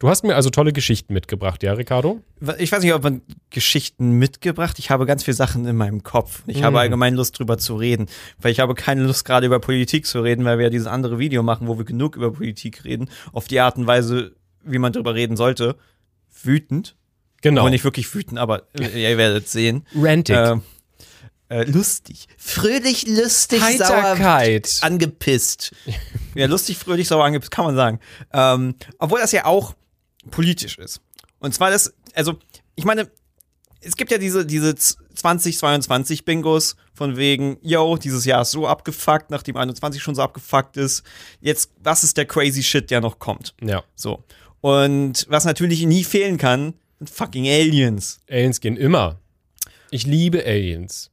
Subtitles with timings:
[0.00, 2.20] Du hast mir also tolle Geschichten mitgebracht, ja, Ricardo?
[2.58, 4.78] Ich weiß nicht, ob man Geschichten mitgebracht.
[4.78, 6.44] Ich habe ganz viele Sachen in meinem Kopf.
[6.46, 6.64] Ich Mhm.
[6.64, 8.06] habe allgemein Lust drüber zu reden,
[8.40, 11.18] weil ich habe keine Lust gerade über Politik zu reden, weil wir ja dieses andere
[11.18, 14.92] Video machen, wo wir genug über Politik reden, auf die Art und Weise, wie man
[14.92, 15.76] drüber reden sollte.
[16.44, 16.94] Wütend.
[17.42, 17.62] Genau.
[17.62, 19.84] Aber nicht wirklich wütend, aber äh, ihr werdet sehen.
[19.96, 20.36] Rantig.
[20.36, 20.56] Äh,
[21.48, 22.26] äh, lustig.
[22.36, 24.66] Fröhlich, lustig, Heiterkeit.
[24.66, 25.72] sauer, angepisst.
[26.36, 28.00] ja, lustig, fröhlich, sauer, angepisst, kann man sagen.
[28.32, 29.74] Ähm, obwohl das ja auch
[30.28, 31.00] politisch ist.
[31.38, 32.38] Und zwar das, also,
[32.74, 33.10] ich meine,
[33.80, 39.30] es gibt ja diese, diese 2022 Bingos von wegen, yo, dieses Jahr ist so abgefuckt,
[39.30, 41.04] nachdem 21 schon so abgefuckt ist.
[41.40, 43.54] Jetzt, was ist der crazy Shit, der noch kommt?
[43.62, 43.82] ja.
[43.94, 44.24] So.
[44.60, 48.18] Und was natürlich nie fehlen kann, sind fucking Aliens.
[48.28, 49.20] Aliens gehen immer.
[49.90, 51.12] Ich liebe Aliens.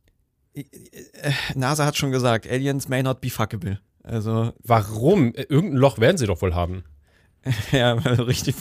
[1.54, 3.80] NASA hat schon gesagt, Aliens may not be fuckable.
[4.02, 5.34] Also, Warum?
[5.36, 6.84] Äh, Irgendein Loch werden sie doch wohl haben.
[7.72, 8.56] ja, richtig,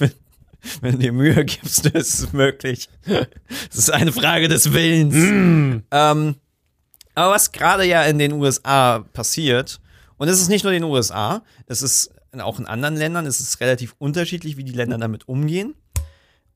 [0.80, 2.88] wenn, du dir Mühe gibst, ist es möglich.
[3.70, 5.14] Es ist eine Frage des Willens.
[5.90, 6.36] Ähm,
[7.14, 9.80] aber was gerade ja in den USA passiert,
[10.16, 13.40] und es ist nicht nur in den USA, es ist auch in anderen Ländern, es
[13.40, 15.74] ist relativ unterschiedlich, wie die Länder damit umgehen.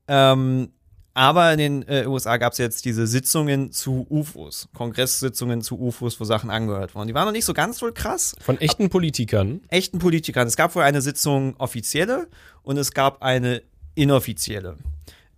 [0.09, 0.71] Ähm,
[1.15, 6.21] aber in den äh, USA gab es jetzt diese Sitzungen zu UFOs, Kongresssitzungen zu UFOs,
[6.21, 7.09] wo Sachen angehört wurden.
[7.09, 9.61] Die waren noch nicht so ganz wohl krass, Von echten Politikern.
[9.69, 10.47] echten Politikern.
[10.47, 12.29] Es gab wohl eine Sitzung offizielle
[12.63, 13.63] und es gab eine
[13.99, 14.77] inoffizielle.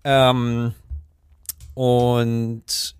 [0.04, 0.72] Ähm,
[1.74, 2.94] und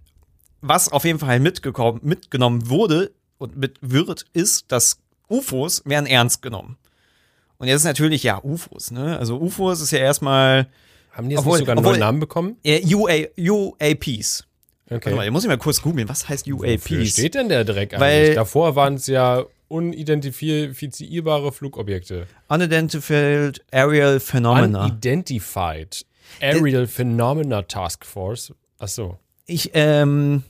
[0.60, 6.42] was auf jeden Fall mitgekommen, mitgenommen wurde und mit wird, ist, dass UFOs werden ernst
[6.42, 6.76] genommen.
[7.58, 9.18] Und jetzt ist natürlich, ja, UFOs, ne?
[9.18, 10.68] Also UFOs ist ja erstmal
[11.12, 12.56] Haben die jetzt Obwohl- sogar einen obwohl- neuen Namen bekommen?
[12.62, 14.46] äh, UA, UAPs.
[14.88, 15.30] Warte mal, Okay.
[15.30, 16.68] muss ich mal kurz googeln, was heißt Wofür
[17.00, 17.10] UAPs?
[17.12, 18.00] steht denn der Dreck eigentlich?
[18.00, 22.26] Weil- Davor waren es ja unidentifizierbare Flugobjekte.
[22.48, 24.84] Unidentified Aerial Phenomena.
[24.84, 26.04] Unidentified
[26.40, 28.52] Aerial Phenomena Task Force.
[28.78, 29.18] Ach so.
[29.46, 30.42] Ich, ähm,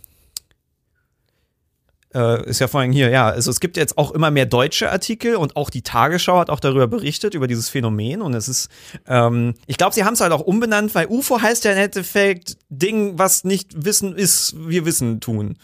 [2.14, 5.36] äh, ist ja vorhin hier, ja, also es gibt jetzt auch immer mehr deutsche Artikel
[5.36, 8.68] und auch die Tagesschau hat auch darüber berichtet, über dieses Phänomen und es ist,
[9.06, 12.56] ähm, ich glaube, sie haben es halt auch umbenannt, weil UFO heißt ja im Endeffekt
[12.68, 15.56] Ding, was nicht Wissen ist, wir Wissen tun.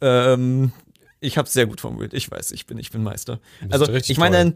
[0.00, 0.72] Ähm,
[1.22, 3.40] ich habe es sehr gut formuliert, ich weiß, ich bin, ich bin Meister.
[3.70, 4.54] Also, ich meine, toll.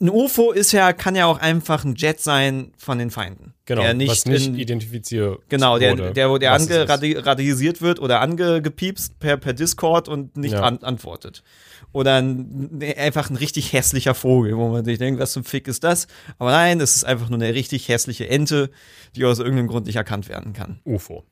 [0.00, 3.54] ein UFO ist ja, kann ja auch einfach ein Jet sein von den Feinden.
[3.66, 6.70] Genau, der nicht was nicht in, identifiziert Genau, der, der, der ist.
[6.70, 10.62] angeradisiert wird oder angepiepst per, per Discord und nicht Ja.
[10.62, 11.44] an, antwortet.
[11.92, 15.84] Oder ein, einfach ein richtig hässlicher Vogel, wo man sich denkt, was zum Fick ist
[15.84, 16.06] das?
[16.38, 18.70] Aber nein, es ist einfach nur eine richtig hässliche Ente,
[19.14, 20.80] die aus irgendeinem Grund nicht erkannt werden kann.
[20.84, 21.22] UFO.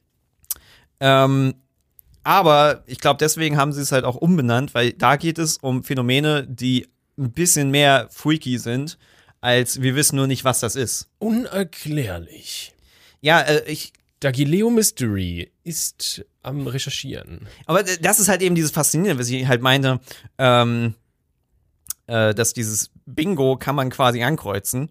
[1.00, 1.54] Ähm,
[2.22, 5.82] aber ich glaube, deswegen haben sie es halt auch umbenannt, weil da geht es um
[5.84, 6.88] Phänomene, die
[7.18, 8.98] ein bisschen mehr freaky sind,
[9.40, 11.08] als wir wissen nur nicht, was das ist.
[11.18, 12.74] Unerklärlich.
[13.20, 17.46] Ja, äh, ich, Dagileo Mystery ist am Recherchieren.
[17.66, 20.00] Aber d- das ist halt eben dieses Faszinierende, was ich halt meinte,
[20.38, 20.94] ähm,
[22.06, 24.90] äh, dass dieses Bingo kann man quasi ankreuzen.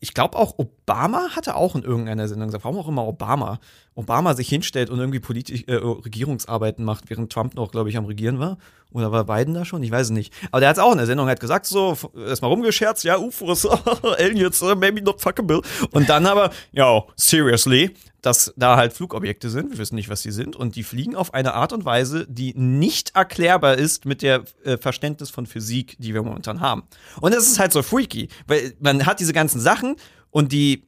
[0.00, 3.58] Ich glaube auch Obama hatte auch in irgendeiner Sendung gesagt, warum auch immer Obama,
[3.94, 8.04] Obama sich hinstellt und irgendwie politisch äh, Regierungsarbeiten macht, während Trump noch, glaube ich, am
[8.04, 8.58] Regieren war.
[8.92, 9.82] Oder war Biden da schon?
[9.82, 10.32] Ich weiß es nicht.
[10.50, 13.66] Aber der hat es auch in der Sendung halt gesagt, so, erstmal rumgescherzt, ja, UFOs,
[14.18, 15.62] Aliens, uh, maybe not fuckable.
[15.90, 17.90] Und dann aber, ja, seriously,
[18.20, 21.34] dass da halt Flugobjekte sind, wir wissen nicht, was die sind, und die fliegen auf
[21.34, 26.14] eine Art und Weise, die nicht erklärbar ist mit der äh, Verständnis von Physik, die
[26.14, 26.84] wir momentan haben.
[27.20, 29.96] Und das ist halt so freaky, weil man hat diese ganzen Sachen
[30.34, 30.82] und die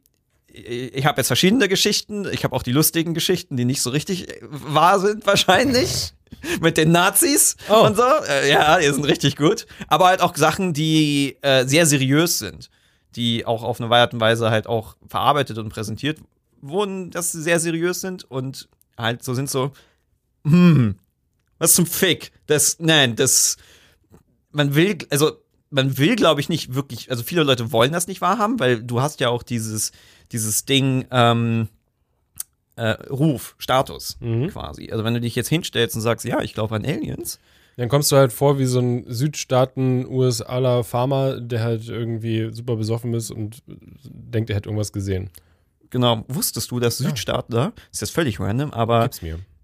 [0.48, 2.26] ich habe jetzt verschiedene Geschichten.
[2.32, 6.14] Ich habe auch die lustigen Geschichten, die nicht so richtig wahr sind, wahrscheinlich.
[6.60, 7.84] Mit den Nazis Oh.
[7.86, 8.02] und so.
[8.26, 9.66] Äh, ja, die sind richtig gut.
[9.88, 12.70] Aber halt auch Sachen, die äh, sehr seriös sind.
[13.16, 16.20] Die auch auf eine Art und Weise halt auch verarbeitet und präsentiert
[16.62, 19.72] wurden, dass sie sehr seriös sind und halt so sind so,
[20.46, 20.98] hm,
[21.58, 22.32] was zum Fick?
[22.46, 23.58] Das, nein, das,
[24.52, 25.32] man will, also
[25.70, 29.00] man will, glaube ich, nicht wirklich, also viele Leute wollen das nicht wahrhaben, weil du
[29.00, 29.92] hast ja auch dieses,
[30.32, 31.68] dieses Ding, ähm,
[32.76, 34.48] äh, Ruf, Status Mhm.
[34.48, 34.90] quasi.
[34.92, 37.38] Also wenn du dich jetzt hinstellst und sagst, ja, ich glaube an Aliens,
[37.78, 43.12] Dann kommst du halt vor wie so ein Südstaaten-USAler Farmer, der halt irgendwie super besoffen
[43.14, 45.30] ist und denkt, er hätte irgendwas gesehen.
[45.90, 49.08] genau, wusstest du, dass Südstaatler, ist jetzt völlig random, aber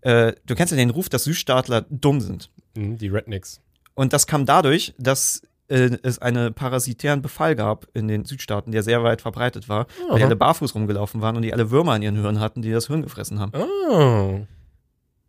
[0.03, 2.51] äh, du kennst ja den Ruf, dass Südstaatler dumm sind.
[2.77, 3.61] Mhm, die Rednecks.
[3.95, 8.83] Und das kam dadurch, dass äh, es einen parasitären Befall gab in den Südstaaten, der
[8.83, 10.27] sehr weit verbreitet war, weil die Aha.
[10.27, 13.03] alle barfuß rumgelaufen waren und die alle Würmer an ihren Hirn hatten, die das Hirn
[13.03, 13.53] gefressen haben.
[13.55, 14.47] Oh.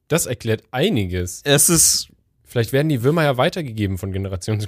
[0.08, 1.42] Das erklärt einiges.
[1.44, 2.10] Es ist
[2.54, 4.68] Vielleicht werden die Würmer ja weitergegeben von Generation zu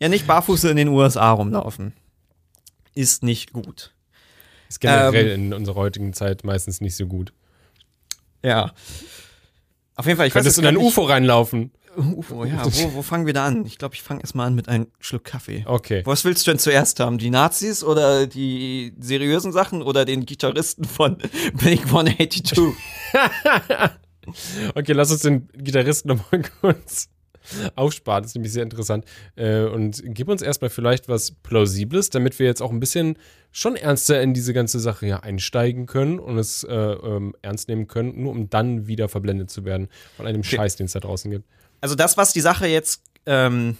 [0.00, 1.94] ja nicht barfuß in den USA rumlaufen.
[2.94, 3.94] ist nicht gut.
[4.68, 7.32] Ist generell in unserer heutigen Zeit meistens nicht so gut.
[8.44, 8.74] Ja.
[9.94, 11.70] Auf jeden Fall, ich Könntest du weiß in ein UFO reinlaufen?
[11.96, 12.64] UFO, ja.
[12.64, 13.64] Wo, wo fangen wir da an?
[13.66, 15.64] Ich glaube, ich fange erstmal an mit einem Schluck Kaffee.
[15.66, 16.02] Okay.
[16.04, 17.18] Was willst du denn zuerst haben?
[17.18, 21.18] Die Nazis oder die seriösen Sachen oder den Gitarristen von
[21.54, 22.58] Blink 182?
[24.76, 27.08] Okay, lass uns den Gitarristen nochmal kurz
[27.74, 28.22] aufsparen.
[28.22, 29.04] Das ist nämlich sehr interessant.
[29.34, 33.16] Äh, und gib uns erstmal vielleicht was Plausibles, damit wir jetzt auch ein bisschen
[33.50, 37.88] schon ernster in diese ganze Sache hier einsteigen können und es äh, ähm, ernst nehmen
[37.88, 41.30] können, nur um dann wieder verblendet zu werden von einem Scheiß, den es da draußen
[41.30, 41.48] gibt.
[41.80, 43.76] Also das, was die Sache jetzt ähm,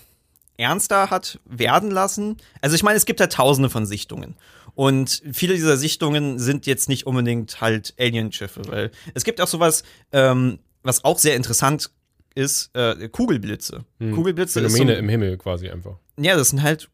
[0.56, 2.37] ernster hat werden lassen.
[2.61, 4.37] Also ich meine, es gibt ja tausende von Sichtungen.
[4.75, 9.82] Und viele dieser Sichtungen sind jetzt nicht unbedingt halt Alienschiffe, weil es gibt auch sowas,
[10.12, 11.91] ähm, was auch sehr interessant
[12.35, 13.85] ist, äh, Kugelblitze.
[13.99, 14.87] Kugelblitze ist so, Hm.
[14.87, 15.97] Phänomene im Himmel quasi einfach.
[16.19, 16.88] Ja, das sind halt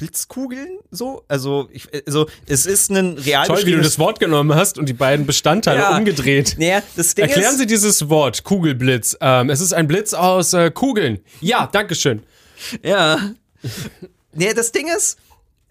[0.00, 1.24] Blitzkugeln so.
[1.28, 4.88] Also, ich, also es ist ein real Toll, wie du das Wort genommen hast und
[4.88, 5.98] die beiden Bestandteile Ja.
[5.98, 6.56] umgedreht.
[6.58, 9.18] Naja, das Ding Erklären ist, Sie dieses Wort, Kugelblitz.
[9.20, 11.18] Ähm, es ist ein Blitz aus äh, Kugeln.
[11.42, 12.22] Ja, Dankeschön.
[12.82, 13.32] Ja.
[14.32, 15.18] nee, das Ding ist,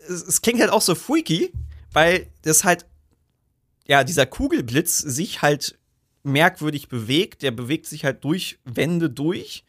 [0.07, 1.51] es, es klingt halt auch so freaky,
[1.91, 2.85] weil das halt,
[3.87, 5.75] ja, dieser Kugelblitz sich halt
[6.21, 7.41] merkwürdig bewegt.
[7.41, 9.63] Der bewegt sich halt durch Wände durch,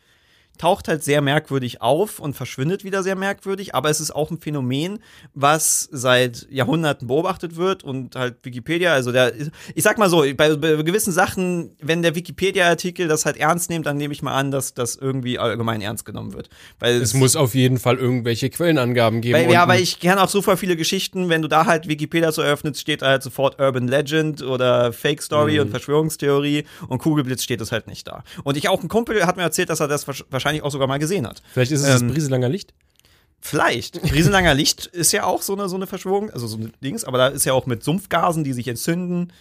[0.60, 3.74] taucht halt sehr merkwürdig auf und verschwindet wieder sehr merkwürdig.
[3.74, 4.98] Aber es ist auch ein Phänomen,
[5.32, 9.32] was seit Jahrhunderten beobachtet wird und halt Wikipedia, also der,
[9.74, 13.86] ich sag mal so, bei, bei gewissen Sachen, wenn der Wikipedia-Artikel das halt ernst nimmt,
[13.86, 16.50] dann nehme ich mal an, dass das irgendwie allgemein ernst genommen wird.
[16.78, 19.38] Weil Es muss auf jeden Fall irgendwelche Quellenangaben geben.
[19.38, 22.42] weil, ja, weil ich kenne auch super viele Geschichten, wenn du da halt Wikipedia so
[22.42, 25.60] öffnest, steht da halt sofort Urban Legend oder Fake Story Mhm.
[25.60, 28.24] und Verschwörungstheorie und Kugelblitz steht es halt nicht da.
[28.44, 30.88] Und ich auch, ein Kumpel hat mir erzählt, dass er das wahrsch- wahrscheinlich auch sogar
[30.88, 31.42] mal gesehen hat.
[31.52, 32.74] Vielleicht ist es ähm, das Brieselanger Licht.
[33.42, 34.02] Vielleicht.
[34.12, 37.16] Riesenlanger Licht ist ja auch so eine, so eine Verschwörung, also so ein Dings, aber
[37.16, 39.32] da ist ja auch mit Sumpfgasen, die sich entzünden.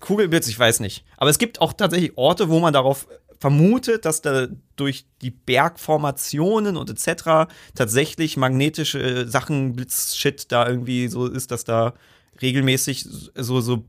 [0.00, 1.04] Kugelblitz, ich weiß nicht.
[1.18, 3.06] Aber es gibt auch tatsächlich Orte, wo man darauf
[3.38, 4.46] vermutet, dass da
[4.76, 7.52] durch die Bergformationen und etc.
[7.74, 11.92] tatsächlich magnetische Sachen, Blitzshit da irgendwie so ist, dass da
[12.40, 13.84] regelmäßig so, so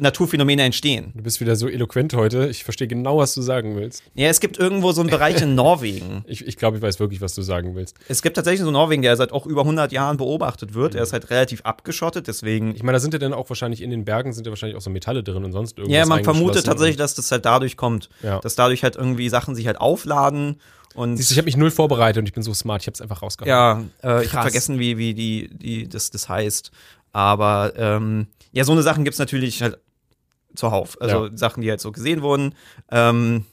[0.00, 1.12] Naturphänomene entstehen.
[1.14, 2.48] Du bist wieder so eloquent heute.
[2.48, 4.02] Ich verstehe genau, was du sagen willst.
[4.14, 6.24] Ja, es gibt irgendwo so einen Bereich in Norwegen.
[6.26, 7.96] Ich, ich glaube, ich weiß wirklich, was du sagen willst.
[8.08, 10.94] Es gibt tatsächlich so einen Norwegen, der seit auch über 100 Jahren beobachtet wird.
[10.94, 12.74] Er ist halt relativ abgeschottet, deswegen.
[12.74, 14.82] Ich meine, da sind ja dann auch wahrscheinlich in den Bergen sind ja wahrscheinlich auch
[14.82, 15.96] so Metalle drin und sonst irgendwas.
[15.96, 18.08] Ja, man vermutet tatsächlich, dass das halt dadurch kommt.
[18.22, 18.40] Ja.
[18.40, 20.56] Dass dadurch halt irgendwie Sachen sich halt aufladen
[20.94, 21.16] und.
[21.16, 22.82] Siehst du, ich habe mich null vorbereitet und ich bin so smart.
[22.82, 23.48] Ich habe es einfach rausgehauen.
[24.02, 26.70] ja, äh, ich habe vergessen, wie, wie die, die, das, das heißt.
[27.12, 29.78] Aber ähm, ja, so eine Sachen gibt's natürlich halt
[30.54, 31.00] zuhauf.
[31.00, 31.36] Also Ja.
[31.36, 32.54] Sachen, die halt so gesehen wurden.
[32.90, 33.44] Ähm,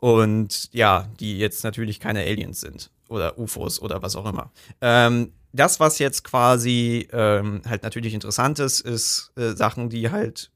[0.00, 4.50] und ja, die jetzt natürlich keine Aliens sind oder UFOs oder was auch immer.
[4.80, 10.50] Ähm, das, was jetzt quasi ähm, halt natürlich interessant ist, ist äh, Sachen, die halt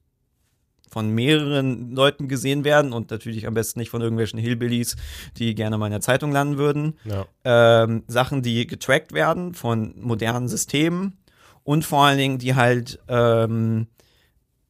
[0.88, 4.96] von mehreren Leuten gesehen werden und natürlich am besten nicht von irgendwelchen Hillbillies,
[5.36, 6.94] die gerne mal in der Zeitung landen würden.
[7.04, 7.26] Ja.
[7.44, 11.18] Ähm, Sachen, die getrackt werden von modernen Systemen
[11.64, 13.88] und vor allen Dingen, die halt ähm,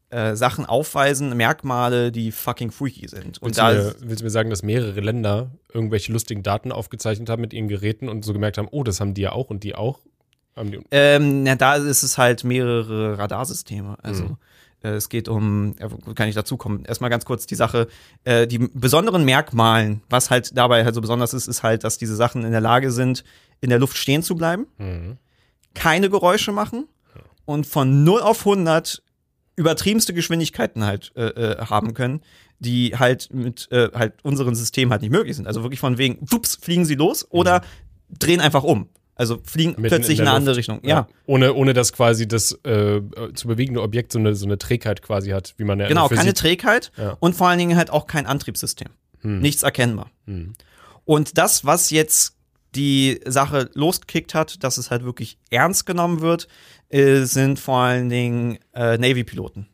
[0.09, 3.39] äh, Sachen aufweisen, Merkmale, die fucking freaky sind.
[3.39, 6.73] Und Willst, da du mir, willst du mir sagen, dass mehrere Länder irgendwelche lustigen Daten
[6.73, 9.51] aufgezeichnet haben mit ihren Geräten und so gemerkt haben, oh, das haben die ja auch
[9.51, 10.01] und die auch?
[10.55, 13.99] Haben die, Ähm, na, da ist es halt mehrere Radarsysteme.
[14.03, 14.37] Also Mhm.
[14.83, 16.85] Äh, es geht um, wo kann ich dazu kommen?
[16.85, 17.89] Erstmal ganz kurz die Sache,
[18.25, 22.17] äh, die besonderen Merkmalen, was halt dabei halt so besonders ist, ist halt, dass diese
[22.17, 23.25] Sachen in der Lage sind,
[23.61, 25.17] in der Luft stehen zu bleiben, Mhm.
[25.75, 26.87] keine Geräusche machen
[27.45, 29.03] und von 0 auf 100
[29.57, 32.21] übertriebenste Geschwindigkeiten halt äh, äh, haben können,
[32.59, 35.47] die halt mit äh, halt unseren Systemen halt nicht möglich sind.
[35.47, 37.63] Also wirklich von wegen, wups, fliegen sie los oder
[38.11, 38.89] drehen einfach um.
[39.19, 40.57] Also fliegen Mitten plötzlich in in eine andere.
[40.57, 40.81] Richtung.
[40.85, 41.09] Ja.
[41.25, 43.01] Ohne, ohne dass quasi das äh,
[43.35, 46.35] zu bewegende Objekt so eine, so eine Trägheit quasi hat, wie man ja Genau, keine
[46.35, 47.17] Trägheit Ja.
[47.19, 48.89] und vor allen Dingen halt auch kein Antriebssystem.
[49.23, 49.41] Hm.
[49.41, 50.11] Nichts erkennbar.
[50.27, 50.53] Hm.
[51.07, 52.37] Und das, was jetzt
[52.75, 56.47] die Sache losgekickt hat, dass es halt wirklich ernst genommen wird,
[56.91, 59.67] äh, sind vor allen Dingen äh, Navy-Piloten.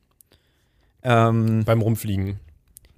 [1.03, 2.39] Ähm, beim Rumfliegen.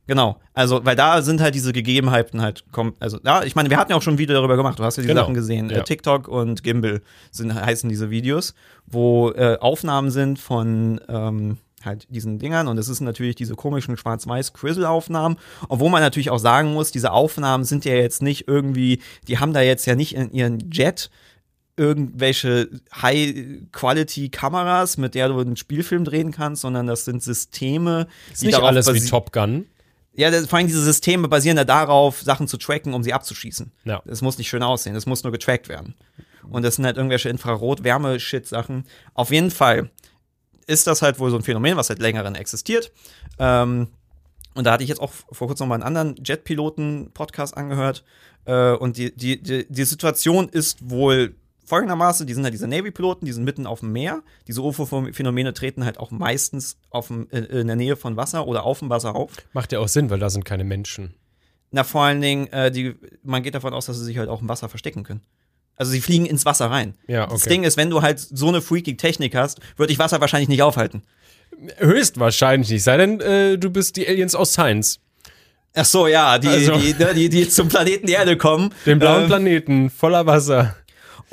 [0.06, 3.76] Genau, also, weil da sind halt diese Gegebenheiten halt, kommen, also, ja, ich meine, wir
[3.76, 5.22] hatten ja auch schon ein Video darüber gemacht, du hast ja die Genau.
[5.22, 5.78] Sachen gesehen, Ja.
[5.78, 8.54] äh, TikTok und Gimbal sind, heißen diese Videos,
[8.86, 13.96] wo äh, Aufnahmen sind von, ähm, halt diesen Dingern und es ist natürlich diese komischen
[13.98, 15.36] Schwarz-Weiß-Crizzle-Aufnahmen,
[15.68, 19.52] obwohl man natürlich auch sagen muss, diese Aufnahmen sind ja jetzt nicht irgendwie, die haben
[19.52, 21.10] da jetzt ja nicht in ihren Jet
[21.76, 22.68] irgendwelche
[23.02, 28.92] High-Quality-Kameras, mit der du einen Spielfilm drehen kannst, sondern das sind Systeme, Ist nicht alles
[28.92, 29.66] wie Top Gun.
[30.16, 33.72] Ja, das, vor allem diese Systeme basieren ja darauf, Sachen zu tracken, um sie abzuschießen.
[33.84, 34.02] Ja.
[34.06, 35.94] Es muss nicht schön aussehen, es muss nur getrackt werden.
[36.50, 38.84] und das sind halt irgendwelche Infrarot-Wärme-Shit-Sachen.
[39.14, 39.90] Auf jeden Fall
[40.66, 42.92] ist das halt wohl so ein Phänomen, was seit längerem existiert.
[43.38, 43.88] Ähm,
[44.54, 48.04] und da hatte ich jetzt auch vor kurzem noch mal einen anderen Jetpiloten-Podcast angehört.
[48.44, 51.34] Äh, und die, die, die, die Situation ist wohl
[51.66, 54.22] folgendermaßen, die sind halt diese Navy-Piloten, die sind mitten auf dem Meer.
[54.46, 58.78] Diese UFO-Phänomene treten halt auch meistens auf dem, in der Nähe von Wasser oder auf
[58.80, 59.30] dem Wasser auf.
[59.52, 61.14] Macht ja auch Sinn, weil da sind keine Menschen.
[61.70, 64.40] Na, vor allen Dingen, äh, die, man geht davon aus, dass sie sich halt auch
[64.40, 65.22] im Wasser verstecken können.
[65.76, 66.94] Also sie fliegen ins Wasser rein.
[67.08, 67.32] Ja, okay.
[67.32, 70.48] Das Ding ist, wenn du halt so eine freaky Technik hast, würde ich Wasser wahrscheinlich
[70.48, 71.02] nicht aufhalten.
[71.78, 72.82] Höchstwahrscheinlich nicht.
[72.84, 75.00] Sei denn, äh, du bist die Aliens aus Science.
[75.74, 78.72] Ach so, ja, die, Also- die, die, die, die zum Planeten Erde kommen.
[78.86, 80.76] Den blauen Ähm, Planeten voller Wasser.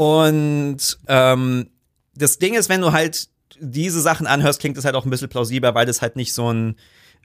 [0.01, 1.69] Und ähm,
[2.15, 3.27] das Ding ist, wenn du halt
[3.59, 6.51] diese Sachen anhörst, klingt es halt auch ein bisschen plausibler, weil das halt nicht so
[6.51, 6.75] ein,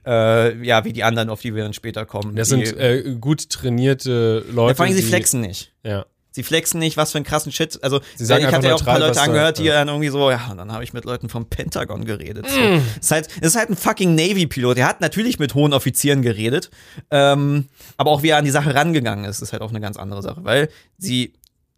[0.05, 2.35] äh, ja, wie die anderen, auf die wir dann später kommen.
[2.35, 4.75] Das die, sind äh, gut trainierte ja, Leute.
[4.75, 5.73] vor allem, sie flexen nicht.
[5.81, 6.05] Ja.
[6.29, 7.79] Sie flexen nicht, was für einen krassen Shit.
[7.81, 9.73] Also, ich hatte ja auch ein paar Leute angehört, die ja.
[9.73, 12.45] dann irgendwie so, ja, und dann habe ich mit Leuten vom Pentagon geredet.
[12.47, 12.59] So.
[12.59, 12.81] Mm.
[13.01, 14.77] Ist halt, ist halt ein fucking Navy-Pilot.
[14.77, 16.69] Der hat natürlich mit hohen Offizieren geredet,
[17.09, 19.97] ähm, aber auch wie er an die Sache rangegangen ist, ist halt auch eine ganz
[19.97, 20.69] andere Sache, weil
[20.99, 21.33] sie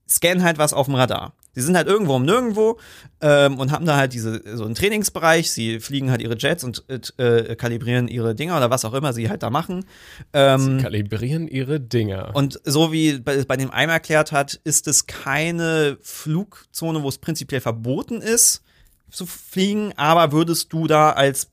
[0.10, 1.34] scannen halt was auf dem Radar.
[1.54, 2.80] Sie sind halt irgendwo um nirgendwo
[3.22, 5.52] ähm, und haben da halt diese so einen Trainingsbereich.
[5.52, 9.30] Sie fliegen halt ihre Jets und äh, kalibrieren ihre Dinger oder was auch immer sie
[9.30, 9.86] halt da machen.
[10.34, 12.32] Ähm, Kalibrieren ihre Dinger.
[12.34, 17.18] und so wie bei, bei dem Eimer erklärt hat, ist es keine Flugzone, wo es
[17.18, 18.64] prinzipiell verboten ist
[19.10, 21.50] zu fliegen, aber würdest du da als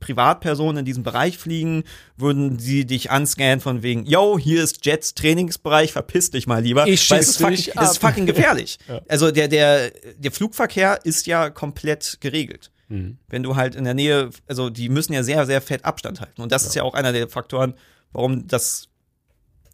[0.00, 1.84] Privatperson in diesem Bereich fliegen,
[2.16, 6.86] würden sie dich anscannen von wegen, yo, hier ist Jets Trainingsbereich, verpiss dich mal lieber.
[6.86, 8.78] Ich Weil es ist fucking, dich es ist fucking gefährlich.
[8.88, 9.00] Ja.
[9.08, 12.70] Also der, der, der Flugverkehr ist ja komplett geregelt.
[12.88, 13.18] Mhm.
[13.28, 16.42] Wenn du halt in der Nähe, also die müssen ja sehr, sehr fett Abstand halten.
[16.42, 17.74] Und das ist ja auch einer der Faktoren,
[18.12, 18.88] warum das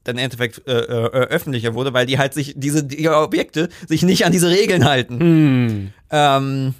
[0.04, 4.02] dann im Endeffekt äh, äh, öffentlicher wurde, weil die halt sich, diese die Objekte sich
[4.02, 5.20] nicht an diese Regeln halten.
[5.20, 5.92] Hm.
[6.10, 6.74] Ähm,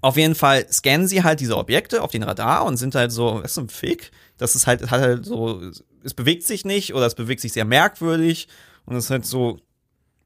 [0.00, 3.36] auf jeden Fall scannen sie halt diese Objekte auf den Radar und sind halt so,
[3.36, 4.10] was ist so ein Fick?
[4.38, 5.60] Das ist halt, es hat halt so,
[6.02, 8.48] es bewegt sich nicht oder es bewegt sich sehr merkwürdig
[8.86, 9.58] und es ist halt so,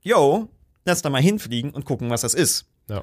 [0.03, 0.49] yo,
[0.85, 2.67] lass da mal hinfliegen und gucken, was das ist.
[2.89, 3.03] Ja.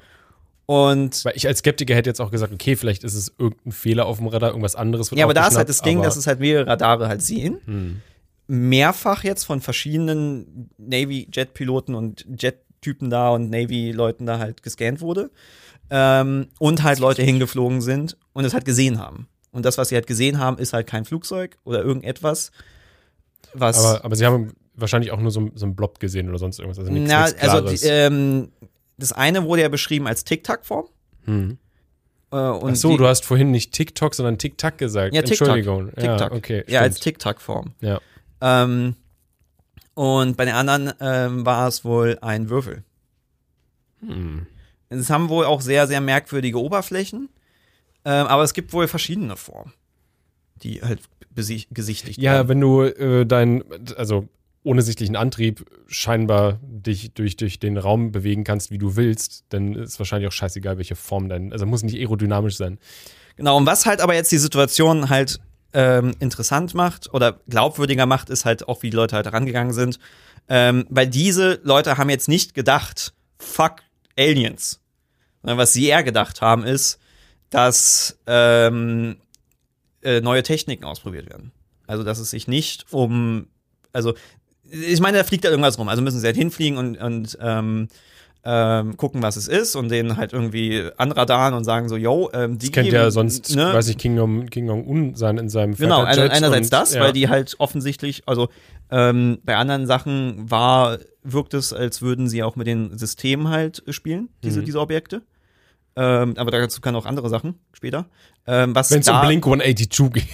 [0.66, 4.06] Und Weil ich als Skeptiker hätte jetzt auch gesagt, okay, vielleicht ist es irgendein Fehler
[4.06, 6.26] auf dem Radar, irgendwas anderes wird ja, aber da ist halt das Ding, dass es
[6.26, 7.58] halt mehrere Radare halt sehen.
[7.66, 8.00] Hm.
[8.46, 15.30] Mehrfach jetzt von verschiedenen Navy-Jet-Piloten und Jet-Typen da und Navy-Leuten da halt gescannt wurde.
[15.94, 19.28] Ähm, und halt Leute hingeflogen sind und es halt gesehen haben.
[19.50, 22.50] Und das, was sie halt gesehen haben, ist halt kein Flugzeug oder irgendetwas,
[23.52, 23.78] was.
[23.78, 26.78] Aber, aber sie haben wahrscheinlich auch nur so, so einen Blob gesehen oder sonst irgendwas.
[26.78, 28.48] Also nichts, na, nichts also die, ähm,
[28.96, 30.86] das eine wurde ja beschrieben als Tic-Tac-Form.
[31.26, 31.58] hm.
[32.30, 35.14] Äh, Ach so, die, du hast vorhin nicht TikTok, sondern TikTak gesagt.
[35.14, 35.48] Ja, TikTok.
[35.48, 35.92] Entschuldigung.
[35.96, 36.32] Ja, Tic-Tac.
[36.32, 36.64] okay.
[36.66, 37.16] ja, als stimmt.
[37.16, 37.74] Tic-Tac-Form.
[37.80, 38.00] Ja.
[38.40, 38.96] Ähm,
[39.92, 42.84] und bei den anderen ähm, war es wohl ein Würfel.
[44.00, 44.46] Hm.
[44.92, 47.28] Es haben wohl auch sehr, sehr merkwürdige Oberflächen,
[48.04, 49.72] ähm, aber es gibt wohl verschiedene Formen,
[50.62, 51.00] die halt
[51.34, 52.48] gesichtigt Ja, werden.
[52.48, 53.64] wenn du äh, dein,
[53.96, 54.28] also
[54.64, 59.74] ohne sichtlichen Antrieb scheinbar dich durch, durch den Raum bewegen kannst, wie du willst, dann
[59.74, 62.78] ist wahrscheinlich auch scheißegal, welche Form dein, also muss nicht aerodynamisch sein.
[63.36, 65.40] Genau, und was halt aber jetzt die Situation halt
[65.72, 69.98] ähm, interessant macht oder glaubwürdiger macht, ist halt auch, wie die Leute halt rangegangen sind.
[70.48, 73.76] Ähm, weil diese Leute haben jetzt nicht gedacht, fuck
[74.18, 74.80] Aliens.
[75.42, 76.98] Sondern was sie eher gedacht haben, ist,
[77.50, 79.16] dass ähm,
[80.02, 81.52] äh, neue Techniken ausprobiert werden.
[81.86, 83.46] Also, dass es sich nicht um,
[83.92, 84.14] also,
[84.70, 85.88] ich meine, da fliegt da irgendwas rum.
[85.88, 87.88] Also müssen sie halt hinfliegen und, und ähm,
[88.44, 92.58] ähm, gucken, was es ist und denen halt irgendwie anradaren und sagen so, yo, ähm,
[92.58, 93.72] die Das kennt ja sonst, ne?
[93.72, 96.66] weiß ich, King Jong, King Jong Un sein in seinem Genau, Fighter einer, Jet einerseits
[96.66, 97.00] und, das, ja.
[97.02, 98.48] weil die halt offensichtlich, also
[98.90, 103.84] ähm, bei anderen Sachen war, wirkt es, als würden sie auch mit den Systemen halt
[103.88, 104.64] spielen, diese, Mhm.
[104.64, 105.22] diese Objekte.
[105.96, 108.06] Ähm, aber dazu kann auch andere Sachen später.
[108.46, 110.28] Ähm, Wenn es um Blink 182 geht.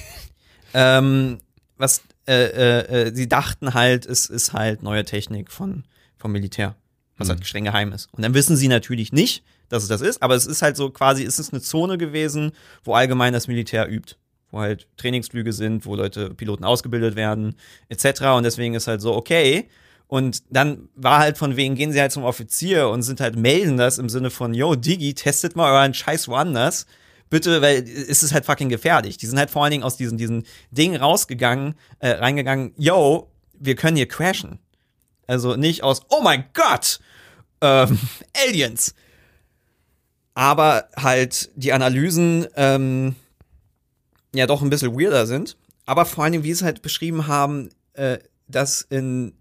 [0.75, 1.39] ähm,
[1.77, 5.85] was äh, äh, äh, sie dachten halt, es ist halt neue Technik von,
[6.17, 6.75] vom Militär,
[7.17, 7.33] was Mhm.
[7.33, 8.09] halt streng geheim ist.
[8.13, 10.91] Und dann wissen sie natürlich nicht, dass es das ist, aber es ist halt so
[10.91, 12.53] quasi, es ist eine Zone gewesen,
[12.85, 14.17] wo allgemein das Militär übt.
[14.51, 17.55] Wo halt Trainingsflüge sind, wo Leute, Piloten ausgebildet werden,
[17.91, 18.23] etc.
[18.37, 19.69] Und deswegen ist halt so, okay.
[20.09, 23.77] Und dann war halt von wegen, gehen sie halt zum Offizier und sind halt, melden
[23.77, 26.87] das im Sinne von, yo, Digi, testet mal euren Scheiß woanders.
[27.29, 29.19] Bitte, weil es ist halt fucking gefährlich.
[29.19, 33.75] Die sind halt vor allen Dingen aus diesem, diesem Ding rausgegangen, äh, reingegangen, yo, wir
[33.75, 34.59] können hier crashen.
[35.27, 37.01] Also nicht aus, oh mein Gott,
[37.61, 37.99] ähm,
[38.47, 38.95] Aliens.
[40.33, 43.15] Aber halt die Analysen ähm,
[44.35, 45.59] ja doch ein bisschen weirder sind.
[45.85, 49.35] Aber vor allen Dingen, wie sie es halt beschrieben haben, äh, dass in,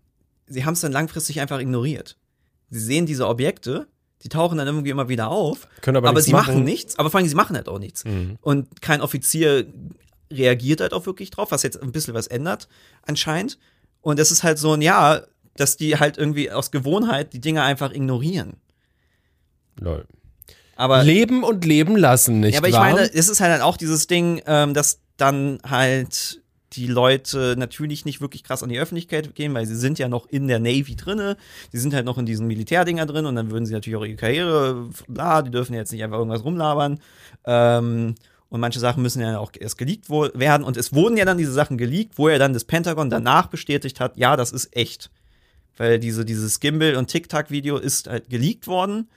[0.48, 2.18] sie haben es dann langfristig einfach ignoriert.
[2.70, 3.88] sie sehen diese Objekte,
[4.24, 6.56] die tauchen dann irgendwie immer wieder auf, Können aber aber, sie machen.
[6.56, 6.64] machen.
[6.64, 8.04] nichts, aber vor allem, sie machen halt auch nichts.
[8.06, 8.38] Mhm.
[8.42, 9.68] Und kein Offizier
[10.32, 12.68] reagiert halt auch wirklich drauf, was jetzt ein bisschen was ändert,
[13.04, 13.58] anscheinend.
[14.02, 15.22] Und es ist halt so ein, ja,
[15.56, 18.58] dass die halt irgendwie aus Gewohnheit die Dinge einfach ignorieren.
[19.80, 20.06] Lol.
[20.76, 22.92] Aber, Leben und leben lassen, nicht ja, aber ich wahr?
[22.94, 26.42] meine, es ist halt auch dieses Ding, ähm, dass dann halt
[26.74, 30.28] die Leute natürlich nicht wirklich krass an die Öffentlichkeit gehen, weil sie sind ja noch
[30.28, 31.38] in der Navy drinne,
[31.72, 34.18] die sind halt noch in diesen Militärdinger drin und dann würden sie natürlich auch ihre
[34.18, 37.00] Karriere, bla, die dürfen jetzt nicht einfach irgendwas rumlabern.
[37.46, 38.16] Ähm,
[38.50, 40.64] und manche Sachen müssen ja auch erst geleakt werden.
[40.64, 44.00] Und es wurden ja dann diese Sachen geleakt, wo ja dann das Pentagon danach bestätigt
[44.00, 45.10] hat, ja, das ist echt.
[45.76, 49.10] Weil diese, dieses Gimbal- und Tic-Tac-Video ist halt geleakt worden.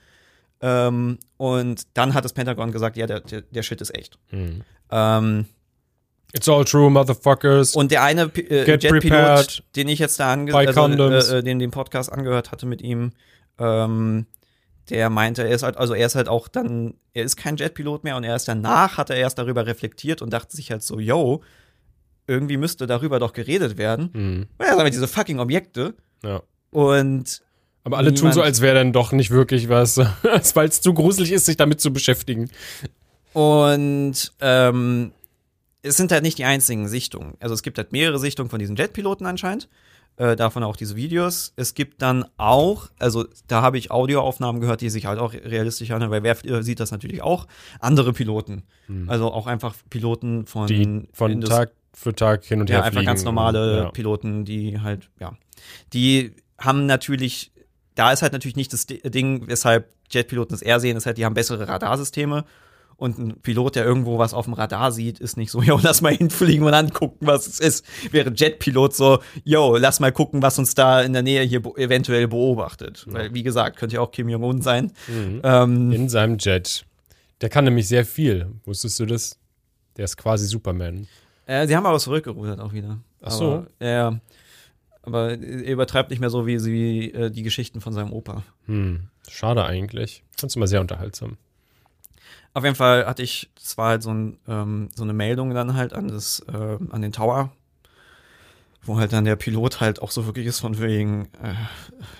[0.61, 4.19] Ähm, und dann hat das Pentagon gesagt, ja, der, der, der Shit ist echt.
[4.30, 4.62] Mhm.
[4.90, 5.47] Ähm,
[6.32, 7.75] It's all true, motherfuckers.
[7.75, 11.70] und der eine äh, Jetpilot, den ich jetzt da ange also, äh, äh, den den
[11.70, 13.12] Podcast angehört hatte mit ihm,
[13.58, 14.26] ähm,
[14.90, 18.04] der meinte, er ist halt, also er ist halt auch dann, er ist kein Jetpilot
[18.04, 20.99] mehr und er ist danach, hat er erst darüber reflektiert und dachte sich halt so,
[20.99, 21.42] yo,
[22.26, 24.10] irgendwie müsste darüber doch geredet werden.
[24.12, 24.46] Mhm.
[24.60, 25.94] Ja, sagen wir diese fucking Objekte.
[26.25, 26.42] Ja.
[26.70, 27.42] Und
[27.82, 29.99] Aber alle tun Niemand- so, als wäre dann doch nicht wirklich was,
[30.54, 32.50] weil es zu gruselig ist, sich damit zu beschäftigen.
[33.32, 35.12] Und ähm,
[35.82, 37.34] es sind halt nicht die einzigen Sichtungen.
[37.40, 39.68] Also es gibt halt mehrere Sichtungen von diesen Jetpiloten anscheinend.
[40.16, 41.54] Äh, davon auch diese Videos.
[41.56, 45.90] Es gibt dann auch, also da habe ich Audioaufnahmen gehört, die sich halt auch realistisch
[45.92, 47.46] anhören, weil wer äh, sieht das natürlich auch?
[47.78, 48.64] Andere Piloten.
[49.06, 52.84] Also auch einfach Piloten von, Die von Indus- Tag für Tag hin und ja, her
[52.84, 53.06] einfach fliegen.
[53.06, 53.90] ganz normale Ja.
[53.90, 55.37] Piloten, die halt, ja.
[55.92, 57.52] Die haben natürlich,
[57.94, 61.18] da ist halt natürlich nicht das Di- Ding, weshalb Jetpiloten das eher sehen, ist halt,
[61.18, 62.44] die haben bessere Radarsysteme.
[63.00, 66.02] Und ein Pilot, der irgendwo was auf dem Radar sieht, ist nicht so, yo, lass
[66.02, 68.12] mal hinfliegen und angucken, was es ist.
[68.12, 72.28] Wäre Jetpilot so, yo, lass mal gucken, was uns da in der Nähe hier eventuell
[72.28, 73.07] beobachtet.
[73.09, 74.92] Weil, wie gesagt, könnte ja auch Kim Jong-un sein.
[75.09, 75.40] Mhm.
[75.42, 76.85] Ähm, In seinem Jet.
[77.40, 78.49] Der kann nämlich sehr viel.
[78.66, 79.38] Wusstest du das?
[79.97, 81.06] Der ist quasi Superman.
[81.47, 82.99] Äh, sie haben aber zurückgerudert auch wieder.
[83.23, 83.65] Ach so.
[83.78, 84.21] Aber, ja.
[85.02, 88.43] Aber er übertreibt nicht mehr so wie sie äh, die Geschichten von seinem Opa.
[88.67, 89.08] Hm.
[89.26, 90.23] Schade eigentlich.
[90.39, 91.39] Fand's immer sehr unterhaltsam.
[92.52, 95.75] Auf jeden Fall hatte ich, es war halt so, ein, ähm, so eine Meldung dann
[95.75, 97.52] halt an, das, äh, an den Tower,
[98.82, 101.54] wo halt dann der Pilot halt auch so wirklich ist von wegen, äh,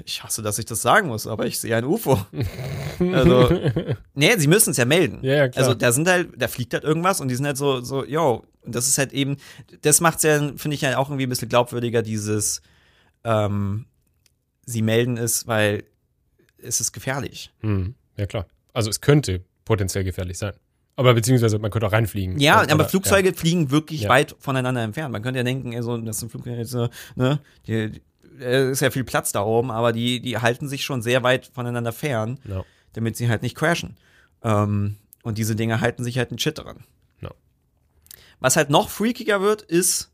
[0.05, 2.21] ich hasse, dass ich das sagen muss, aber ich sehe ein UFO.
[3.13, 3.49] also,
[4.15, 5.19] nee, sie müssen es ja melden.
[5.23, 5.65] Ja, ja, klar.
[5.65, 8.45] Also da sind halt, da fliegt halt irgendwas und die sind halt so, so, yo,
[8.63, 9.37] und das ist halt eben,
[9.83, 12.63] das macht's ja, finde ich ja auch irgendwie ein bisschen glaubwürdiger, dieses,
[13.25, 13.87] ähm,
[14.65, 15.85] sie melden es, weil
[16.59, 17.53] es ist gefährlich.
[17.61, 17.95] Hm.
[18.17, 18.47] Ja, klar.
[18.73, 20.53] Also es könnte potenziell gefährlich sein.
[20.97, 22.39] Aber beziehungsweise man könnte auch reinfliegen.
[22.39, 24.09] Ja, Oder- aber Flugzeuge fliegen wirklich Ja.
[24.11, 25.13] weit voneinander entfernt.
[25.13, 28.03] Man könnte ja denken, ey, so, das sind Flugzeuge, ne, die, die,
[28.43, 31.47] äh, ist ja viel Platz da oben, aber die, die halten sich schon sehr weit
[31.47, 32.57] voneinander fern, Ja.
[32.57, 32.65] Ja.
[32.93, 33.97] damit sie halt nicht crashen.
[34.43, 36.85] Ähm, und diese Dinge halten sich halt ein Shit dran.
[37.21, 37.31] Ja.
[38.41, 40.11] Was halt noch freakiger wird, ist,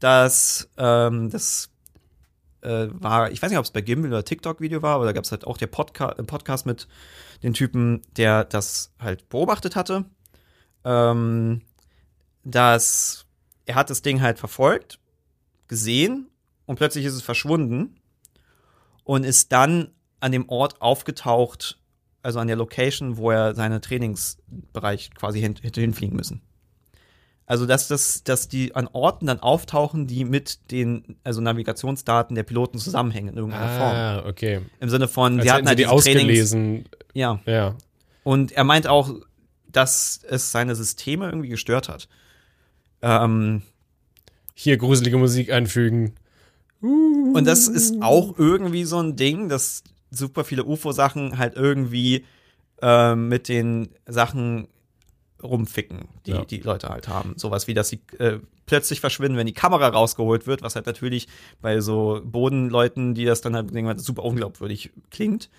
[0.00, 1.70] dass ähm, das
[2.64, 5.24] äh, war, ich weiß nicht, ob es bei Gimbal oder TikTok-Video war, aber da gab
[5.24, 6.88] es halt auch der Podca äh, Podcast mit
[7.42, 10.04] den Typen, der das halt beobachtet hatte.
[10.84, 11.62] Ähm,
[12.44, 13.26] dass
[13.66, 14.98] er hat das Ding halt verfolgt,
[15.68, 16.28] gesehen
[16.66, 17.96] und plötzlich ist es verschwunden
[19.04, 21.78] und ist dann an dem Ort aufgetaucht,
[22.22, 26.42] also an der Location, wo er seine Trainingsbereich quasi hin, hätte hinfliegen müssen.
[27.46, 32.42] Also, dass, das, dass die an Orten dann auftauchen, die mit den also Navigationsdaten der
[32.42, 33.92] Piloten zusammenhängen in irgendeiner Form.
[33.94, 34.60] Ah, okay.
[34.80, 36.06] Im Sinne von, Als sie hatten halt die Trainings.
[36.06, 36.88] ausgelesen.
[37.12, 37.40] Ja.
[37.44, 37.76] Ja.
[38.22, 39.10] Und er meint auch,
[39.70, 42.08] dass es seine Systeme irgendwie gestört hat.
[43.02, 43.60] Ähm,
[44.54, 46.14] Hier gruselige Musik einfügen.
[46.80, 52.24] und das ist auch irgendwie so ein Ding, dass super viele UFO-Sachen halt irgendwie
[52.80, 54.68] ähm, mit den Sachen
[55.44, 56.44] rumficken, die Ja.
[56.44, 57.34] die Leute halt haben.
[57.36, 61.28] Sowas wie, dass sie äh, plötzlich verschwinden, wenn die Kamera rausgeholt wird, was halt natürlich
[61.60, 65.50] bei so Bodenleuten, die das dann halt denken, super unglaubwürdig klingt.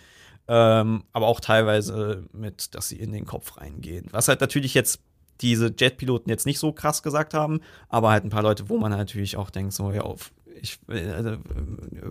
[0.48, 4.08] Ähm, aber auch teilweise mit, dass sie in den Kopf reingehen.
[4.12, 5.00] Was halt natürlich jetzt
[5.41, 8.91] diese Jetpiloten jetzt nicht so krass gesagt haben, aber halt ein paar Leute, wo man
[8.91, 10.32] natürlich auch denkt, so, ja, auf,
[10.65, 11.38] ich, also,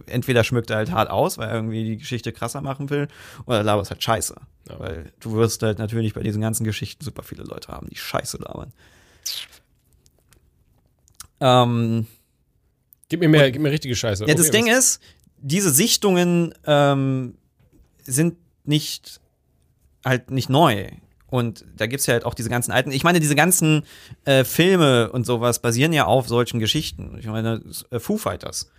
[0.07, 3.09] entweder schmückt er halt hart aus, weil er irgendwie die Geschichte krasser machen will,
[3.47, 4.35] oder labert halt scheiße.
[4.69, 4.79] Ja.
[4.81, 8.39] Weil du wirst halt natürlich bei diesen ganzen Geschichten super viele Leute haben, die scheiße
[8.39, 8.73] labern.
[11.41, 12.07] Ähm,
[13.09, 14.25] Gib mir mehr, gib mir richtige Scheiße.
[14.27, 15.01] ja, das Okay, Ding ist,
[15.39, 17.37] diese Sichtungen ähm,
[18.05, 19.21] sind nicht
[20.05, 20.89] halt nicht neu.
[21.29, 23.83] Und da gibt's ja halt auch diese ganzen alten, ich meine, diese ganzen
[24.25, 27.17] äh, Filme und sowas basieren ja auf solchen Geschichten.
[27.19, 27.61] Ich meine,
[27.91, 28.71] äh, Foo Fighters.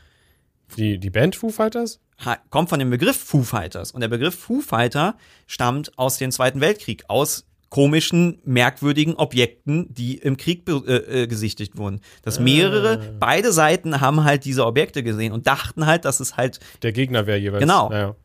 [0.77, 1.99] Die, die Band Foo Fighters?
[2.23, 3.91] ha- kommt von dem Begriff Foo Fighters.
[3.91, 5.15] Und der Begriff Foo Fighter
[5.47, 11.77] stammt aus dem Zweiten Weltkrieg, aus komischen, merkwürdigen Objekten, die im Krieg äh, äh, gesichtigt
[11.77, 11.99] wurden.
[12.21, 16.60] Dass mehrere, beide Seiten haben halt diese Objekte gesehen und dachten halt, dass es halt
[16.84, 17.60] Der Gegner wäre jeweils.
[17.62, 17.91] Genau.
[17.91, 18.15] Ja.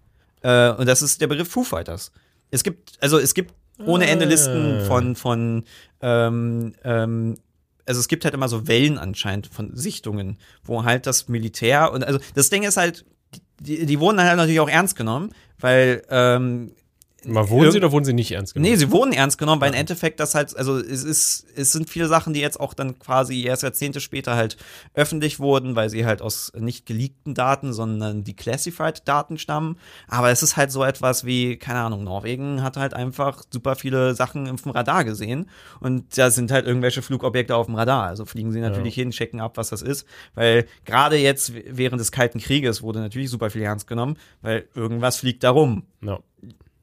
[0.42, 2.12] Äh, und das ist der Begriff Foo Fighters.
[2.52, 3.54] Es gibt, also es gibt
[3.87, 4.85] ohne Ende Listen Ah.
[4.85, 5.64] von, von
[6.01, 7.37] ähm, ähm,
[7.87, 12.05] also es gibt halt immer so Wellen anscheinend von Sichtungen, wo halt das Militär und
[12.05, 13.05] also das Ding ist halt,
[13.61, 16.73] die, die wurden halt natürlich auch ernst genommen, weil ähm,
[17.24, 18.70] Mal wurden sie oder wurden sie nicht ernst genommen?
[18.70, 21.90] Nee, sie wurden ernst genommen, weil im Endeffekt das halt, also es ist, es sind
[21.90, 24.56] viele Sachen, die jetzt auch dann quasi erst Jahrzehnte später halt
[24.94, 29.76] öffentlich wurden, weil sie halt aus nicht geleakten Daten, sondern declassified Daten stammen.
[30.09, 34.14] Aber es ist halt so etwas wie, keine Ahnung, Norwegen hat halt einfach super viele
[34.14, 35.46] Sachen im Radar gesehen
[35.80, 38.06] und da sind halt irgendwelche Flugobjekte auf dem Radar.
[38.06, 42.12] Also fliegen sie natürlich hin, checken ab, was das ist, weil gerade jetzt während des
[42.12, 45.85] Kalten Krieges wurde natürlich super viel ernst genommen, weil irgendwas fliegt da rum.
[46.02, 46.20] Ja.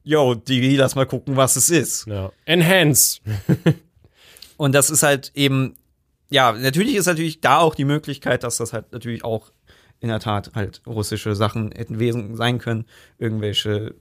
[0.08, 2.06] Yo, Digi, lass mal gucken, was es ist.
[2.06, 2.32] ja.
[2.46, 3.20] Enhance.
[4.56, 5.74] Und das ist halt eben,
[6.30, 9.52] ja, natürlich ist natürlich da auch die Möglichkeit, dass das halt natürlich auch
[10.00, 12.86] in der Tat halt russische Sachen hätten wesen sein können.
[13.18, 13.96] Irgendwelche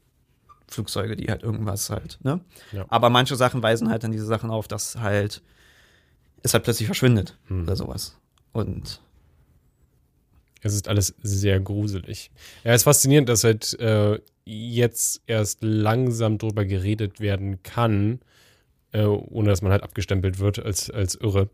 [0.69, 2.39] Flugzeuge, die halt irgendwas halt, ne?
[2.71, 2.85] Ja.
[2.87, 5.41] Aber manche Sachen weisen halt dann diese Sachen auf, dass halt
[6.41, 8.17] es halt plötzlich verschwindet oder sowas.
[8.53, 9.01] Und
[10.61, 12.31] Es ist alles sehr gruselig.
[12.63, 18.19] Ja, es ist faszinierend, dass halt äh, jetzt erst langsam drüber geredet werden kann,
[18.91, 21.49] äh, ohne dass man halt abgestempelt wird als, als irre.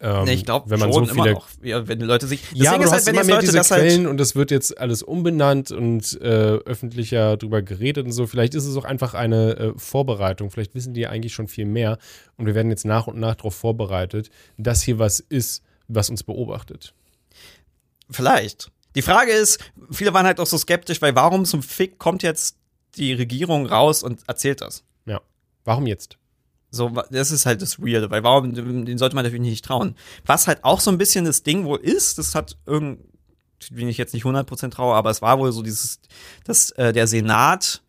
[0.00, 2.42] Ähm, ich glaube, wenn man so immer viele noch, ja, wenn die Leute sich.
[2.52, 4.78] ja, aber du hast immer mehr Leute diese das halt- Quellen und es wird jetzt
[4.78, 8.26] alles umbenannt und äh, öffentlicher drüber geredet und so.
[8.26, 10.50] Vielleicht ist es auch einfach eine äh, Vorbereitung.
[10.50, 11.98] Vielleicht wissen die ja eigentlich schon viel mehr
[12.36, 16.22] und wir werden jetzt nach und nach darauf vorbereitet, dass hier was ist, was uns
[16.22, 16.92] beobachtet.
[18.10, 18.70] Vielleicht.
[18.94, 19.58] Die Frage ist,
[19.90, 22.56] viele waren halt auch so skeptisch, weil warum zum Fick kommt jetzt
[22.96, 24.82] die Regierung raus und erzählt das?
[25.06, 25.20] Ja.
[25.64, 26.18] Warum jetzt?
[26.70, 29.94] So, das ist halt das Weirde, weil warum, den sollte man natürlich nicht trauen.
[30.26, 33.00] Was halt auch so ein bisschen das Ding wohl ist, das hat irgend,
[33.70, 36.00] bin ich jetzt nicht 100% traue, aber es war wohl so dieses,
[36.44, 37.82] dass äh, der Senat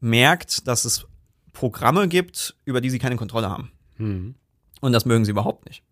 [0.00, 1.06] merkt, dass es
[1.52, 3.72] Programme gibt, über die sie keine Kontrolle haben.
[3.96, 4.34] Hm.
[4.80, 5.82] Und das mögen sie überhaupt nicht.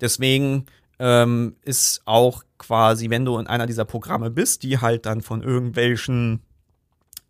[0.00, 0.66] Deswegen
[1.00, 5.42] ähm, ist auch quasi, wenn du in einer dieser Programme bist, die halt dann von
[5.42, 6.40] irgendwelchen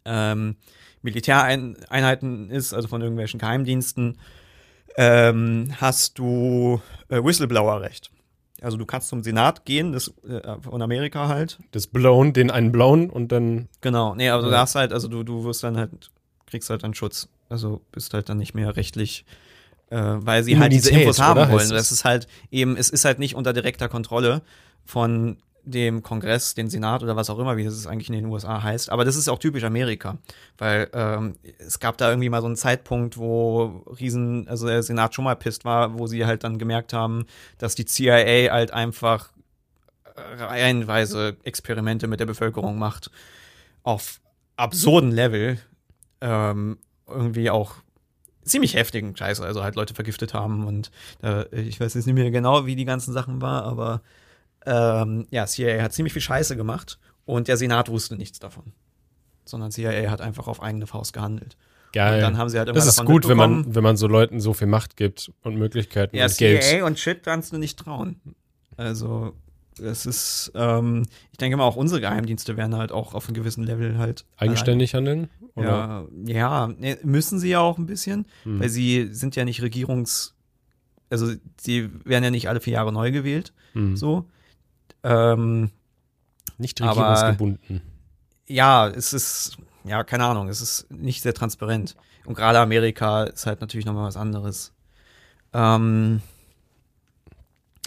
[0.04, 0.56] ähm,
[1.02, 4.18] Militäreinheiten ist, also von irgendwelchen Geheimdiensten,
[4.96, 8.10] ähm, hast du äh, Whistleblower-Recht.
[8.60, 11.58] Also du kannst zum Senat gehen, das äh, von Amerika halt.
[11.70, 13.68] Das Blown, den einen Blown und dann.
[13.80, 14.50] Genau, nee, also Ja.
[14.50, 16.10] du darfst halt, also du, du wirst dann halt,
[16.46, 17.28] kriegst halt dann Schutz.
[17.48, 19.24] Also bist halt dann nicht mehr rechtlich,
[19.90, 21.50] äh, weil sie halt diese Immunität, Infos haben oder?
[21.50, 21.62] wollen.
[21.62, 21.68] Es?
[21.68, 24.42] Das ist halt eben, es ist halt nicht unter direkter Kontrolle
[24.85, 28.62] von dem Kongress, den Senat oder was auch immer, wie das eigentlich in den USA
[28.62, 28.90] heißt.
[28.90, 30.16] Aber das ist auch typisch Amerika,
[30.57, 35.14] weil ähm, es gab da irgendwie mal so einen Zeitpunkt, wo Riesen, also der Senat
[35.14, 37.26] schon mal pisst war, wo sie halt dann gemerkt haben,
[37.59, 39.33] dass die CIA halt einfach
[40.16, 43.11] reihenweise Experimente mit der Bevölkerung macht
[43.83, 44.20] auf
[44.57, 45.59] absurden Level
[46.20, 47.76] ähm, irgendwie auch
[48.50, 50.90] ziemlich heftigen Scheiße, also halt Leute vergiftet haben und
[51.22, 54.02] äh, ich weiß jetzt nicht mehr genau, wie die ganzen Sachen war, aber
[54.66, 58.72] ähm, ja, CIA hat ziemlich viel Scheiße gemacht und der Senat wusste nichts davon.
[59.44, 61.56] Sondern CIA hat einfach auf eigene Faust gehandelt.
[61.92, 62.14] Geil.
[62.14, 64.52] Und dann haben sie halt das ist gut, wenn man, wenn man so Leuten so
[64.52, 66.62] viel Macht gibt und Möglichkeiten Ja, und Geld.
[66.62, 68.20] CIA und Shit kannst du nicht trauen.
[68.76, 69.34] Also,
[69.80, 73.64] es ist, ähm, ich denke mal, auch unsere Geheimdienste werden halt auch auf einem gewissen
[73.64, 75.28] Level halt Eigenständig handeln?
[75.56, 78.60] Ja, ja, ne, müssen sie ja auch ein bisschen, Hm.
[78.60, 80.34] weil sie sind ja nicht Regierungs,
[81.10, 83.96] also sie werden ja nicht alle vier Jahre neu gewählt, Hm.
[83.96, 84.26] so.
[85.02, 85.70] Ähm,
[86.58, 87.80] Nicht Aber- regierungsgebunden.
[88.46, 91.96] ja, es ist, ja, keine Ahnung, es ist nicht sehr transparent.
[92.26, 94.72] Und gerade Amerika ist halt natürlich nochmal was anderes.
[95.54, 96.20] Ähm,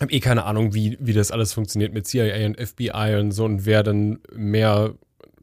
[0.04, 3.46] habe eh keine Ahnung, wie, wie das alles funktioniert mit CIA und FBI und so
[3.46, 4.94] und wer dann mehr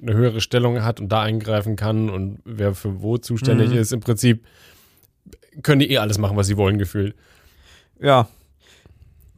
[0.01, 3.77] eine höhere Stellung hat und da eingreifen kann und wer für wo zuständig Mhm.
[3.79, 3.93] ist.
[3.93, 4.47] Im Prinzip
[5.63, 7.15] können die eh alles machen, was sie wollen, gefühlt.
[8.01, 8.29] ja.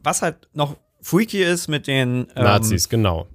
[0.05, 3.25] Was halt noch freaky ist mit den ähm, Nazis, genau.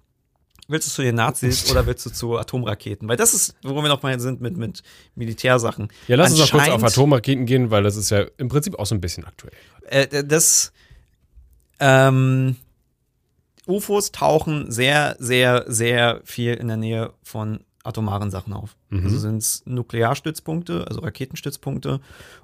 [0.70, 3.08] Willst du zu den Nazis oder willst du zu Atomraketen?
[3.08, 4.82] Weil das ist, wo wir noch mal sind mit, mit
[5.14, 5.88] Militärsachen.
[6.08, 8.84] Ja, lass uns mal kurz auf Atomraketen gehen, weil das ist ja im Prinzip auch
[8.84, 9.54] so ein bisschen aktuell.
[9.86, 10.72] äh, das
[11.80, 12.56] ähm,
[13.66, 18.76] UFOs tauchen sehr, sehr, sehr viel in der Nähe von atomaren Sachen auf.
[18.90, 19.04] Mhm.
[19.04, 22.00] Also sind es Nuklearstützpunkte, also Raketenstützpunkte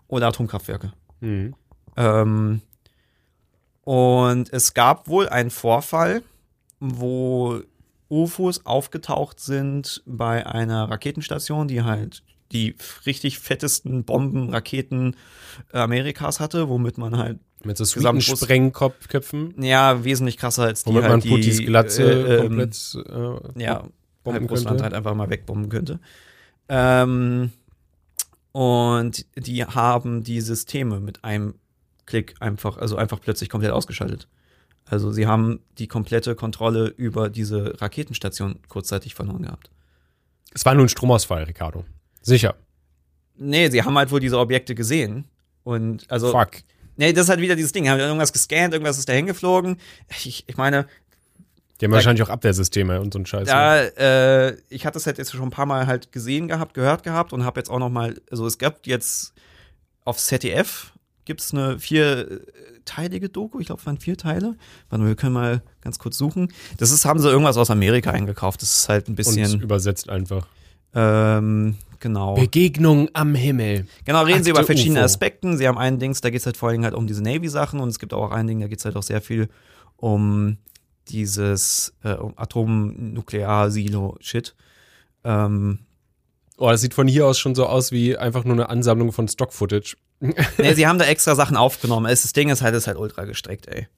[0.08, 0.92] oder Atomkraftwerke.
[1.20, 1.54] Mhm.
[1.96, 2.60] Ähm,
[3.82, 6.22] und es gab wohl einen Vorfall,
[6.80, 7.60] wo
[8.10, 15.16] UFOs aufgetaucht sind bei einer Raketenstation, die halt die richtig fettesten Bomben, Raketen
[15.72, 21.02] Amerikas hatte, womit man halt Mit so Gesamt- Sprengköpfen, ja wesentlich krasser als die womit
[21.02, 22.96] halt man die, Putis Glatze äh, ähm, komplett
[23.56, 23.84] äh, ja,
[24.22, 24.84] bomben halb Russland könnte.
[24.84, 26.00] halt einfach mal wegbomben könnte.
[26.68, 27.52] Ähm,
[28.52, 31.54] und die haben die Systeme mit einem
[32.06, 34.28] Klick einfach, also einfach plötzlich komplett ausgeschaltet.
[34.86, 39.70] Also sie haben die komplette Kontrolle über diese Raketenstation kurzzeitig verloren gehabt.
[40.52, 41.84] Es war nur ein Stromausfall, Ricardo.
[42.20, 42.54] Sicher.
[43.36, 45.24] Nee, sie haben halt wohl diese Objekte gesehen.
[45.64, 46.30] Und also.
[46.30, 46.62] Fuck.
[46.96, 47.88] Nee, das ist halt wieder dieses Ding.
[47.88, 49.78] Haben irgendwas gescannt, irgendwas ist dahin geflogen.
[50.10, 50.86] Ich, ich meine,
[51.80, 53.46] Die haben Da- wahrscheinlich auch Abwehrsysteme und so ein Scheiß.
[53.46, 53.52] ne?
[53.52, 53.76] Ja,
[54.48, 57.32] äh, ich hatte es halt jetzt schon ein paar Mal halt gesehen gehabt, gehört gehabt
[57.32, 59.32] und habe jetzt auch noch mal, also es gab jetzt
[60.04, 60.92] auf ZDF
[61.24, 64.56] gibt's eine vierteilige Doku, ich glaube, es waren vier Teile.
[64.90, 66.52] Warte mal, wir können mal ganz kurz suchen.
[66.78, 68.60] Das ist, haben sie irgendwas aus Amerika eingekauft.
[68.62, 70.46] Das ist halt ein und bisschen, übersetzt einfach.
[70.94, 72.34] ähm, genau.
[72.34, 73.88] Begegnung am Himmel.
[74.04, 75.06] Genau, reden sie über Akte verschiedene UFO.
[75.06, 75.56] Aspekten.
[75.56, 77.98] Sie haben einen Dings, da geht's halt vor allem halt um diese Navy-Sachen und es
[77.98, 79.48] gibt auch ein Ding, da geht's halt auch sehr viel
[79.96, 80.58] um
[81.08, 84.54] dieses äh, um Atom-Nuklear-Silo-Shit.
[85.24, 85.80] Ähm,
[86.56, 89.26] Oh, das sieht von hier aus schon so aus wie einfach nur eine Ansammlung von
[89.26, 89.96] Stock-Footage.
[90.20, 90.34] nee,
[90.74, 92.06] sie haben da extra Sachen aufgenommen.
[92.06, 93.88] Es, das Ding ist halt, ist halt ultra gestreckt, ey.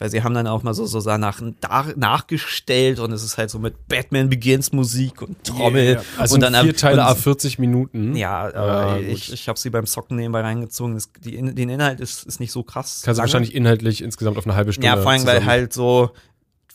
[0.00, 3.58] Weil sie haben dann auch mal so, so da, nachgestellt und es ist halt so
[3.58, 6.00] mit Batman Begins Musik und Trommel.
[6.16, 8.16] Also und dann vier Teile a 40 Minuten.
[8.16, 10.94] Ja, Ja, ich, ich habe sie beim Socken nebenbei reingezogen.
[10.94, 13.02] Das, die, den Inhalt ist, ist nicht so krass.
[13.04, 14.86] Kannst du wahrscheinlich inhaltlich insgesamt auf eine halbe Stunde.
[14.86, 16.12] Ja, vor allem, weil halt so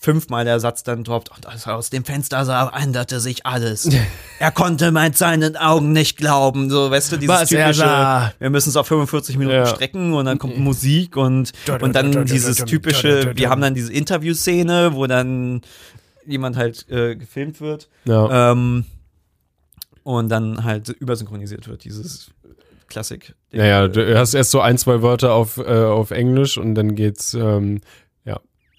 [0.05, 3.89] fünfmal der Satz dann droppt und also aus dem Fenster sah, änderte sich alles.
[4.39, 6.69] er konnte mit seinen Augen nicht glauben.
[6.69, 9.65] So, weißt du, dieses Was er typische, wir müssen es auf 45 Minuten Ja.
[9.65, 14.93] strecken und dann kommt Musik und, und dann dieses typische, wir haben dann diese Interviewszene,
[14.93, 15.61] wo dann
[16.25, 18.51] jemand halt äh, gefilmt wird Ja.
[18.51, 18.85] ähm,
[20.03, 22.29] und dann halt übersynchronisiert wird, dieses
[22.87, 23.33] Klassik.
[23.51, 27.33] Naja, du hast erst so ein, zwei Wörter auf, äh, auf Englisch und dann geht's,
[27.33, 27.81] ähm.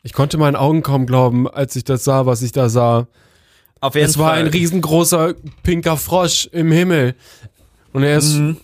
[0.07, 3.09] Ich konnte meinen Augen kaum glauben, als ich das sah, was ich da sah.
[3.81, 7.16] Auf jeden Es war ein riesengroßer pinker Frosch im Himmel.
[7.92, 8.57] Und er ist Mhm.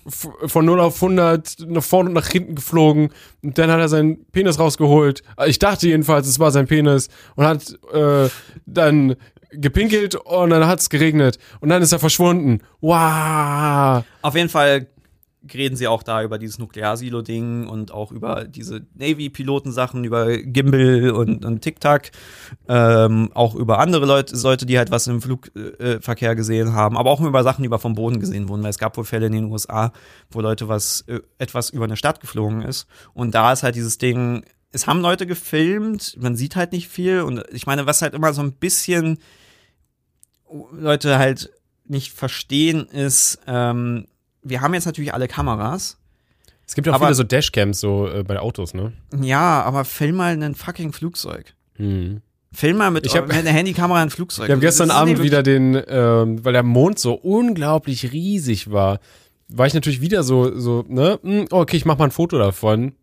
[0.46, 3.10] von 0 auf 100 nach vorne und nach hinten geflogen.
[3.42, 5.24] Und dann hat er seinen Penis rausgeholt.
[5.46, 7.08] Ich dachte jedenfalls, es war sein Penis.
[7.34, 8.28] Und hat äh,
[8.64, 9.16] dann
[9.50, 11.40] gepinkelt und dann hat es geregnet.
[11.58, 12.60] Und dann ist er verschwunden.
[12.80, 14.04] Wow.
[14.22, 14.86] Auf jeden Fall
[15.52, 21.44] reden sie auch da über dieses Nuklearsilo-Ding und auch über diese Navy-Piloten-Sachen, über Gimbal und,
[21.44, 22.12] und Tic-Tac,
[22.68, 27.10] ähm, auch über andere Leute, Leute, die halt was im Flugverkehr äh, gesehen haben, aber
[27.10, 29.32] auch über Sachen, die über vom Boden gesehen wurden, weil es gab wohl Fälle in
[29.32, 29.92] den USA,
[30.30, 32.86] wo Leute was, äh, etwas über eine Stadt geflogen ist.
[33.14, 37.22] Und da ist halt dieses Ding, es haben Leute gefilmt, man sieht halt nicht viel
[37.22, 39.18] und ich meine, was halt immer so ein bisschen
[40.72, 41.50] Leute halt
[41.84, 44.06] nicht verstehen ist, ähm,
[44.42, 45.98] wir haben jetzt natürlich alle Kameras.
[46.66, 48.92] Es gibt ja auch Aber- viele so Dashcams so äh, bei Autos, ne?
[49.20, 51.54] Ja, aber film mal ein fucking Flugzeug.
[51.76, 52.22] Hm.
[52.54, 54.46] Film mal mit, Ich hab- mit einer Handykamera ein Flugzeug.
[54.46, 58.70] Ich habe gestern Das ist Abend wieder den, ähm, weil der Mond so unglaublich riesig
[58.70, 59.00] war,
[59.48, 62.94] war ich natürlich wieder so, so, ne, hm, okay, ich mach mal ein Foto davon.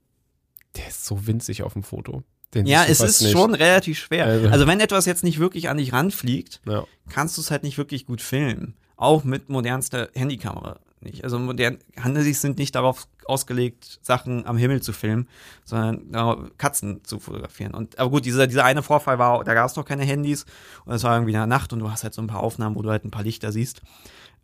[0.78, 2.24] Der ist so winzig auf dem Foto.
[2.54, 3.32] Den Ja, es ist nicht.
[3.32, 4.26] schon relativ schwer.
[4.26, 6.86] Also- Also wenn etwas jetzt nicht wirklich an dich ranfliegt, Ja.
[7.10, 8.76] kannst du es halt nicht wirklich gut filmen.
[8.98, 11.24] Auch mit modernster Handykamera nicht.
[11.24, 15.28] Also modern Handys sind nicht darauf ausgelegt, Sachen am Himmel zu filmen,
[15.64, 17.74] sondern Katzen zu fotografieren.
[17.74, 20.46] Und aber gut, dieser, dieser eine Vorfall war, da gab es noch keine Handys
[20.86, 22.76] und es war irgendwie in der Nacht und du hast halt so ein paar Aufnahmen,
[22.76, 23.82] wo du halt ein paar Lichter siehst.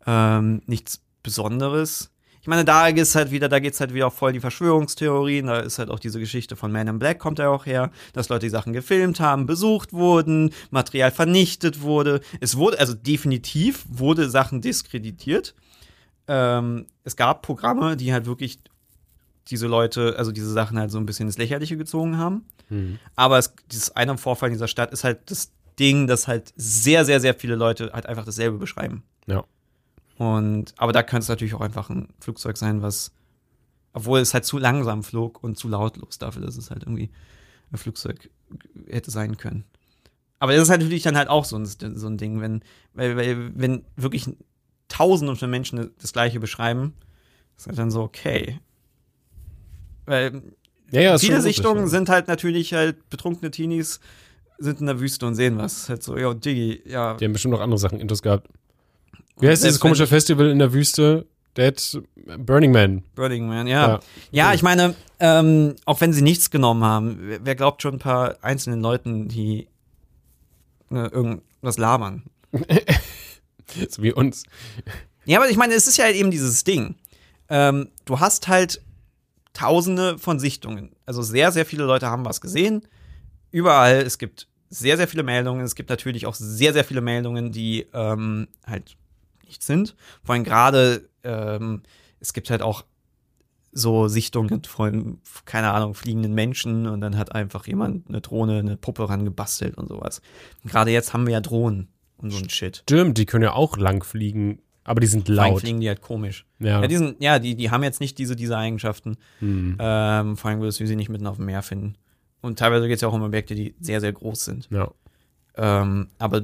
[0.06, 2.10] Ähm, nichts Besonderes.
[2.46, 5.48] Ich meine, da ist halt wieder, da geht's halt wieder auf voll die Verschwörungstheorien.
[5.48, 8.28] Da ist halt auch diese Geschichte von Man in Black kommt ja auch her, dass
[8.28, 12.20] Leute die Sachen gefilmt haben, besucht wurden, Material vernichtet wurde.
[12.38, 15.56] Es wurde, also definitiv wurde Sachen diskreditiert.
[16.28, 18.58] Ähm, es gab Programme, die halt wirklich
[19.48, 22.44] diese Leute, also diese Sachen halt so ein bisschen ins Lächerliche gezogen haben.
[22.68, 22.98] Hm.
[23.14, 27.04] Aber es, dieses eine Vorfall in dieser Stadt ist halt das Ding, dass halt sehr,
[27.04, 29.04] sehr, sehr viele Leute halt einfach dasselbe beschreiben.
[29.26, 29.44] Ja.
[30.18, 33.12] Und, aber da könnte es natürlich auch einfach ein Flugzeug sein, was,
[33.92, 37.10] obwohl es halt zu langsam flog und zu lautlos dafür, dass es halt irgendwie
[37.70, 38.30] ein Flugzeug
[38.88, 39.64] hätte sein können.
[40.38, 42.62] Aber das ist halt natürlich dann halt auch so ein, so ein Ding, wenn,
[42.94, 44.28] weil, weil, wenn wirklich
[44.88, 46.94] tausende von Menschen das Gleiche beschreiben,
[47.56, 48.60] ist halt dann so, okay.
[50.04, 50.42] Weil
[50.90, 51.88] Ja, ja, viele Sichtungen ja.
[51.88, 54.00] sind halt natürlich halt betrunkene Teenies
[54.58, 55.88] sind in der Wüste und sehen was.
[55.88, 57.14] Halt so, yo, Diggi, ja.
[57.14, 58.48] Die haben bestimmt noch andere Sachen Intos gehabt.
[59.38, 61.26] Wie heißt dieses komische Festival in der Wüste?
[61.56, 62.02] Dead
[62.38, 63.02] Burning Man.
[63.14, 63.88] Burning Man, ja.
[63.88, 64.00] Ja.
[64.30, 68.36] Ja, ich meine, ähm, auch wenn sie nichts genommen haben, wer, glaubt schon ein paar
[68.42, 69.68] einzelnen Leuten, die
[70.90, 72.24] eine, irgend, was labern.
[73.88, 74.44] so wie uns.
[75.24, 76.96] Ja, aber ich meine, es ist ja halt eben dieses Ding.
[77.48, 78.80] Ähm, du hast halt
[79.52, 80.94] tausende von Sichtungen.
[81.06, 82.86] Also sehr, sehr viele Leute haben was gesehen.
[83.50, 83.96] Überall.
[83.96, 85.64] Es gibt sehr, sehr viele Meldungen.
[85.64, 88.96] Es gibt natürlich auch sehr, sehr viele Meldungen, die ähm, halt
[89.46, 89.96] nicht sind.
[90.22, 91.82] Vor allem gerade, ähm,
[92.20, 92.84] es gibt halt auch
[93.72, 98.76] so Sichtungen von, keine Ahnung, fliegenden Menschen und dann hat einfach jemand eine Drohne, eine
[98.76, 100.22] Puppe rangebastelt und sowas.
[100.64, 102.78] Gerade jetzt haben wir ja Drohnen und so ein Shit.
[102.84, 105.60] Stimmt, die können ja auch lang fliegen, aber die sind Vor laut.
[105.60, 106.46] fliegen die halt komisch.
[106.58, 106.80] Ja.
[106.80, 109.16] Ja, die, sind, ja die, die haben jetzt nicht diese, diese Eigenschaften.
[109.40, 109.76] Hm.
[109.78, 111.96] Ähm, vor allem würdest du sie nicht mitten auf dem Meer finden.
[112.40, 114.68] Und teilweise geht es ja auch um Objekte, die sehr, sehr groß sind.
[114.70, 114.90] ja.
[115.58, 116.42] Ähm, aber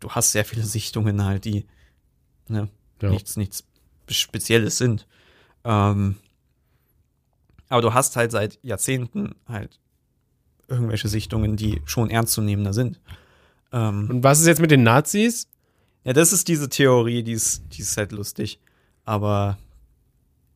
[0.00, 1.66] du hast sehr viele Sichtungen halt, die
[2.48, 2.68] ne,
[3.02, 3.10] Ja.
[3.10, 3.64] nichts, nichts
[4.08, 5.06] Spezielles sind.
[5.64, 6.16] Ähm,
[7.68, 9.80] aber du hast halt seit Jahrzehnten halt
[10.68, 13.00] irgendwelche Sichtungen, die schon ernstzunehmender sind.
[13.76, 15.48] Ähm, Und was ist jetzt mit den Nazis?
[16.04, 18.58] ja, das ist diese Theorie, die ist, die ist halt lustig.
[19.04, 19.58] Aber,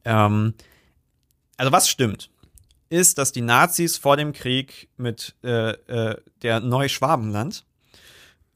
[0.04, 0.54] ähm,
[1.56, 2.30] also was stimmt,
[2.88, 7.64] ist, dass die Nazis vor dem Krieg mit äh, äh, der Neuschwabenland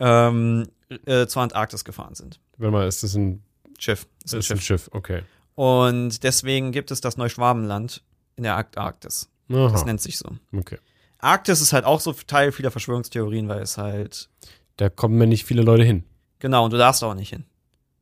[0.01, 0.69] ähm,
[1.07, 2.41] äh, zur Antarktis gefahren sind.
[2.59, 3.43] Warte mal, ist das ein,
[3.79, 4.07] Schiff.
[4.23, 4.89] das ist ein Schiff?
[4.93, 5.23] Okay.
[5.57, 8.03] Und deswegen gibt es das Neuschwabenland
[8.37, 9.29] in der Antarktis.
[9.49, 9.85] Das Aha.
[9.85, 10.31] nennt sich so.
[10.53, 10.79] Okay.
[11.25, 14.29] Arktis ist halt auch so Teil vieler Verschwörungstheorien, weil es halt,
[14.77, 16.05] Da kommen mir nicht viele Leute hin.
[16.39, 17.45] genau, und du darfst auch nicht hin.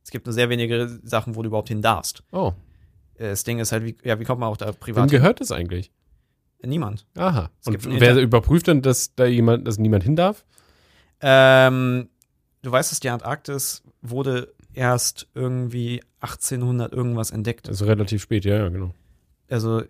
[0.03, 2.23] Es gibt nur sehr wenige Sachen, wo du überhaupt hin darfst.
[2.31, 2.51] Oh,
[3.15, 5.19] Äh, Das Ding ist halt, wie, ja, wie kommt man auch da wem privat hin?
[5.19, 5.91] gehört das eigentlich?
[6.65, 7.05] Niemand.
[7.17, 7.49] Aha.
[7.61, 10.45] Es Und wer überprüft denn, dass da jemand, dass niemand hin darf?
[11.21, 12.09] Ähm,
[12.61, 17.67] du weißt, dass die Antarktis wurde erst irgendwie 1800 irgendwas entdeckt.
[17.69, 18.91] Also relativ spät, ja, ja, genau.
[19.49, 19.83] Also,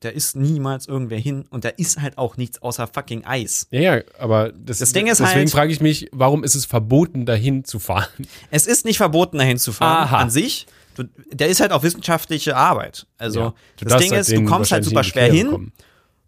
[0.00, 3.66] da ist niemals irgendwer hin und da ist halt auch nichts außer fucking Eis.
[3.70, 6.66] Ja, ja, aber das, Das Ding ist deswegen halt- frage ich mich, warum ist es
[6.66, 8.06] verboten, dahin zu fahren?
[8.50, 10.18] Es ist nicht verboten, dahin zu fahren Aha.
[10.18, 10.66] an sich.
[10.96, 13.06] Du, der ist halt auch wissenschaftliche Arbeit.
[13.18, 13.54] Also, Ja.
[13.80, 15.72] Das Ding halt ist, du kommst halt super schwer hin kommen.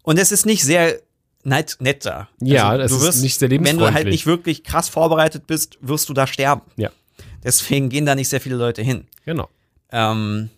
[0.03, 0.99] und es ist nicht sehr
[1.43, 2.27] nett, nett da.
[2.41, 4.11] Ja, also, das du ist wirst, nicht sehr Wenn du halt lebensfreundlich.
[4.13, 6.61] nicht wirklich krass vorbereitet bist, wirst du da sterben.
[6.75, 6.89] Ja.
[7.43, 9.07] Deswegen gehen da nicht sehr viele Leute hin.
[9.25, 9.47] Genau.
[9.91, 10.49] Ähm,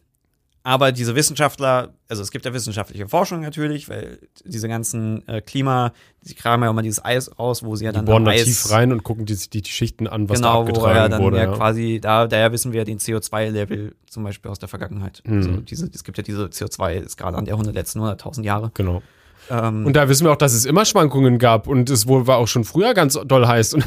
[0.64, 5.92] aber diese Wissenschaftler, also es gibt ja wissenschaftliche Forschung natürlich, weil diese ganzen äh, Klima,
[6.22, 8.32] die kramen ja immer dieses Eis aus, wo sie ja Die dann bohren am da
[8.32, 10.96] Eis, tief rein und gucken die, die, die Schichten an, was genau, da wo abgetragen
[10.96, 11.38] ja dann wurde.
[11.38, 11.54] ja ja.
[11.54, 15.24] quasi, da, daher wissen wir den CO2-Level zum Beispiel aus der Vergangenheit.
[15.26, 15.38] Mhm.
[15.38, 18.70] Also diese, es gibt ja diese CO2-Skala an der 100, letzten 100.000 Jahre.
[18.76, 19.02] Genau.
[19.50, 22.38] Ähm, Und da wissen wir auch, dass es immer Schwankungen gab und es wohl war
[22.38, 23.78] auch schon früher ganz doll heiß.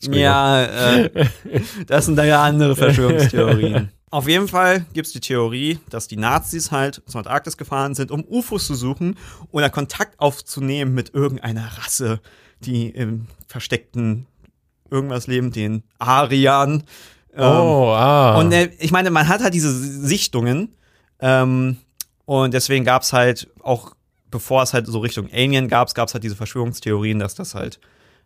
[0.00, 0.64] Ja,
[1.04, 1.10] äh,
[1.86, 3.90] das sind da ja andere Verschwörungstheorien.
[4.12, 8.10] Auf jeden Fall gibt es die Theorie, dass die Nazis halt zur Antarktis gefahren sind,
[8.10, 9.16] um UFOs zu suchen
[9.52, 12.20] oder Kontakt aufzunehmen mit irgendeiner Rasse,
[12.58, 14.26] die im versteckten
[14.90, 16.82] irgendwas leben, den Ariern.
[17.34, 18.36] Ähm, oh, ah.
[18.36, 20.74] Und äh, ich meine, man hat halt diese Sichtungen
[21.20, 21.76] ähm,
[22.24, 23.94] und deswegen gab es halt auch,
[24.28, 27.78] bevor es halt so Richtung Alien gab, gab es halt diese Verschwörungstheorien, dass das halt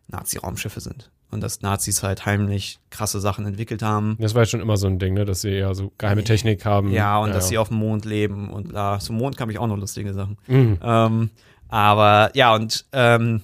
[0.07, 4.17] Nazi-Raumschiffe sind und dass Nazis halt heimlich krasse Sachen entwickelt haben.
[4.19, 6.65] das war ja schon immer so ein Ding, ne, dass sie ja so geheime Technik
[6.65, 6.91] haben.
[6.91, 8.99] Ja, und dass sie auf dem Mond leben und bla.
[8.99, 10.37] Zum Mond kam ich auch noch lustige Sachen.
[10.47, 10.79] Mhm.
[10.81, 11.29] Ähm,
[11.69, 13.41] aber ja, und ähm,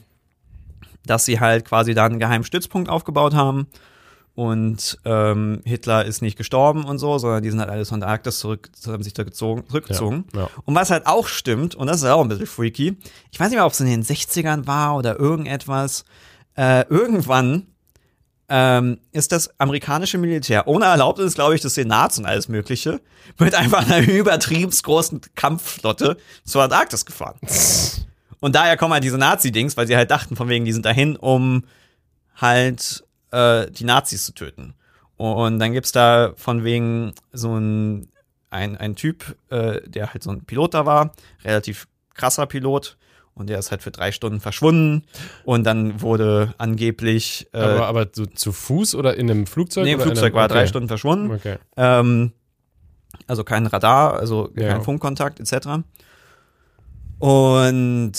[1.06, 3.68] dass sie halt quasi da einen geheimen Stützpunkt aufgebaut haben.
[4.34, 8.10] Und ähm, Hitler ist nicht gestorben und so, sondern die sind halt alles von der
[8.10, 9.68] Arktis zurück, haben sich zurückgezogen.
[9.68, 10.26] zurückgezogen.
[10.34, 10.50] Ja, ja.
[10.64, 12.98] Und was halt auch stimmt, und das ist auch ein bisschen freaky,
[13.30, 16.06] ich weiß nicht mehr, ob es in den 60ern war oder irgendetwas,
[16.56, 17.68] äh, irgendwann
[18.54, 23.00] ähm, ist das amerikanische Militär ohne Erlaubnis, glaube ich, des Senats und alles Mögliche
[23.40, 27.40] mit einfach einer übertriebens großen Kampfflotte zur Antarktis gefahren.
[28.42, 31.16] Und daher kommen halt diese Nazi-Dings, weil sie halt dachten, von wegen, die sind dahin,
[31.16, 31.64] um
[32.36, 34.74] halt äh, die Nazis zu töten.
[35.16, 38.10] Und dann gibt's da von wegen so ein,
[38.50, 41.14] ein, ein Typ, äh, der halt so ein Pilot da war,
[41.46, 42.98] relativ krasser Pilot.
[43.34, 45.04] Und der ist halt für drei Stunden verschwunden.
[45.46, 47.48] Und dann wurde angeblich.
[47.54, 49.86] Äh, aber, aber so zu Fuß oder in einem Flugzeug?
[49.86, 50.54] nee, im Flugzeug einem, war okay.
[50.54, 51.32] drei Stunden verschwunden.
[51.32, 51.58] Okay.
[51.78, 52.34] Ähm,
[53.28, 54.80] also kein Radar, also kein Ja.
[54.82, 55.84] Funkkontakt etc.
[57.22, 58.14] Und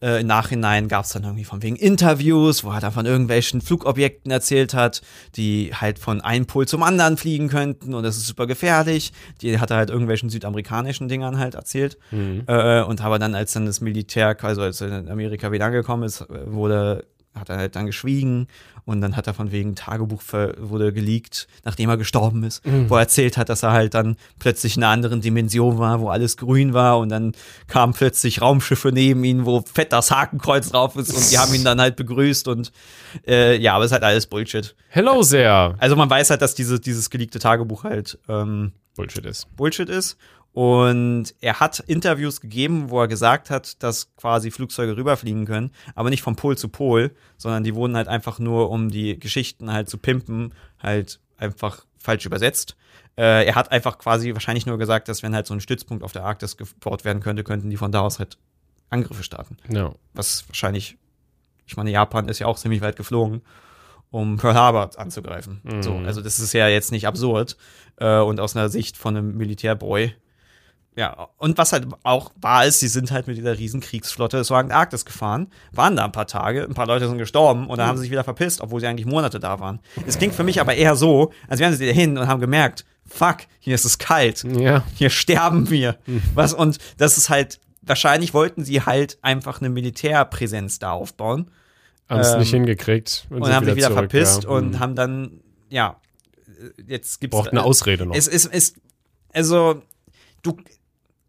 [0.00, 3.60] äh, im Nachhinein gab es dann irgendwie von wegen Interviews, wo er dann von irgendwelchen
[3.60, 5.02] Flugobjekten erzählt hat,
[5.36, 9.12] die halt von einem Pol zum anderen fliegen könnten und das ist super gefährlich.
[9.42, 11.98] Die hat er halt irgendwelchen südamerikanischen Dingern halt erzählt.
[12.10, 12.44] Mhm.
[12.46, 16.04] Äh, und aber dann, als dann das Militär, also als er in Amerika wieder angekommen
[16.04, 17.04] ist, wurde
[17.34, 18.48] hat er halt dann geschwiegen
[18.84, 20.22] und dann hat er von wegen Tagebuch
[20.58, 24.76] wurde geleakt, nachdem er gestorben ist, wo er erzählt hat, dass er halt dann plötzlich
[24.76, 27.32] in einer anderen Dimension war, wo alles grün war und dann
[27.66, 31.64] kamen plötzlich Raumschiffe neben ihn, wo fett das Hakenkreuz drauf ist und die haben ihn
[31.64, 32.72] dann halt begrüßt und
[33.26, 34.74] äh, ja, aber es ist halt alles Bullshit.
[34.88, 35.74] Hello sehr.
[35.78, 39.54] Also man weiß halt, dass diese, dieses geleakte Tagebuch halt ähm, Bullshit ist.
[39.56, 40.16] Bullshit ist.
[40.52, 46.10] Und er hat Interviews gegeben, wo er gesagt hat, dass quasi Flugzeuge rüberfliegen können, aber
[46.10, 49.88] nicht vom Pol zu Pol, sondern die wurden halt einfach nur, um die Geschichten halt
[49.88, 52.76] zu pimpen, halt einfach falsch übersetzt.
[53.16, 56.12] Äh, er hat einfach quasi wahrscheinlich nur gesagt, dass wenn halt so ein Stützpunkt auf
[56.12, 58.38] der Arktis gebaut werden könnte, könnten die von da aus halt
[58.90, 59.58] Angriffe starten.
[59.68, 59.92] Ja.
[60.14, 60.96] Was wahrscheinlich,
[61.66, 63.42] ich meine, Japan ist ja auch ziemlich weit geflogen,
[64.10, 65.60] um Pearl Harbor anzugreifen.
[65.64, 65.82] Mhm.
[65.82, 67.56] So, also das ist ja jetzt nicht absurd.
[67.96, 70.14] Äh, und aus einer Sicht von einem Militärboy.
[70.96, 74.56] Ja, und was halt auch wahr ist, sie sind halt mit dieser riesen Kriegsflotte zur
[74.56, 77.96] Antarktis gefahren, waren da ein paar Tage, ein paar Leute sind gestorben und dann haben
[77.98, 79.78] sie sich wieder verpisst, obwohl sie eigentlich Monate da waren.
[80.08, 83.38] Es klingt für mich aber eher so, als wären sie dahin und haben gemerkt, fuck,
[83.60, 84.82] hier ist es kalt Ja.
[84.96, 85.98] hier sterben wir.
[86.34, 91.48] Was, und das ist halt, wahrscheinlich wollten sie halt einfach eine Militärpräsenz da aufbauen
[92.08, 93.26] Haben es Ähm, nicht hingekriegt.
[93.30, 94.50] und haben sich wieder zurück, verpisst ja.
[94.50, 94.80] und Hm.
[94.80, 96.00] haben dann, ja,
[96.88, 97.36] jetzt gibt's.
[97.36, 98.16] Braucht eine Ausrede noch.
[98.16, 98.74] Es ist,
[99.32, 99.80] also,
[100.42, 100.56] du,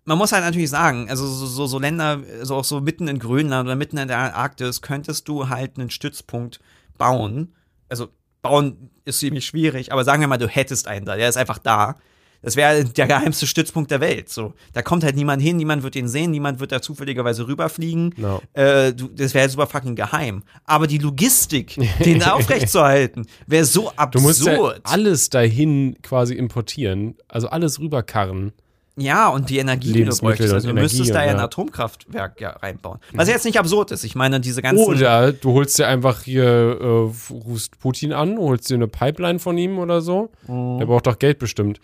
[0.09, 3.19] man muss halt natürlich sagen, also so, so, so Länder, so auch so mitten in
[3.19, 6.59] Grönland oder mitten in der Arktis, könntest du halt einen Stützpunkt
[6.97, 7.53] bauen.
[7.89, 8.07] Also,
[8.41, 11.59] bauen ist ziemlich schwierig, aber sagen wir mal, du hättest einen da, der ist einfach
[11.59, 11.95] da.
[12.41, 14.29] Das wäre der geheimste Stützpunkt der Welt.
[14.29, 18.15] So, da kommt halt niemand hin, niemand wird ihn sehen, niemand wird da zufälligerweise rüberfliegen.
[18.17, 18.41] No.
[18.53, 20.41] Äh, du, das wäre super fucking geheim.
[20.63, 24.79] Aber die Logistik, den aufrechtzuerhalten, wäre so Du musst ja absurd.
[24.85, 28.53] alles dahin quasi importieren, also alles rüberkarren.
[28.99, 30.53] Ja, und die Energie, die du bräuchtest.
[30.53, 31.39] Also du Energie müsstest da ja ein.
[31.39, 32.99] Atomkraftwerk ja reinbauen.
[33.13, 34.03] Was jetzt nicht absurd ist.
[34.03, 34.85] Ich meine, diese ganzen.
[34.85, 39.57] Oder du holst dir einfach hier, äh, rufst Putin an, holst dir eine Pipeline von
[39.57, 40.29] ihm oder so.
[40.47, 41.79] Der braucht doch Geld bestimmt.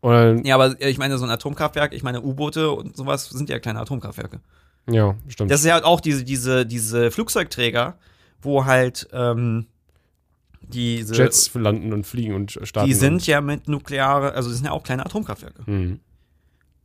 [0.00, 3.58] Oder, ja, aber ich meine, so ein Atomkraftwerk, ich meine, U-Boote und sowas sind ja
[3.58, 4.40] kleine Atomkraftwerke.
[4.88, 5.50] ja, stimmt.
[5.50, 7.98] Das ist ja halt auch diese, diese, diese Flugzeugträger,
[8.40, 9.66] wo halt ähm,
[10.60, 11.14] diese.
[11.14, 12.88] Jets landen und fliegen und starten.
[12.88, 15.58] die sind ja mit nukleare, also das sind ja auch kleine Atomkraftwerke.
[15.60, 16.00] Und, hm.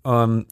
[0.05, 0.45] Ähm,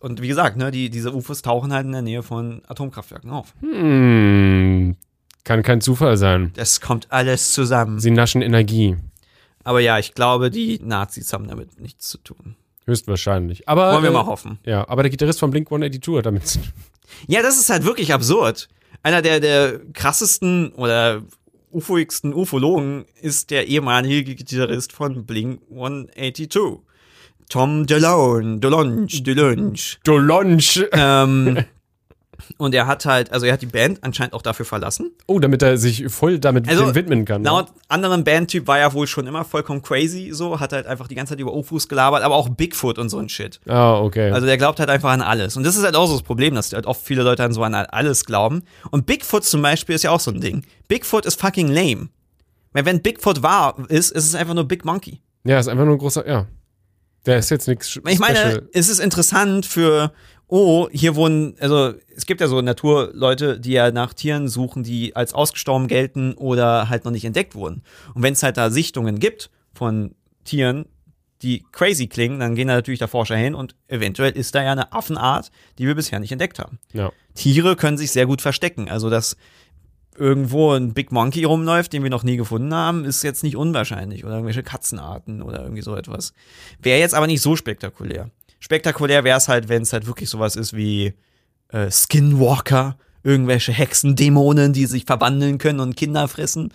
[0.00, 3.54] und wie gesagt, ne, die, diese UFOs tauchen halt in der Nähe von Atomkraftwerken auf.
[3.60, 4.96] Hm.
[5.44, 6.52] Kann kein Zufall sein.
[6.54, 7.98] Das kommt alles zusammen.
[7.98, 8.96] Sie naschen Energie.
[9.64, 12.56] Aber ja, ich glaube, die Nazis haben damit nichts zu tun.
[12.86, 13.68] Höchstwahrscheinlich.
[13.68, 14.58] Aber, Wollen wir äh, mal hoffen.
[14.64, 16.72] Ja, aber der Gitarrist von Blink 182 hat damit zu tun.
[17.26, 18.68] Ja, das ist halt wirklich absurd.
[19.02, 21.22] Einer der, der krassesten oder
[21.72, 26.80] ufoigsten Ufologen ist der ehemalige Gitarrist von Blink 182.
[27.50, 29.74] Tom DeLonge, DeLonge, DeLonge.
[30.04, 30.82] Dolonch.
[30.92, 31.64] ähm,
[32.58, 35.10] und er hat halt, also er hat die Band anscheinend auch dafür verlassen.
[35.26, 37.42] Oh, damit er sich voll damit Also, widmen kann.
[37.42, 37.48] ne?
[37.48, 41.14] Laut anderem Bandtyp war er wohl schon immer vollkommen crazy, so, hat halt einfach die
[41.16, 43.60] ganze Zeit über UFOs gelabert, aber auch Bigfoot und so ein Shit.
[43.68, 44.30] Ah, okay.
[44.30, 45.56] Also der glaubt halt einfach an alles.
[45.56, 47.62] Und das ist halt auch so das Problem, dass halt oft viele Leute an so
[47.62, 48.62] an alles glauben.
[48.90, 50.64] Und Bigfoot zum Beispiel ist ja auch so ein Ding.
[50.88, 52.08] Bigfoot ist fucking lame.
[52.72, 55.20] Weil wenn Bigfoot wahr ist, ist es einfach nur Big Monkey.
[55.44, 56.46] ja, ist einfach nur ein großer, ja.
[57.26, 60.12] Der ist jetzt nichts Ich meine, es ist interessant für,
[60.48, 65.14] oh, hier wohnen, also es gibt ja so Naturleute, die ja nach Tieren suchen, die
[65.14, 67.82] als ausgestorben gelten oder halt noch nicht entdeckt wurden.
[68.14, 70.14] Und wenn es halt da Sichtungen gibt von
[70.44, 70.86] Tieren,
[71.42, 74.72] die crazy klingen, dann gehen da natürlich der Forscher hin und eventuell ist da ja
[74.72, 76.78] eine Affenart, die wir bisher nicht entdeckt haben.
[76.92, 77.12] Ja.
[77.34, 78.90] Tiere können sich sehr gut verstecken.
[78.90, 79.36] Also, dass
[80.16, 84.24] irgendwo ein Big Monkey rumläuft, den wir noch nie gefunden haben, ist jetzt nicht unwahrscheinlich.
[84.24, 86.32] Oder irgendwelche Katzenarten oder irgendwie so etwas.
[86.80, 88.30] Wäre jetzt aber nicht so spektakulär.
[88.58, 91.14] Spektakulär wäre es halt, wenn es halt wirklich sowas ist wie
[91.68, 96.72] äh, Skinwalker, irgendwelche Hexen, Dämonen, die sich verwandeln können und Kinder fressen.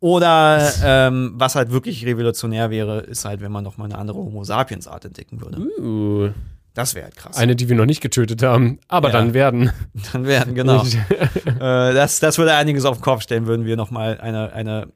[0.00, 4.18] Oder ähm, was halt wirklich revolutionär wäre, ist halt, wenn man noch mal eine andere
[4.18, 5.58] Homo sapiens Art entdecken würde.
[5.80, 6.30] Uh,
[6.74, 7.36] Das wäre halt krass.
[7.36, 9.12] eine, die wir noch nicht getötet haben, aber Ja.
[9.12, 9.70] dann werden.
[10.12, 10.82] Dann werden, genau.
[11.44, 14.88] äh, das, das würde einiges auf den Kopf stellen, würden wir noch mal eine, eine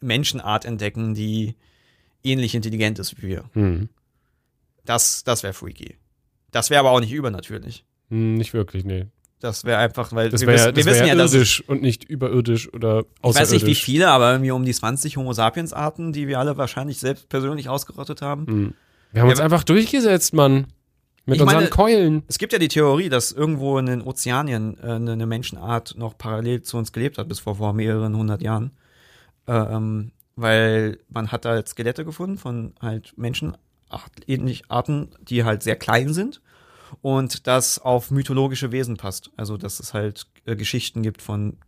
[0.00, 1.54] Menschenart entdecken, die
[2.24, 3.44] ähnlich intelligent ist wie wir.
[3.52, 3.88] hm.
[4.84, 5.96] Das, das wäre freaky.
[6.50, 7.84] Das wäre aber auch nicht übernatürlich.
[8.10, 9.06] Hm, Nicht wirklich, nee.
[9.38, 11.30] Das wäre einfach, weil Das wir, wäre wissen, ja, wir das wissen ja ja, dass
[11.30, 13.52] es, irdisch und nicht überirdisch oder ich weiß außerirdisch.
[13.52, 16.98] nicht wie viele, aber irgendwie um die 20 Homo sapiens Arten, die wir alle wahrscheinlich
[16.98, 18.46] selbst persönlich ausgerottet haben.
[18.46, 18.74] Hm.
[19.12, 20.66] Wir haben uns Ja, einfach durchgesetzt, Mann.
[21.24, 22.22] Mit Ich unseren meine- Keulen.
[22.26, 26.62] Es gibt ja die Theorie, dass irgendwo in den Ozeanien äh, eine, Menschenart noch parallel
[26.62, 28.72] zu uns gelebt hat, bis vor, vor mehreren hundert Jahren.
[29.46, 33.56] Äh, ähm, weil man hat halt Skelette gefunden von halt Menschen,
[34.26, 36.40] ähnlich Arten, die halt sehr klein sind
[37.02, 39.30] und das auf mythologische Wesen passt.
[39.36, 41.58] Also, dass es halt äh, Geschichten gibt von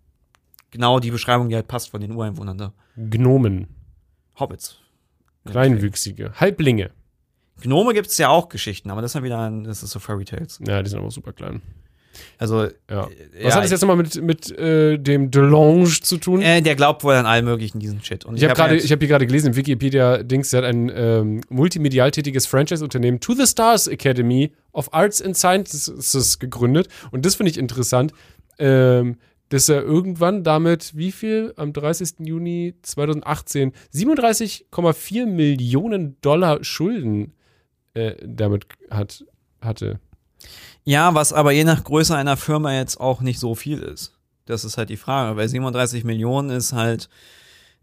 [0.71, 2.73] genau die Beschreibung, die halt passt von den Ureinwohnern da.
[2.97, 3.69] Gnomen.
[4.41, 4.79] Hobbits.
[5.45, 6.33] Kleinwüchsige.
[6.41, 6.91] Halblinge.
[7.63, 9.99] Gnome gibt es ja auch Geschichten, aber das ist ja wieder ein, das ist so
[9.99, 10.59] Fairy Tales.
[10.67, 11.63] Ja, die sind aber super klein.
[12.39, 13.09] Also, Ja.
[13.43, 16.43] Was hat das jetzt nochmal mit, mit äh, dem Delange zu tun?
[16.43, 18.25] Äh, der glaubt wohl an allen möglichen diesen Shit.
[18.25, 20.69] Und Ich habe hab gerade, jetzt- ich habe hier gerade gelesen im Wikipedia-Dings, der hat
[20.69, 26.89] ein ähm, multimedial tätiges Franchise-Unternehmen To the Stars Academy of Arts and Sciences gegründet.
[27.11, 28.13] Und das finde ich interessant,
[28.61, 29.17] ähm,
[29.49, 31.53] dass er irgendwann damit, wie viel?
[31.57, 32.15] Am 30.
[32.27, 37.33] Juni 2018 37,4 Millionen Dollar Schulden
[37.95, 39.25] äh, damit hat,
[39.61, 40.01] hatte.
[40.85, 44.19] Ja, was aber je nach Größe einer Firma jetzt auch nicht so viel ist.
[44.47, 47.09] Das ist halt die Frage, weil 37 Millionen ist halt,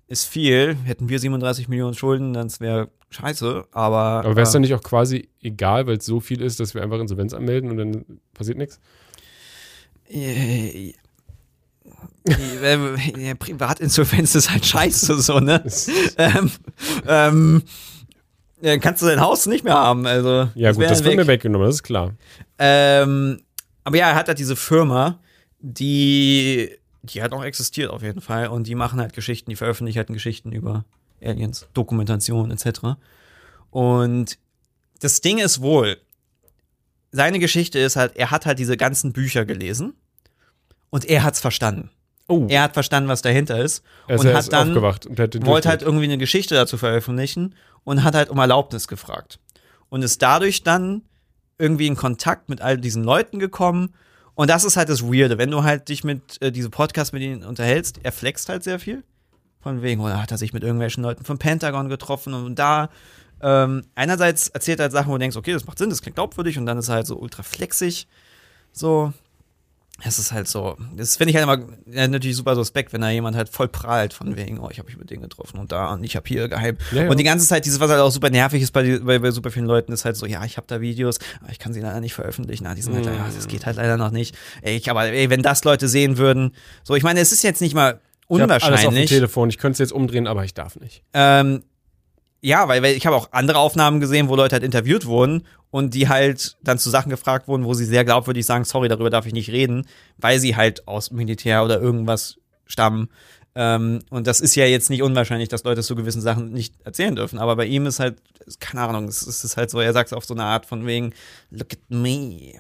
[0.07, 0.75] ist viel.
[0.83, 4.23] Hätten wir 37 Millionen Schulden, dann wäre scheiße, aber.
[4.23, 6.75] Aber wäre es äh, dann nicht auch quasi egal, weil es so viel ist, dass
[6.75, 8.79] wir einfach Insolvenz anmelden und dann passiert nichts?
[10.09, 10.93] äh,
[13.35, 15.63] Privatinsolvenz ist halt scheiße, so, ne?
[16.17, 16.51] ähm,
[17.07, 17.63] ähm,
[18.61, 20.49] äh, kannst du dein Haus nicht mehr haben, also.
[20.55, 22.13] Ja, gut, das wird mir weggenommen, das ist klar.
[22.59, 23.41] Ähm,
[23.83, 25.19] aber ja, er hat halt diese Firma,
[25.59, 28.47] die, die hat auch existiert auf jeden Fall.
[28.47, 30.85] Und die machen halt Geschichten, die veröffentlichen halt Geschichten über
[31.23, 32.97] Aliens, Dokumentation etc.
[33.69, 34.37] Und
[34.99, 35.97] das Ding ist wohl,
[37.11, 39.93] seine Geschichte ist halt, er hat halt diese ganzen Bücher gelesen
[40.89, 41.89] und er hat's verstanden.
[42.27, 45.45] Oh, Er hat verstanden, was dahinter ist ist, und er hat dann aufgewacht und hat
[45.45, 49.39] wollte halt irgendwie eine Geschichte dazu veröffentlichen und hat halt um Erlaubnis gefragt.
[49.89, 51.03] Und ist dadurch dann
[51.57, 53.93] irgendwie in Kontakt mit all diesen Leuten gekommen.
[54.33, 57.21] Und das ist halt das Weirde, wenn du halt dich mit äh, diesem Podcast mit
[57.21, 59.03] ihnen unterhältst, er flext halt sehr viel.
[59.59, 62.89] Von wegen, oder hat er sich mit irgendwelchen Leuten vom Pentagon getroffen und da.
[63.43, 66.15] Ähm, einerseits erzählt er halt Sachen, wo du denkst, okay, das macht Sinn, das klingt
[66.15, 68.07] glaubwürdig und dann ist er halt so ultra flexig.
[68.71, 69.13] So,
[70.03, 73.09] es ist halt so, das finde ich halt immer ja, natürlich super suspekt, wenn da
[73.09, 75.93] jemand halt voll prahlt von wegen, oh, ich habe mich mit denen getroffen und da
[75.93, 76.77] und ich habe hier geheim.
[76.91, 77.09] Ja, ja.
[77.09, 79.51] Und die ganze Zeit, dieses, was halt auch super nervig ist bei, bei, bei super
[79.51, 81.99] vielen Leuten, ist halt so, ja, ich habe da Videos, aber ich kann sie leider
[81.99, 82.65] nicht veröffentlichen.
[82.65, 84.35] Ah, die sind halt, ja, das geht halt leider noch nicht.
[84.61, 87.61] Ey, ich, aber ey, wenn das Leute sehen würden, so, ich meine, es ist jetzt
[87.61, 87.99] nicht mal
[88.29, 89.09] Ich hab alles auf dem unwahrscheinlich.
[89.09, 91.03] Telefon, ich könnte es jetzt umdrehen, aber ich darf nicht.
[91.13, 91.63] Ähm,
[92.41, 95.93] ja, weil, weil ich habe auch andere Aufnahmen gesehen, wo Leute halt interviewt wurden und
[95.93, 99.25] die halt dann zu Sachen gefragt wurden, wo sie sehr glaubwürdig sagen, sorry, darüber darf
[99.25, 99.87] ich nicht reden,
[100.17, 103.09] weil sie halt aus Militär oder irgendwas stammen.
[103.53, 107.15] Ähm, und das ist ja jetzt nicht unwahrscheinlich, dass Leute zu gewissen Sachen nicht erzählen
[107.15, 107.37] dürfen.
[107.37, 108.21] Aber bei ihm ist halt,
[108.59, 111.13] keine Ahnung, es ist halt so, er sagt es auf so eine Art von wegen,
[111.49, 112.53] look at me.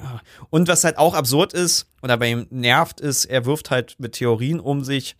[0.49, 4.13] Und was halt auch absurd ist, oder bei ihm nervt, ist, er wirft halt mit
[4.13, 5.15] Theorien um sich,